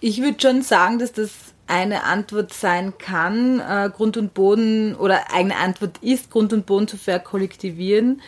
Ich 0.00 0.20
würde 0.20 0.40
schon 0.40 0.62
sagen, 0.62 0.98
dass 0.98 1.12
das 1.12 1.30
eine 1.68 2.04
Antwort 2.04 2.52
sein 2.52 2.96
kann, 2.98 3.60
äh, 3.60 3.90
Grund 3.90 4.16
und 4.16 4.34
Boden 4.34 4.94
oder 4.94 5.32
eine 5.32 5.56
Antwort 5.56 5.98
ist, 6.00 6.30
Grund 6.30 6.52
und 6.52 6.66
Boden 6.66 6.88
zu 6.88 6.96
verkollektivieren 6.96 8.20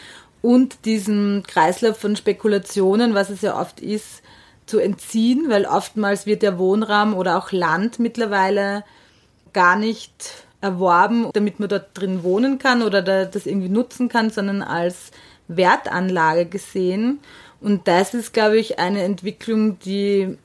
und 0.42 0.84
diesen 0.84 1.42
Kreislauf 1.46 1.98
von 1.98 2.16
Spekulationen, 2.16 3.14
was 3.14 3.30
es 3.30 3.42
ja 3.42 3.60
oft 3.60 3.80
ist, 3.80 4.22
zu 4.66 4.78
entziehen, 4.78 5.46
weil 5.48 5.64
oftmals 5.64 6.26
wird 6.26 6.42
der 6.42 6.58
Wohnraum 6.58 7.14
oder 7.14 7.38
auch 7.38 7.52
Land 7.52 7.98
mittlerweile 7.98 8.84
gar 9.52 9.76
nicht 9.76 10.44
erworben, 10.60 11.30
damit 11.32 11.58
man 11.60 11.68
dort 11.68 11.88
drin 11.94 12.22
wohnen 12.22 12.58
kann 12.58 12.82
oder 12.82 13.02
das 13.02 13.46
irgendwie 13.46 13.68
nutzen 13.68 14.08
kann, 14.08 14.30
sondern 14.30 14.62
als 14.62 15.10
Wertanlage 15.48 16.46
gesehen. 16.46 17.20
Und 17.60 17.88
das 17.88 18.14
ist, 18.14 18.32
glaube 18.32 18.58
ich, 18.58 18.78
eine 18.78 19.02
Entwicklung, 19.02 19.78
die 19.80 20.36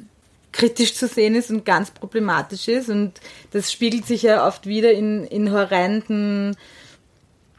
kritisch 0.51 0.93
zu 0.93 1.07
sehen 1.07 1.35
ist 1.35 1.49
und 1.49 1.65
ganz 1.65 1.91
problematisch 1.91 2.67
ist. 2.67 2.89
Und 2.89 3.13
das 3.51 3.71
spiegelt 3.71 4.05
sich 4.05 4.23
ja 4.23 4.47
oft 4.47 4.65
wieder 4.65 4.91
in, 4.91 5.25
in 5.25 5.51
horrenden 5.51 6.55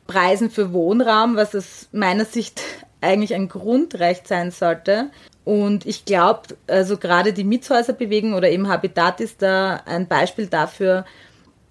Preisen 0.06 0.50
für 0.50 0.72
Wohnraum, 0.72 1.36
was 1.36 1.54
aus 1.54 1.88
meiner 1.92 2.24
Sicht 2.24 2.60
eigentlich 3.00 3.34
ein 3.34 3.48
Grundrecht 3.48 4.26
sein 4.28 4.50
sollte. 4.50 5.10
Und 5.44 5.86
ich 5.86 6.04
glaube, 6.04 6.56
also 6.66 6.96
gerade 6.96 7.32
die 7.32 7.44
Mietshäuserbewegung 7.44 8.34
oder 8.34 8.50
eben 8.50 8.68
Habitat 8.68 9.20
ist 9.20 9.42
da 9.42 9.82
ein 9.84 10.08
Beispiel 10.08 10.46
dafür, 10.46 11.04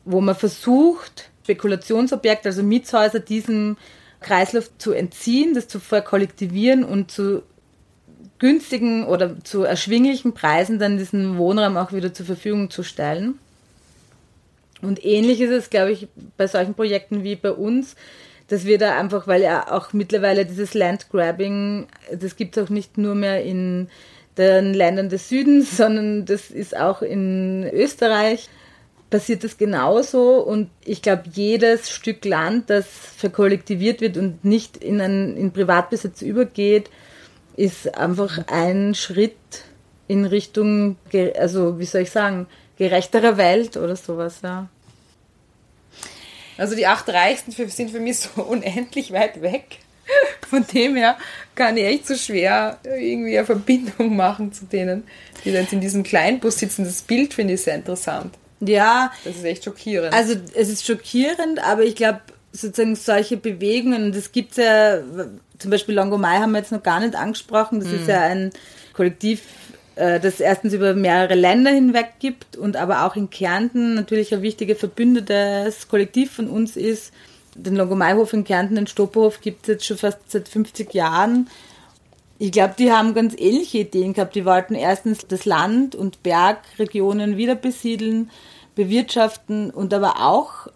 wo 0.05 0.21
man 0.21 0.35
versucht, 0.35 1.31
Spekulationsobjekte, 1.43 2.49
also 2.49 2.63
Mietshäuser, 2.63 3.19
diesem 3.19 3.77
Kreislauf 4.21 4.69
zu 4.77 4.93
entziehen, 4.93 5.53
das 5.53 5.67
zu 5.67 5.79
verkollektivieren 5.79 6.83
und 6.83 7.11
zu 7.11 7.43
günstigen 8.39 9.05
oder 9.05 9.43
zu 9.43 9.63
erschwinglichen 9.63 10.33
Preisen 10.33 10.79
dann 10.79 10.97
diesen 10.97 11.37
Wohnraum 11.37 11.77
auch 11.77 11.91
wieder 11.93 12.13
zur 12.13 12.25
Verfügung 12.25 12.69
zu 12.69 12.83
stellen. 12.83 13.39
Und 14.83 15.03
ähnlich 15.03 15.41
ist 15.41 15.51
es, 15.51 15.69
glaube 15.69 15.91
ich, 15.91 16.07
bei 16.37 16.47
solchen 16.47 16.73
Projekten 16.73 17.23
wie 17.23 17.35
bei 17.35 17.51
uns, 17.51 17.95
dass 18.47 18.65
wir 18.65 18.77
da 18.77 18.97
einfach, 18.99 19.27
weil 19.27 19.41
ja 19.41 19.71
auch 19.71 19.93
mittlerweile 19.93 20.45
dieses 20.45 20.73
Landgrabbing, 20.73 21.87
das 22.11 22.35
gibt 22.35 22.57
es 22.57 22.63
auch 22.63 22.69
nicht 22.69 22.97
nur 22.97 23.15
mehr 23.15 23.43
in 23.43 23.87
den 24.37 24.73
Ländern 24.73 25.09
des 25.09 25.29
Südens, 25.29 25.77
sondern 25.77 26.25
das 26.25 26.51
ist 26.51 26.77
auch 26.77 27.01
in 27.01 27.69
Österreich 27.71 28.49
passiert 29.13 29.43
das 29.43 29.59
genauso. 29.59 30.39
Und 30.39 30.71
ich 30.83 31.03
glaube, 31.03 31.23
jedes 31.31 31.91
Stück 31.91 32.25
Land, 32.25 32.71
das 32.71 32.87
verkollektiviert 32.87 34.01
wird 34.01 34.17
und 34.17 34.43
nicht 34.43 34.77
in, 34.77 34.99
einen, 34.99 35.37
in 35.37 35.51
Privatbesitz 35.51 36.23
übergeht, 36.23 36.89
ist 37.55 37.95
einfach 37.95 38.47
ein 38.47 38.95
Schritt 38.95 39.35
in 40.07 40.25
Richtung, 40.25 40.97
also 41.37 41.77
wie 41.77 41.85
soll 41.85 42.01
ich 42.01 42.09
sagen, 42.09 42.47
gerechterer 42.77 43.37
Welt 43.37 43.77
oder 43.77 43.95
sowas, 43.95 44.39
ja. 44.43 44.67
Also 46.57 46.75
die 46.75 46.85
acht 46.85 47.09
Reichsten 47.09 47.51
sind 47.51 47.91
für 47.91 47.99
mich 47.99 48.19
so 48.19 48.41
unendlich 48.43 49.11
weit 49.11 49.41
weg. 49.41 49.79
Von 50.49 50.65
dem 50.67 50.95
her 50.95 51.17
kann 51.55 51.77
ich 51.77 51.85
echt 51.85 52.07
so 52.07 52.15
schwer 52.15 52.77
irgendwie 52.83 53.37
eine 53.37 53.45
Verbindung 53.45 54.15
machen 54.15 54.53
zu 54.53 54.65
denen, 54.65 55.03
die 55.43 55.49
jetzt 55.49 55.73
in 55.73 55.81
diesem 55.81 56.03
Kleinbus 56.03 56.59
sitzen. 56.59 56.83
Das 56.83 57.01
Bild 57.01 57.33
finde 57.33 57.53
ich 57.53 57.61
sehr 57.61 57.75
interessant. 57.75 58.35
Ja. 58.59 59.11
Das 59.23 59.35
ist 59.37 59.45
echt 59.45 59.63
schockierend. 59.63 60.13
Also 60.13 60.35
es 60.53 60.69
ist 60.69 60.85
schockierend, 60.85 61.59
aber 61.63 61.83
ich 61.83 61.95
glaube, 61.95 62.21
sozusagen 62.51 62.95
solche 62.95 63.37
Bewegungen, 63.37 64.11
das 64.11 64.31
gibt 64.31 64.51
es 64.51 64.57
ja, 64.57 64.99
zum 65.57 65.71
Beispiel 65.71 65.95
Longomai 65.95 66.37
haben 66.37 66.51
wir 66.51 66.59
jetzt 66.59 66.71
noch 66.71 66.83
gar 66.83 66.99
nicht 66.99 67.15
angesprochen, 67.15 67.79
das 67.79 67.89
mhm. 67.89 67.95
ist 67.95 68.07
ja 68.07 68.21
ein 68.21 68.51
Kollektiv, 68.93 69.41
das 69.95 70.39
erstens 70.39 70.73
über 70.73 70.93
mehrere 70.93 71.35
Länder 71.35 71.71
hinweg 71.71 72.13
gibt 72.19 72.57
und 72.57 72.77
aber 72.77 73.05
auch 73.05 73.15
in 73.15 73.29
Kärnten 73.29 73.93
natürlich 73.93 74.33
ein 74.33 74.41
wichtiger 74.41 74.75
verbündetes 74.75 75.87
Kollektiv 75.87 76.31
von 76.31 76.49
uns 76.49 76.75
ist. 76.75 77.13
Den 77.55 77.75
Longomai-Hof 77.75 78.33
in 78.33 78.43
Kärnten, 78.43 78.75
den 78.75 78.87
Stopperhof, 78.87 79.41
gibt 79.41 79.63
es 79.63 79.67
jetzt 79.67 79.85
schon 79.85 79.97
fast 79.97 80.31
seit 80.31 80.47
50 80.47 80.93
Jahren. 80.93 81.47
Ich 82.39 82.51
glaube, 82.51 82.73
die 82.77 82.91
haben 82.91 83.13
ganz 83.13 83.35
ähnliche 83.37 83.79
Ideen 83.79 84.13
gehabt. 84.13 84.35
Die 84.35 84.45
wollten 84.45 84.75
erstens 84.75 85.27
das 85.27 85.45
Land 85.45 85.95
und 85.95 86.23
Bergregionen 86.23 87.37
wieder 87.37 87.55
besiedeln, 87.55 88.31
bewirtschaften 88.75 89.69
und 89.69 89.93
aber 89.93 90.19
auch 90.19 90.67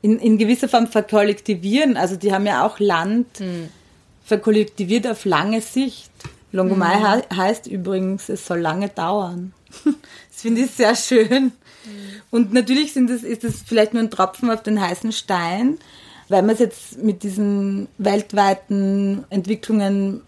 in, 0.00 0.18
in 0.18 0.38
gewisser 0.38 0.68
Form 0.68 0.86
verkollektivieren. 0.86 1.96
Also 1.96 2.16
die 2.16 2.32
haben 2.32 2.46
ja 2.46 2.64
auch 2.64 2.78
Land 2.78 3.40
mhm. 3.40 3.68
verkollektiviert 4.24 5.06
auf 5.06 5.24
lange 5.24 5.60
Sicht. 5.60 6.10
Longomai 6.54 7.00
mhm. 7.00 7.22
he 7.30 7.36
heißt 7.36 7.66
übrigens, 7.66 8.28
es 8.28 8.46
soll 8.46 8.60
lange 8.60 8.88
dauern. 8.88 9.52
das 9.84 10.40
finde 10.40 10.62
ich 10.62 10.70
sehr 10.70 10.94
schön. 10.94 11.44
Mhm. 11.44 11.52
Und 12.30 12.52
natürlich 12.52 12.92
sind 12.92 13.10
das, 13.10 13.24
ist 13.24 13.42
das 13.42 13.62
vielleicht 13.66 13.92
nur 13.92 14.02
ein 14.02 14.10
Tropfen 14.10 14.50
auf 14.50 14.62
den 14.62 14.80
heißen 14.80 15.10
Stein, 15.10 15.78
weil 16.28 16.42
man 16.42 16.52
es 16.52 16.60
jetzt 16.60 16.98
mit 16.98 17.24
diesen 17.24 17.88
weltweiten 17.98 19.24
Entwicklungen 19.30 20.22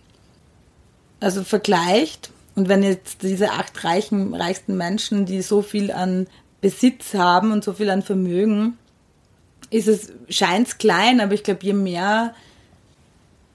also 1.20 1.44
vergleicht. 1.44 2.30
Und 2.56 2.68
wenn 2.68 2.82
jetzt 2.82 3.22
diese 3.22 3.52
acht 3.52 3.84
reichen, 3.84 4.34
reichsten 4.34 4.76
Menschen, 4.76 5.26
die 5.26 5.42
so 5.42 5.62
viel 5.62 5.92
an 5.92 6.26
Besitz 6.60 7.14
haben 7.14 7.52
und 7.52 7.62
so 7.62 7.72
viel 7.72 7.88
an 7.88 8.02
Vermögen, 8.02 8.76
ist 9.70 9.86
es, 9.86 10.12
scheint 10.28 10.66
es 10.66 10.78
klein, 10.78 11.20
aber 11.20 11.34
ich 11.34 11.44
glaube, 11.44 11.60
je 11.62 11.72
mehr 11.72 12.34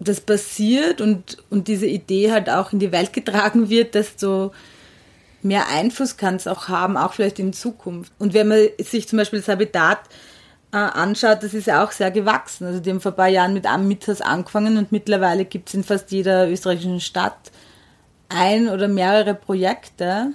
das 0.04 0.20
passiert 0.20 1.00
und, 1.00 1.38
und 1.50 1.68
diese 1.68 1.86
Idee 1.86 2.32
halt 2.32 2.50
auch 2.50 2.74
in 2.74 2.80
die 2.80 2.92
Welt 2.92 3.14
getragen 3.14 3.70
wird, 3.70 3.94
desto 3.94 4.52
mehr 5.44 5.68
Einfluss 5.70 6.18
kann 6.18 6.36
es 6.36 6.48
auch 6.48 6.68
haben, 6.68 6.98
auch 6.98 7.14
vielleicht 7.14 7.40
in 7.40 7.54
Zukunft. 7.54 8.12
Und 8.20 8.34
wenn 8.34 8.48
man 8.48 8.68
sich 8.80 9.08
zum 9.08 9.18
Beispiel 9.18 9.40
das 9.40 9.48
Habitat 9.48 10.00
äh, 10.72 10.78
anschaut, 10.78 11.44
das 11.44 11.54
ist 11.54 11.68
ja 11.68 11.84
auch 11.84 11.92
sehr 11.92 12.12
gewachsen. 12.12 12.66
Also 12.66 12.80
die 12.80 12.90
haben 12.90 13.02
vor 13.02 13.12
ein 13.12 13.18
paar 13.18 13.28
Jahren 13.28 13.54
mit 13.54 13.66
einem 13.66 13.88
Miethaus 13.88 14.22
angefangen 14.22 14.78
und 14.78 14.92
mittlerweile 14.92 15.46
gibt 15.46 15.70
es 15.70 15.76
in 15.76 15.84
fast 15.84 16.12
jeder 16.12 16.50
österreichischen 16.50 17.00
Stadt 17.00 17.52
ein 18.30 18.70
oder 18.70 18.88
mehrere 18.88 19.36
Projekte. 19.36 20.34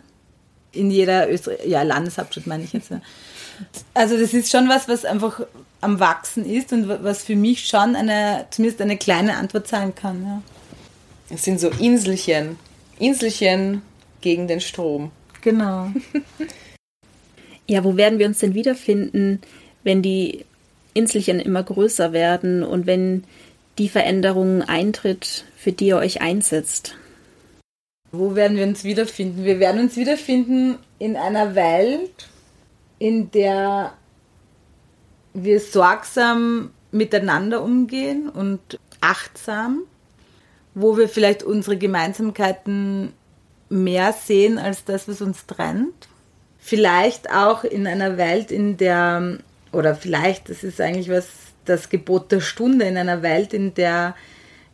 In 0.72 0.90
jeder 0.90 1.28
Öster 1.28 1.66
ja, 1.66 1.82
Landeshauptstadt 1.82 2.46
meine 2.46 2.64
ich 2.64 2.72
jetzt. 2.72 2.92
Also 3.94 4.18
das 4.18 4.34
ist 4.34 4.50
schon 4.50 4.68
was, 4.68 4.88
was 4.88 5.04
einfach 5.04 5.40
am 5.80 6.00
Wachsen 6.00 6.44
ist 6.44 6.72
und 6.72 6.88
was 6.88 7.22
für 7.22 7.36
mich 7.36 7.66
schon 7.66 7.96
eine, 7.96 8.46
zumindest 8.50 8.80
eine 8.80 8.96
kleine 8.96 9.36
Antwort 9.36 9.68
sein 9.68 9.94
kann. 9.94 10.24
Ja. 10.24 10.42
Es 11.30 11.44
sind 11.44 11.60
so 11.60 11.68
Inselchen, 11.68 12.58
Inselchen 12.98 13.82
gegen 14.20 14.48
den 14.48 14.60
Strom. 14.60 15.10
Genau. 15.42 15.90
ja, 17.66 17.84
wo 17.84 17.96
werden 17.96 18.18
wir 18.18 18.26
uns 18.26 18.38
denn 18.38 18.54
wiederfinden, 18.54 19.40
wenn 19.84 20.02
die 20.02 20.44
Inselchen 20.94 21.40
immer 21.40 21.62
größer 21.62 22.12
werden 22.12 22.62
und 22.62 22.86
wenn 22.86 23.24
die 23.78 23.88
Veränderung 23.88 24.62
eintritt, 24.62 25.44
für 25.56 25.72
die 25.72 25.88
ihr 25.88 25.98
euch 25.98 26.20
einsetzt? 26.20 26.96
Wo 28.12 28.34
werden 28.34 28.56
wir 28.56 28.64
uns 28.64 28.84
wiederfinden? 28.84 29.44
Wir 29.44 29.58
werden 29.58 29.80
uns 29.80 29.96
wiederfinden 29.96 30.78
in 30.98 31.16
einer 31.16 31.54
Welt, 31.54 32.28
in 32.98 33.30
der 33.30 33.92
wir 35.34 35.60
sorgsam 35.60 36.70
miteinander 36.92 37.62
umgehen 37.62 38.28
und 38.28 38.78
achtsam, 39.00 39.82
wo 40.74 40.96
wir 40.96 41.08
vielleicht 41.08 41.42
unsere 41.42 41.76
Gemeinsamkeiten 41.76 43.12
mehr 43.68 44.12
sehen 44.12 44.58
als 44.58 44.84
das, 44.84 45.08
was 45.08 45.20
uns 45.20 45.46
trennt. 45.46 46.08
Vielleicht 46.58 47.30
auch 47.30 47.64
in 47.64 47.86
einer 47.86 48.16
Welt, 48.16 48.50
in 48.50 48.76
der, 48.76 49.38
oder 49.72 49.94
vielleicht, 49.94 50.48
das 50.48 50.64
ist 50.64 50.80
eigentlich 50.80 51.10
was, 51.10 51.28
das 51.64 51.88
Gebot 51.88 52.32
der 52.32 52.40
Stunde, 52.40 52.86
in 52.86 52.96
einer 52.96 53.22
Welt, 53.22 53.52
in 53.52 53.74
der 53.74 54.14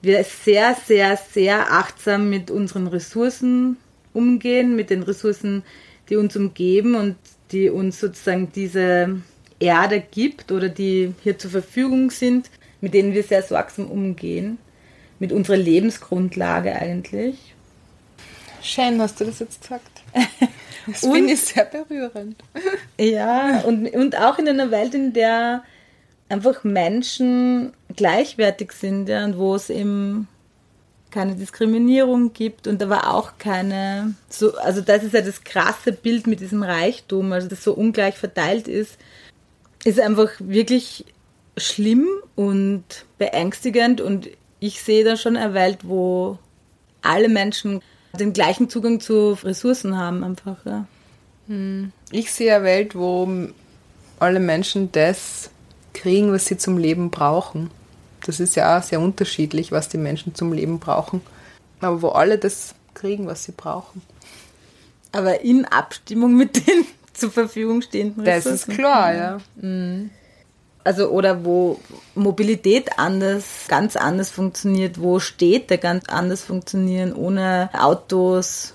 wir 0.01 0.25
sehr, 0.25 0.77
sehr, 0.87 1.16
sehr 1.16 1.73
achtsam 1.73 2.29
mit 2.29 2.51
unseren 2.51 2.87
Ressourcen 2.87 3.77
umgehen, 4.12 4.77
mit 4.77 4.91
den 4.91 5.03
Ressourcen, 5.03 5.62
die 6.09 6.16
uns 6.16 6.37
umgeben 6.37 6.95
und 6.95 7.16
die 7.53 7.70
uns 7.70 8.00
sozusagen 8.00 8.50
diese 8.53 9.20
Erde 9.61 10.00
gibt 10.00 10.50
oder 10.50 10.68
die 10.68 11.14
hier 11.22 11.38
zur 11.38 11.50
Verfügung 11.50 12.11
sind, 12.11 12.50
mit 12.80 12.94
denen 12.94 13.14
wir 13.14 13.22
sehr 13.22 13.42
sorgsam 13.42 13.86
umgehen, 13.86 14.59
mit 15.18 15.32
unserer 15.32 15.57
Lebensgrundlage 15.57 16.74
eigentlich. 16.74 17.55
Schön 18.62 19.00
hast 19.00 19.20
du 19.20 19.24
das 19.24 19.38
jetzt 19.38 19.62
gesagt. 19.62 20.03
Das 20.84 21.03
finde 21.03 21.34
ich 21.34 21.40
sehr 21.40 21.64
berührend. 21.64 22.42
Ja, 22.98 23.61
und, 23.61 23.88
und 23.94 24.18
auch 24.18 24.40
in 24.40 24.48
einer 24.48 24.72
Welt, 24.72 24.94
in 24.94 25.12
der 25.12 25.62
einfach 26.28 26.64
Menschen 26.64 27.72
gleichwertig 27.94 28.72
sind 28.72 29.09
ja, 29.09 29.24
und 29.24 29.38
wo 29.38 29.55
es 29.55 29.70
eben 29.70 30.26
keine 31.12 31.36
Diskriminierung 31.36 32.32
gibt 32.32 32.66
und 32.66 32.82
aber 32.82 33.12
auch 33.12 33.38
keine, 33.38 34.14
so, 34.28 34.56
also 34.56 34.80
das 34.80 35.04
ist 35.04 35.14
ja 35.14 35.20
das 35.20 35.44
krasse 35.44 35.92
Bild 35.92 36.26
mit 36.26 36.40
diesem 36.40 36.62
Reichtum, 36.62 37.32
also 37.32 37.48
das 37.48 37.62
so 37.62 37.72
ungleich 37.74 38.16
verteilt 38.16 38.66
ist, 38.66 38.98
ist 39.84 40.00
einfach 40.00 40.30
wirklich 40.38 41.04
schlimm 41.56 42.08
und 42.34 42.84
beängstigend 43.18 44.00
und 44.00 44.28
ich 44.58 44.82
sehe 44.82 45.04
da 45.04 45.16
schon 45.16 45.36
eine 45.36 45.54
Welt, 45.54 45.80
wo 45.82 46.38
alle 47.02 47.28
Menschen 47.28 47.82
den 48.18 48.32
gleichen 48.32 48.68
Zugang 48.68 49.00
zu 49.00 49.32
Ressourcen 49.42 49.96
haben 49.96 50.24
einfach. 50.24 50.64
Ja. 50.64 50.86
Hm. 51.48 51.92
Ich 52.10 52.32
sehe 52.32 52.54
eine 52.54 52.64
Welt, 52.64 52.94
wo 52.94 53.28
alle 54.18 54.40
Menschen 54.40 54.92
das 54.92 55.50
kriegen, 55.92 56.32
was 56.32 56.46
sie 56.46 56.56
zum 56.56 56.78
Leben 56.78 57.10
brauchen. 57.10 57.70
Das 58.25 58.41
ist 58.41 58.55
ja 58.55 58.79
auch 58.79 58.83
sehr 58.83 59.01
unterschiedlich, 59.01 59.73
was 59.73 59.89
die 59.89 59.99
Menschen 59.99 60.35
zum 60.35 60.53
Leben 60.53 60.79
brauchen. 60.79 61.20
Aber 61.81 62.03
wo 62.03 62.09
alle 62.09 62.39
das 62.39 62.75
kriegen, 62.95 63.27
was 63.27 63.45
sie 63.45 63.53
brauchen. 63.53 64.03
Aber 65.11 65.41
in 65.41 65.64
Abstimmung 65.64 66.35
mit 66.37 66.66
den 66.66 66.87
zur 67.12 67.31
Verfügung 67.31 67.83
stehenden 67.83 68.25
Ressourcen. 68.25 68.53
Das 68.53 68.68
ist 68.68 68.75
klar, 68.77 69.14
ja. 69.14 69.39
Mhm. 69.57 70.11
Also 70.85 71.11
oder 71.11 71.45
wo 71.45 71.79
Mobilität 72.14 72.99
anders, 72.99 73.45
ganz 73.68 73.95
anders 73.95 74.31
funktioniert, 74.31 75.01
wo 75.01 75.20
Städte 75.20 75.79
ganz 75.79 76.09
anders 76.09 76.43
funktionieren, 76.43 77.12
ohne 77.12 77.70
Autos 77.73 78.75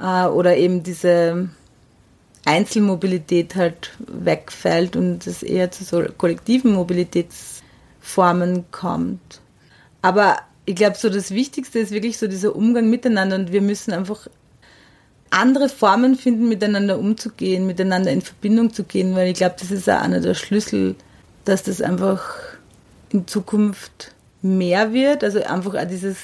äh, 0.00 0.24
oder 0.26 0.56
eben 0.56 0.82
diese 0.82 1.50
Einzelmobilität 2.44 3.54
halt 3.54 3.92
wegfällt 3.98 4.96
und 4.96 5.26
es 5.26 5.42
eher 5.42 5.70
zu 5.70 5.84
so 5.84 6.02
kollektiven 6.16 6.72
Mobilitätsformen 8.02 8.64
kommt. 8.70 9.40
Aber 10.02 10.38
ich 10.64 10.74
glaube, 10.74 10.96
so 10.96 11.08
das 11.08 11.30
Wichtigste 11.30 11.78
ist 11.78 11.92
wirklich 11.92 12.18
so 12.18 12.26
dieser 12.26 12.54
Umgang 12.54 12.90
miteinander 12.90 13.36
und 13.36 13.52
wir 13.52 13.62
müssen 13.62 13.92
einfach 13.92 14.28
andere 15.30 15.68
Formen 15.68 16.16
finden, 16.16 16.48
miteinander 16.48 16.98
umzugehen, 16.98 17.66
miteinander 17.66 18.10
in 18.10 18.20
Verbindung 18.20 18.72
zu 18.72 18.84
gehen, 18.84 19.14
weil 19.14 19.28
ich 19.28 19.34
glaube, 19.34 19.56
das 19.58 19.70
ist 19.70 19.88
auch 19.88 20.00
einer 20.00 20.20
der 20.20 20.34
Schlüssel, 20.34 20.94
dass 21.44 21.62
das 21.62 21.80
einfach 21.80 22.36
in 23.10 23.26
Zukunft 23.26 24.12
mehr 24.42 24.92
wird, 24.92 25.24
also 25.24 25.42
einfach 25.42 25.74
auch 25.74 25.88
dieses 25.88 26.16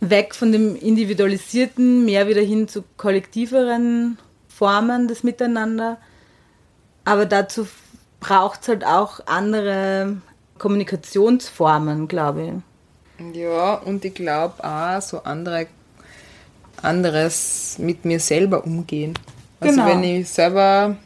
weg 0.00 0.34
von 0.34 0.52
dem 0.52 0.76
Individualisierten, 0.76 2.04
mehr 2.04 2.28
wieder 2.28 2.40
hin 2.40 2.68
zu 2.68 2.84
kollektiveren 2.96 4.16
Formen 4.48 5.08
des 5.08 5.24
Miteinander. 5.24 5.98
Aber 7.04 7.26
dazu 7.26 7.66
braucht 8.20 8.62
es 8.62 8.68
halt 8.68 8.84
auch 8.84 9.20
andere 9.26 10.16
Kommunikationsformen, 10.58 12.08
glaube 12.08 12.42
ich. 12.42 13.36
Ja, 13.36 13.74
und 13.74 14.04
ich 14.04 14.14
glaube 14.14 14.62
auch 14.64 15.00
so 15.00 15.22
andere, 15.22 15.66
anderes 16.82 17.76
mit 17.78 18.04
mir 18.04 18.20
selber 18.20 18.64
umgehen. 18.64 19.14
Also 19.60 19.74
genau. 19.74 19.88
wenn 19.88 20.04
ich 20.04 20.28
selber 20.28 20.96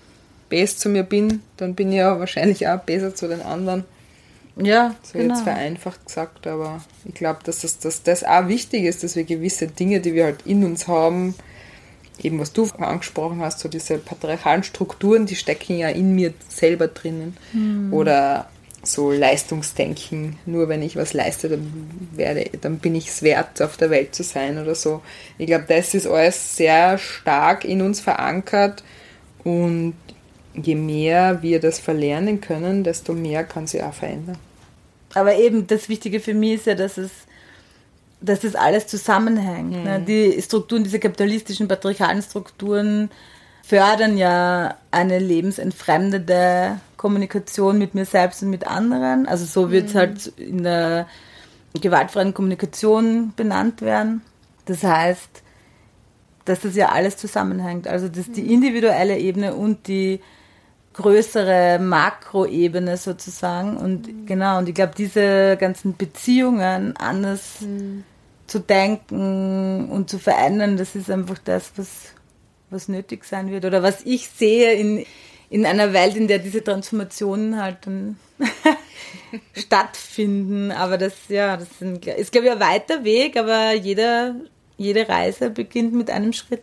best 0.49 0.81
zu 0.81 0.91
mir 0.91 1.05
bin, 1.05 1.43
dann 1.57 1.75
bin 1.75 1.91
ich 1.91 1.99
ja 1.99 2.19
wahrscheinlich 2.19 2.69
auch 2.69 2.81
besser 2.81 3.15
zu 3.15 3.29
den 3.29 3.41
anderen. 3.41 3.85
Ja, 4.57 4.95
so 5.03 5.19
genau. 5.19 5.33
jetzt 5.33 5.45
vereinfacht 5.45 6.05
gesagt, 6.05 6.47
aber 6.47 6.83
ich 7.07 7.15
glaube, 7.15 7.41
dass 7.45 7.61
das, 7.61 7.79
dass 7.79 8.03
das 8.03 8.23
auch 8.23 8.49
wichtig 8.49 8.85
ist, 8.85 9.03
dass 9.03 9.17
wir 9.17 9.25
gewisse 9.25 9.67
Dinge, 9.67 10.01
die 10.01 10.13
wir 10.13 10.25
halt 10.25 10.43
in 10.45 10.63
uns 10.65 10.89
haben, 10.89 11.35
eben 12.21 12.39
was 12.39 12.53
du 12.53 12.69
angesprochen 12.79 13.41
hast, 13.41 13.61
so 13.61 13.69
diese 13.69 13.97
patriarchalen 13.97 14.63
Strukturen, 14.63 15.25
die 15.25 15.37
stecken 15.37 15.79
ja 15.79 15.89
in 15.89 16.15
mir 16.15 16.35
selber 16.49 16.89
drinnen. 16.89 17.37
Mhm. 17.55 17.95
Oder 17.95 18.51
so 18.83 19.13
Leistungsdenken, 19.13 20.39
nur 20.45 20.69
wenn 20.69 20.83
ich 20.83 20.97
was 20.97 21.13
leiste, 21.13 21.49
dann, 21.49 22.09
werde, 22.13 22.51
dann 22.61 22.79
bin 22.79 22.95
ich 22.95 23.09
es 23.09 23.23
wert, 23.23 23.63
auf 23.63 23.77
der 23.77 23.91
Welt 23.91 24.15
zu 24.15 24.23
sein 24.23 24.59
oder 24.59 24.75
so. 24.75 25.03
Ich 25.39 25.47
glaube, 25.47 25.65
das 25.69 25.95
ist 25.95 26.07
alles 26.07 26.57
sehr 26.57 26.99
stark 26.99 27.65
in 27.65 27.81
uns 27.81 28.01
verankert 28.01 28.83
und 29.45 29.95
je 30.55 30.75
mehr 30.75 31.43
wir 31.43 31.61
das 31.61 31.79
verlernen 31.79 32.41
können, 32.41 32.85
desto 32.85 33.13
mehr 33.13 33.45
kann 33.45 33.67
sich 33.67 33.83
auch 33.83 33.95
verändern. 33.95 34.39
Aber 35.15 35.37
eben 35.37 35.67
das 35.67 35.89
Wichtige 35.89 36.21
für 36.21 36.35
mich 36.35 36.55
ist 36.55 36.67
ja, 36.67 36.75
dass 36.75 36.99
es 36.99 37.11
dass 38.23 38.41
das 38.41 38.55
alles 38.55 38.87
zusammenhängt. 38.87 39.77
Mhm. 39.77 39.83
Ne? 39.83 40.01
Die 40.01 40.41
Strukturen, 40.41 40.85
diese 40.85 41.01
kapitalistischen, 41.01 41.67
patriarchalen 41.69 42.23
Strukturen 42.23 43.11
fördern 43.65 44.17
ja 44.17 44.77
eine 44.91 45.19
lebensentfremdende 45.19 46.81
Kommunikation 47.03 47.79
mit 47.79 47.95
mir 47.95 48.07
selbst 48.07 48.43
und 48.43 48.49
mit 48.49 48.67
anderen. 48.67 49.27
Also 49.27 49.45
so 49.45 49.71
wird 49.71 49.89
es 49.89 49.95
mhm. 49.95 49.99
halt 49.99 50.27
in 50.39 50.63
der 50.63 51.07
gewaltfreien 51.79 52.33
Kommunikation 52.33 53.35
benannt 53.37 53.83
werden. 53.83 54.23
Das 54.65 54.83
heißt, 54.83 55.43
dass 56.45 56.61
das 56.61 56.75
ja 56.75 56.89
alles 56.89 57.19
zusammenhängt. 57.19 57.87
Also 57.87 58.09
dass 58.09 58.31
die 58.31 58.43
mhm. 58.43 58.51
individuelle 58.51 59.19
Ebene 59.19 59.55
und 59.55 59.87
die 59.89 60.21
größere 60.95 61.79
Makroebene 61.79 62.97
sozusagen. 62.97 63.77
Und 63.77 64.07
mhm. 64.07 64.27
genau, 64.27 64.59
und 64.59 64.69
ich 64.69 64.75
glaube, 64.75 64.95
diese 64.97 65.59
ganzen 65.59 65.97
Beziehungen 65.97 66.97
anders 66.97 67.61
mhm 67.61 68.05
zu 68.53 68.61
denken 68.61 69.89
und 69.89 70.11
zu 70.11 70.19
verändern, 70.19 70.77
das 70.77 70.95
ist 70.95 71.11
einfach 71.11 71.39
das, 71.39 71.73
was, 71.77 71.89
was 72.69 72.87
nötig 72.87 73.25
sein 73.25 73.51
wird. 73.51 73.65
Oder 73.65 73.83
was 73.83 74.03
ich 74.05 74.29
sehe 74.29 74.75
in, 74.75 75.07
in 75.53 75.67
einer 75.67 75.93
Welt, 75.93 76.17
in 76.17 76.29
der 76.29 76.39
diese 76.39 76.65
Transformationen 76.65 77.61
halt 77.61 77.79
dann 77.83 78.17
stattfinden. 79.55 80.73
Aber 80.73 80.97
das, 80.97 81.13
ja, 81.29 81.59
das 81.59 81.79
sind, 81.79 82.07
ist, 82.07 82.33
glaube 82.33 82.47
ich, 82.47 82.53
ein 82.53 82.61
weiter 82.61 83.05
Weg, 83.05 83.37
aber 83.37 83.75
jeder, 83.75 84.35
jede 84.79 85.09
Reise 85.09 85.51
beginnt 85.51 85.93
mit 85.93 86.09
einem 86.09 86.33
Schritt. 86.33 86.63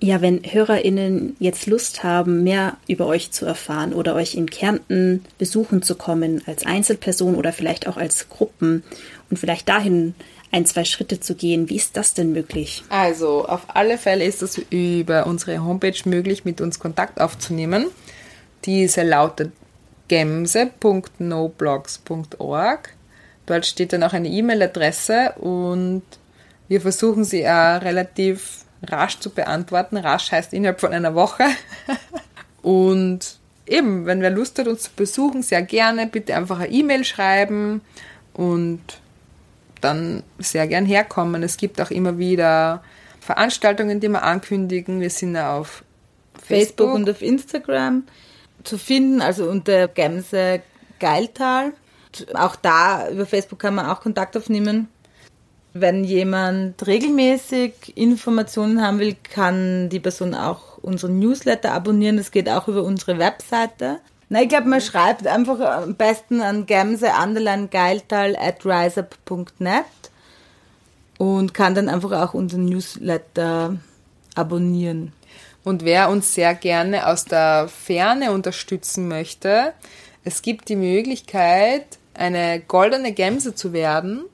Ja, 0.00 0.22
wenn 0.22 0.42
HörerInnen 0.42 1.36
jetzt 1.38 1.66
Lust 1.66 2.02
haben, 2.02 2.44
mehr 2.44 2.78
über 2.88 3.06
euch 3.06 3.30
zu 3.30 3.44
erfahren 3.44 3.92
oder 3.92 4.14
euch 4.14 4.34
in 4.34 4.48
Kärnten 4.48 5.24
besuchen 5.38 5.82
zu 5.82 5.96
kommen, 5.96 6.42
als 6.46 6.64
Einzelperson 6.64 7.34
oder 7.34 7.52
vielleicht 7.52 7.86
auch 7.88 7.96
als 7.98 8.30
Gruppen 8.30 8.84
und 9.30 9.38
vielleicht 9.38 9.68
dahin 9.68 10.14
ein, 10.52 10.66
zwei 10.66 10.84
Schritte 10.84 11.18
zu 11.20 11.34
gehen, 11.34 11.68
wie 11.68 11.76
ist 11.76 11.96
das 11.96 12.14
denn 12.14 12.32
möglich? 12.32 12.84
Also, 12.88 13.46
auf 13.46 13.62
alle 13.68 13.98
Fälle 13.98 14.24
ist 14.24 14.42
es 14.42 14.58
über 14.70 15.26
unsere 15.26 15.64
Homepage 15.64 15.98
möglich, 16.04 16.44
mit 16.44 16.60
uns 16.60 16.78
Kontakt 16.78 17.20
aufzunehmen. 17.20 17.86
Diese 18.64 19.02
lautet 19.02 19.50
gemse.noblogs.org. 20.08 22.90
Dort 23.46 23.66
steht 23.66 23.92
dann 23.92 24.02
auch 24.02 24.12
eine 24.12 24.28
E-Mail-Adresse 24.28 25.34
und 25.40 26.02
wir 26.68 26.80
versuchen 26.80 27.24
sie 27.24 27.46
auch 27.46 27.82
relativ 27.82 28.64
rasch 28.82 29.20
zu 29.20 29.30
beantworten. 29.30 29.96
Rasch 29.96 30.32
heißt 30.32 30.52
innerhalb 30.52 30.80
von 30.80 30.92
einer 30.92 31.14
Woche. 31.14 31.44
Und 32.62 33.38
eben, 33.66 34.06
wenn 34.06 34.22
wer 34.22 34.30
Lust 34.30 34.58
hat, 34.58 34.66
uns 34.66 34.82
zu 34.82 34.90
besuchen, 34.96 35.44
sehr 35.44 35.62
gerne, 35.62 36.08
bitte 36.08 36.34
einfach 36.34 36.58
eine 36.58 36.72
E-Mail 36.72 37.04
schreiben 37.04 37.80
und 38.32 38.80
dann 39.80 40.22
sehr 40.38 40.66
gern 40.66 40.86
herkommen. 40.86 41.42
Es 41.42 41.56
gibt 41.56 41.80
auch 41.80 41.90
immer 41.90 42.18
wieder 42.18 42.82
Veranstaltungen, 43.20 44.00
die 44.00 44.08
wir 44.08 44.22
ankündigen. 44.22 45.00
Wir 45.00 45.10
sind 45.10 45.36
auf 45.36 45.84
Facebook, 46.34 46.48
Facebook 46.48 46.94
und 46.94 47.10
auf 47.10 47.22
Instagram 47.22 48.04
zu 48.64 48.78
finden, 48.78 49.20
also 49.20 49.48
unter 49.48 49.88
Gemse 49.88 50.62
Geiltal. 50.98 51.72
Auch 52.34 52.56
da 52.56 53.08
über 53.10 53.26
Facebook 53.26 53.58
kann 53.58 53.74
man 53.74 53.86
auch 53.86 54.00
Kontakt 54.00 54.36
aufnehmen. 54.36 54.88
Wenn 55.74 56.04
jemand 56.04 56.86
regelmäßig 56.86 57.96
Informationen 57.96 58.80
haben 58.80 58.98
will, 58.98 59.14
kann 59.30 59.90
die 59.90 60.00
Person 60.00 60.34
auch 60.34 60.78
unseren 60.78 61.18
Newsletter 61.18 61.72
abonnieren. 61.72 62.16
Das 62.16 62.30
geht 62.30 62.48
auch 62.48 62.66
über 62.68 62.82
unsere 62.82 63.18
Webseite. 63.18 63.98
Na, 64.28 64.42
ich 64.42 64.48
glaube, 64.48 64.68
man 64.68 64.80
schreibt 64.80 65.26
einfach 65.26 65.60
am 65.60 65.94
besten 65.94 66.40
an 66.40 66.66
gemse 66.66 67.12
geiltal 67.70 68.36
at 68.36 68.66
riseup.net 68.66 69.84
und 71.18 71.54
kann 71.54 71.76
dann 71.76 71.88
einfach 71.88 72.10
auch 72.12 72.34
unseren 72.34 72.64
Newsletter 72.64 73.76
abonnieren. 74.34 75.12
Und 75.62 75.84
wer 75.84 76.10
uns 76.10 76.34
sehr 76.34 76.54
gerne 76.54 77.06
aus 77.06 77.24
der 77.24 77.68
Ferne 77.68 78.32
unterstützen 78.32 79.06
möchte, 79.06 79.72
es 80.24 80.42
gibt 80.42 80.68
die 80.68 80.76
Möglichkeit, 80.76 81.98
eine 82.14 82.60
goldene 82.60 83.12
Gemse 83.12 83.54
zu 83.54 83.72
werden. 83.72 84.24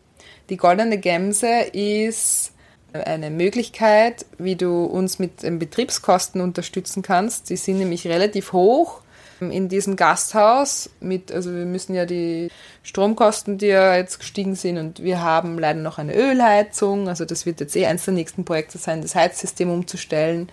Die 0.49 0.57
goldene 0.57 0.99
Gemse 0.99 1.49
ist 1.73 2.53
eine 2.95 3.31
Möglichkeit, 3.31 4.25
wie 4.39 4.57
du 4.57 4.85
uns 4.85 5.19
mit 5.19 5.43
den 5.43 5.59
Betriebskosten 5.59 6.41
unterstützen 6.41 7.03
kannst. 7.03 7.51
Die 7.51 7.57
sind 7.57 7.79
nämlich 7.79 8.07
relativ 8.07 8.53
hoch 8.53 9.02
in 9.51 9.69
diesem 9.69 9.97
Gasthaus 9.97 10.91
mit, 11.01 11.33
also 11.33 11.55
wir 11.55 11.65
müssen 11.65 11.95
ja 11.95 12.07
die 12.07 12.51
Stromkosten, 12.83 13.59
die 13.59 13.67
ja 13.67 13.97
jetzt 13.97 14.19
gestiegen 14.19 14.55
sind 14.55 14.79
und 14.79 15.03
wir 15.03 15.21
haben 15.21 15.59
leider 15.59 15.81
noch 15.81 15.99
eine 15.99 16.15
Ölheizung, 16.15 17.09
also 17.09 17.25
das 17.25 17.47
wird 17.47 17.61
jetzt 17.61 17.77
eh 17.77 17.87
eines 17.87 18.05
der 18.05 18.15
nächsten 18.15 18.45
Projekte 18.45 18.79
sein, 18.79 19.03
das 19.03 19.15
Heizsystem 19.15 19.71
umzustellen. 19.71 20.49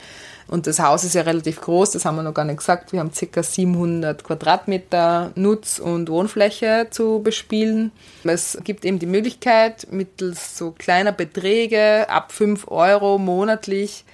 Und 0.47 0.65
das 0.65 0.79
Haus 0.79 1.03
ist 1.03 1.13
ja 1.13 1.21
relativ 1.21 1.61
groß, 1.61 1.91
das 1.91 2.05
haben 2.05 2.15
wir 2.15 2.23
noch 2.23 2.33
gar 2.33 2.43
nicht 2.43 2.57
gesagt. 2.57 2.91
Wir 2.91 3.01
haben 3.01 3.11
ca. 3.11 3.43
700 3.43 4.23
Quadratmeter 4.23 5.31
Nutz- 5.35 5.77
und 5.77 6.09
Wohnfläche 6.09 6.87
zu 6.89 7.21
bespielen. 7.21 7.91
Es 8.23 8.57
gibt 8.63 8.83
eben 8.83 8.97
die 8.97 9.05
Möglichkeit, 9.05 9.85
mittels 9.91 10.57
so 10.57 10.71
kleiner 10.71 11.11
Beträge 11.11 12.09
ab 12.09 12.31
5 12.31 12.67
Euro 12.69 13.19
monatlich 13.19 14.05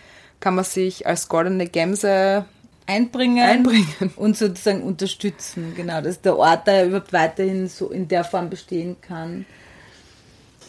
kann 0.46 0.56
man 0.56 0.64
sich 0.64 1.08
als 1.08 1.28
goldene 1.28 1.68
Gemse 1.68 2.46
einbringen, 2.88 3.44
einbringen 3.44 4.14
und 4.16 4.38
sozusagen 4.38 4.84
unterstützen. 4.84 5.74
Genau, 5.76 6.02
dass 6.02 6.22
der 6.22 6.38
Ort 6.38 6.68
da 6.68 6.84
überhaupt 6.84 7.14
weiterhin 7.14 7.68
so 7.68 7.90
in 7.90 8.08
der 8.08 8.24
Form 8.24 8.50
bestehen 8.50 8.96
kann. 9.02 9.46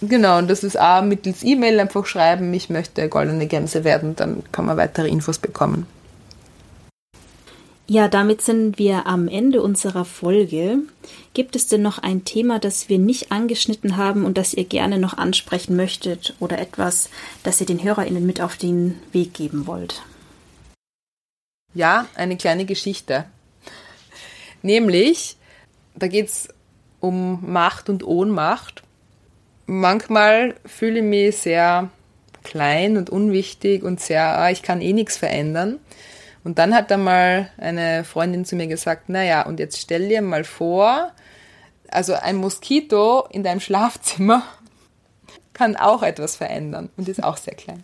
Genau, 0.03 0.39
und 0.39 0.49
das 0.49 0.63
ist 0.63 0.79
auch 0.79 1.03
mittels 1.03 1.43
E-Mail 1.43 1.81
einfach 1.81 2.05
schreiben, 2.05 2.53
ich 2.53 2.69
möchte 2.69 3.09
goldene 3.09 3.47
Gänse 3.47 3.83
werden, 3.83 4.15
dann 4.15 4.43
kann 4.53 4.67
man 4.67 4.77
weitere 4.77 5.09
Infos 5.09 5.39
bekommen. 5.39 5.87
Ja, 7.89 8.09
damit 8.09 8.43
sind 8.43 8.79
wir 8.79 9.07
am 9.07 9.29
Ende 9.29 9.63
unserer 9.63 10.05
Folge. 10.05 10.79
Gibt 11.35 11.55
es 11.55 11.69
denn 11.69 11.83
noch 11.83 11.99
ein 11.99 12.25
Thema, 12.25 12.59
das 12.59 12.89
wir 12.89 12.99
nicht 12.99 13.31
angeschnitten 13.31 13.97
haben 13.97 14.25
und 14.25 14.37
das 14.37 14.55
ihr 14.55 14.65
gerne 14.65 14.99
noch 14.99 15.17
ansprechen 15.17 15.77
möchtet 15.77 16.35
oder 16.41 16.59
etwas, 16.59 17.09
das 17.45 17.61
ihr 17.61 17.67
den 17.67 17.83
HörerInnen 17.83 18.27
mit 18.27 18.41
auf 18.41 18.57
den 18.57 18.97
Weg 19.13 19.35
geben 19.35 19.69
wollt? 19.69 20.03
Ja, 21.77 22.07
eine 22.15 22.37
kleine 22.37 22.65
Geschichte. 22.65 23.25
Nämlich, 24.63 25.37
da 25.95 26.09
geht 26.09 26.27
es 26.27 26.49
um 27.01 27.53
Macht 27.53 27.89
und 27.89 28.03
Ohnmacht 28.03 28.83
manchmal 29.67 30.55
fühle 30.65 31.01
ich 31.01 31.05
mich 31.05 31.37
sehr 31.39 31.91
klein 32.43 32.97
und 32.97 33.11
unwichtig 33.11 33.83
und 33.83 34.01
sehr, 34.01 34.39
ah, 34.39 34.51
ich 34.51 34.63
kann 34.63 34.81
eh 34.81 34.93
nichts 34.93 35.17
verändern. 35.17 35.79
Und 36.45 36.59
dann 36.59 36.75
hat 36.75 36.93
einmal 36.93 37.51
eine 37.59 38.05
Freundin 38.05 38.45
zu 38.45 38.55
mir 38.55 38.69
gesagt, 38.69 39.09
naja, 39.09 39.43
und 39.43 39.59
jetzt 39.59 39.81
stell 39.81 40.09
dir 40.09 40.23
mal 40.23 40.45
vor, 40.45 41.11
also 41.89 42.15
ein 42.15 42.37
Moskito 42.37 43.27
in 43.31 43.43
deinem 43.43 43.61
Schlafzimmer 43.61 44.45
kann 45.53 45.77
auch 45.77 46.03
etwas 46.03 46.37
verändern 46.37 46.89
und 46.97 47.09
ist 47.09 47.23
auch 47.23 47.37
sehr 47.37 47.55
klein. 47.55 47.83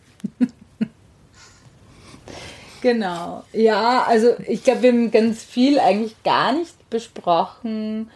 Genau. 2.82 3.44
Ja, 3.52 4.02
also 4.02 4.34
ich 4.46 4.64
glaube, 4.64 4.82
wir 4.82 4.92
haben 4.92 5.10
ganz 5.12 5.42
viel 5.42 5.78
eigentlich 5.78 6.20
gar 6.24 6.52
nicht 6.52 6.90
besprochen, 6.90 8.10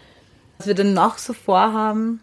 was 0.58 0.66
wir 0.66 0.74
dann 0.74 0.92
noch 0.92 1.18
so 1.18 1.32
vorhaben. 1.32 2.20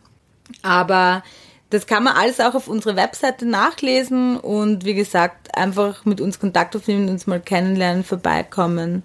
Aber 0.61 1.23
das 1.69 1.87
kann 1.87 2.03
man 2.03 2.15
alles 2.15 2.41
auch 2.41 2.53
auf 2.53 2.67
unserer 2.67 2.97
Webseite 2.97 3.45
nachlesen 3.45 4.37
und 4.37 4.83
wie 4.85 4.93
gesagt, 4.93 5.57
einfach 5.57 6.05
mit 6.05 6.19
uns 6.19 6.39
Kontakt 6.39 6.75
aufnehmen, 6.75 7.09
uns 7.09 7.27
mal 7.27 7.39
kennenlernen, 7.39 8.03
vorbeikommen. 8.03 9.03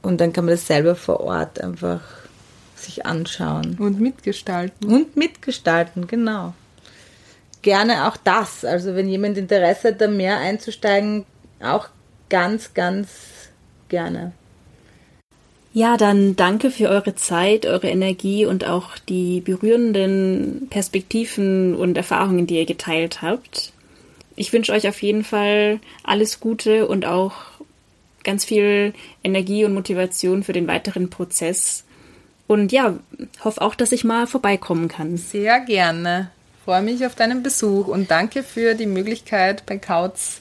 Und 0.00 0.20
dann 0.20 0.32
kann 0.32 0.46
man 0.46 0.54
das 0.54 0.66
selber 0.66 0.96
vor 0.96 1.20
Ort 1.20 1.60
einfach 1.60 2.00
sich 2.74 3.04
anschauen. 3.04 3.76
Und 3.78 4.00
mitgestalten. 4.00 4.90
Und 4.90 5.16
mitgestalten, 5.16 6.06
genau. 6.06 6.54
Gerne 7.60 8.08
auch 8.08 8.16
das. 8.16 8.64
Also 8.64 8.94
wenn 8.94 9.08
jemand 9.08 9.36
Interesse 9.36 9.88
hat, 9.88 10.00
da 10.00 10.08
mehr 10.08 10.38
einzusteigen, 10.38 11.26
auch 11.62 11.88
ganz, 12.28 12.74
ganz 12.74 13.08
gerne. 13.88 14.32
Ja, 15.72 15.98
dann 15.98 16.36
danke 16.36 16.70
für 16.70 16.88
eure 16.88 17.14
Zeit, 17.16 17.66
eure 17.66 17.88
Energie 17.88 18.46
und 18.46 18.66
auch 18.66 18.96
die 18.96 19.42
berührenden 19.42 20.68
Perspektiven 20.70 21.74
und 21.74 21.98
Erfahrungen, 21.98 22.46
die 22.46 22.56
ihr 22.56 22.64
geteilt 22.64 23.20
habt. 23.20 23.72
Ich 24.36 24.52
wünsche 24.54 24.72
euch 24.72 24.88
auf 24.88 25.02
jeden 25.02 25.22
Fall 25.22 25.80
alles 26.02 26.40
Gute 26.40 26.86
und 26.88 27.04
auch 27.04 27.34
ganz 28.24 28.46
viel 28.46 28.94
Energie 29.22 29.66
und 29.66 29.74
Motivation 29.74 30.42
für 30.42 30.54
den 30.54 30.66
weiteren 30.66 31.10
Prozess. 31.10 31.84
Und 32.46 32.72
ja, 32.72 32.98
hoffe 33.44 33.60
auch, 33.60 33.74
dass 33.74 33.92
ich 33.92 34.02
mal 34.02 34.26
vorbeikommen 34.26 34.88
kann. 34.88 35.18
Sehr 35.18 35.60
gerne. 35.60 36.30
Freue 36.64 36.82
mich 36.82 37.04
auf 37.04 37.14
deinen 37.14 37.42
Besuch 37.42 37.86
und 37.86 38.10
danke 38.10 38.42
für 38.42 38.74
die 38.74 38.86
Möglichkeit, 38.86 39.66
bei 39.66 39.76
Kautz 39.76 40.40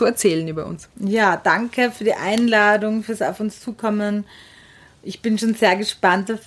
zu 0.00 0.06
erzählen 0.06 0.48
über 0.48 0.64
uns. 0.64 0.88
Ja, 0.98 1.36
danke 1.36 1.90
für 1.90 2.04
die 2.04 2.14
Einladung, 2.14 3.02
fürs 3.02 3.20
auf 3.20 3.38
uns 3.38 3.60
zukommen. 3.60 4.24
Ich 5.02 5.20
bin 5.20 5.36
schon 5.36 5.52
sehr 5.52 5.76
gespannt 5.76 6.32
auf 6.32 6.40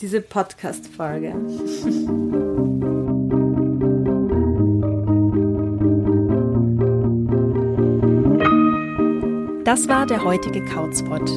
diese 0.00 0.20
Podcast-Folge. 0.20 1.32
Das 9.64 9.86
war 9.86 10.06
der 10.06 10.24
heutige 10.24 10.64
Kauzpot. 10.64 11.30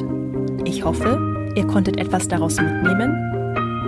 Ich 0.64 0.84
hoffe, 0.84 1.52
ihr 1.54 1.66
konntet 1.68 1.98
etwas 1.98 2.26
daraus 2.26 2.56
mitnehmen. 2.56 3.14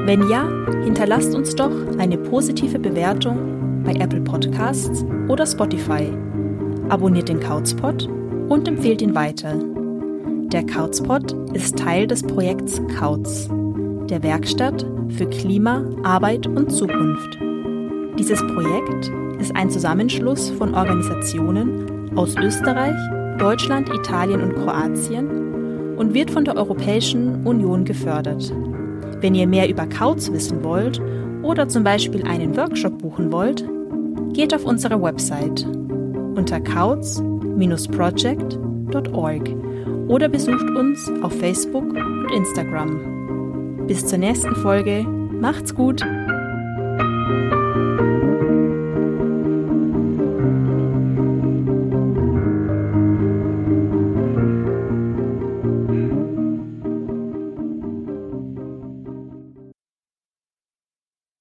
Wenn 0.07 0.29
ja, 0.29 0.49
hinterlasst 0.85 1.35
uns 1.35 1.57
doch 1.57 1.73
eine 1.99 2.17
positive 2.17 2.79
Bewertung 2.79 3.83
bei 3.83 3.95
Apple 3.95 4.21
Podcasts 4.21 5.05
oder 5.27 5.45
Spotify. 5.47 6.32
Abonniert 6.89 7.29
den 7.29 7.41
Kauzpot 7.41 8.09
und 8.49 8.69
empfehlt 8.69 9.03
ihn 9.03 9.15
weiter. 9.15 9.55
Der 10.53 10.67
Kauzpot 10.67 11.33
ist 11.55 11.79
Teil 11.79 12.07
des 12.07 12.23
Projekts 12.23 12.81
Kauz, 12.99 13.49
der 14.11 14.23
Werkstatt 14.23 14.85
für 15.09 15.27
Klima, 15.27 15.85
Arbeit 16.03 16.47
und 16.47 16.71
Zukunft. 16.71 17.39
Dieses 18.19 18.41
Projekt 18.41 19.11
ist 19.41 19.57
ein 19.57 19.71
Zusammenschluss 19.71 20.51
von 20.51 20.75
Organisationen 20.75 22.11
aus 22.17 22.37
Österreich, 22.37 22.97
Deutschland, 23.39 23.89
Italien 23.89 24.43
und 24.43 24.55
Kroatien 24.55 25.97
und 25.97 26.13
wird 26.13 26.31
von 26.31 26.45
der 26.45 26.57
Europäischen 26.57 27.47
Union 27.47 27.85
gefördert. 27.85 28.53
Wenn 29.21 29.35
ihr 29.35 29.47
mehr 29.47 29.69
über 29.69 29.87
Kauz 29.87 30.31
wissen 30.31 30.63
wollt 30.63 31.01
oder 31.43 31.69
zum 31.69 31.85
Beispiel 31.85 32.25
einen 32.25 32.57
Workshop 32.57 32.99
buchen 32.99 33.33
wollt, 33.33 33.65
geht 34.35 34.55
auf 34.55 34.65
unsere 34.65 35.01
Website 35.01 35.67
unter 36.37 36.61
www.ccc-wien.org 38.93 39.49
oder 40.09 40.29
besucht 40.29 40.71
uns 40.77 41.11
auf 41.23 41.33
Facebook 41.39 41.85
und 41.85 42.31
Instagram. 42.35 43.87
Bis 43.87 44.07
zur 44.07 44.19
nächsten 44.19 44.55
Folge. 44.57 45.05
Macht's 45.05 45.75
gut! 45.75 46.05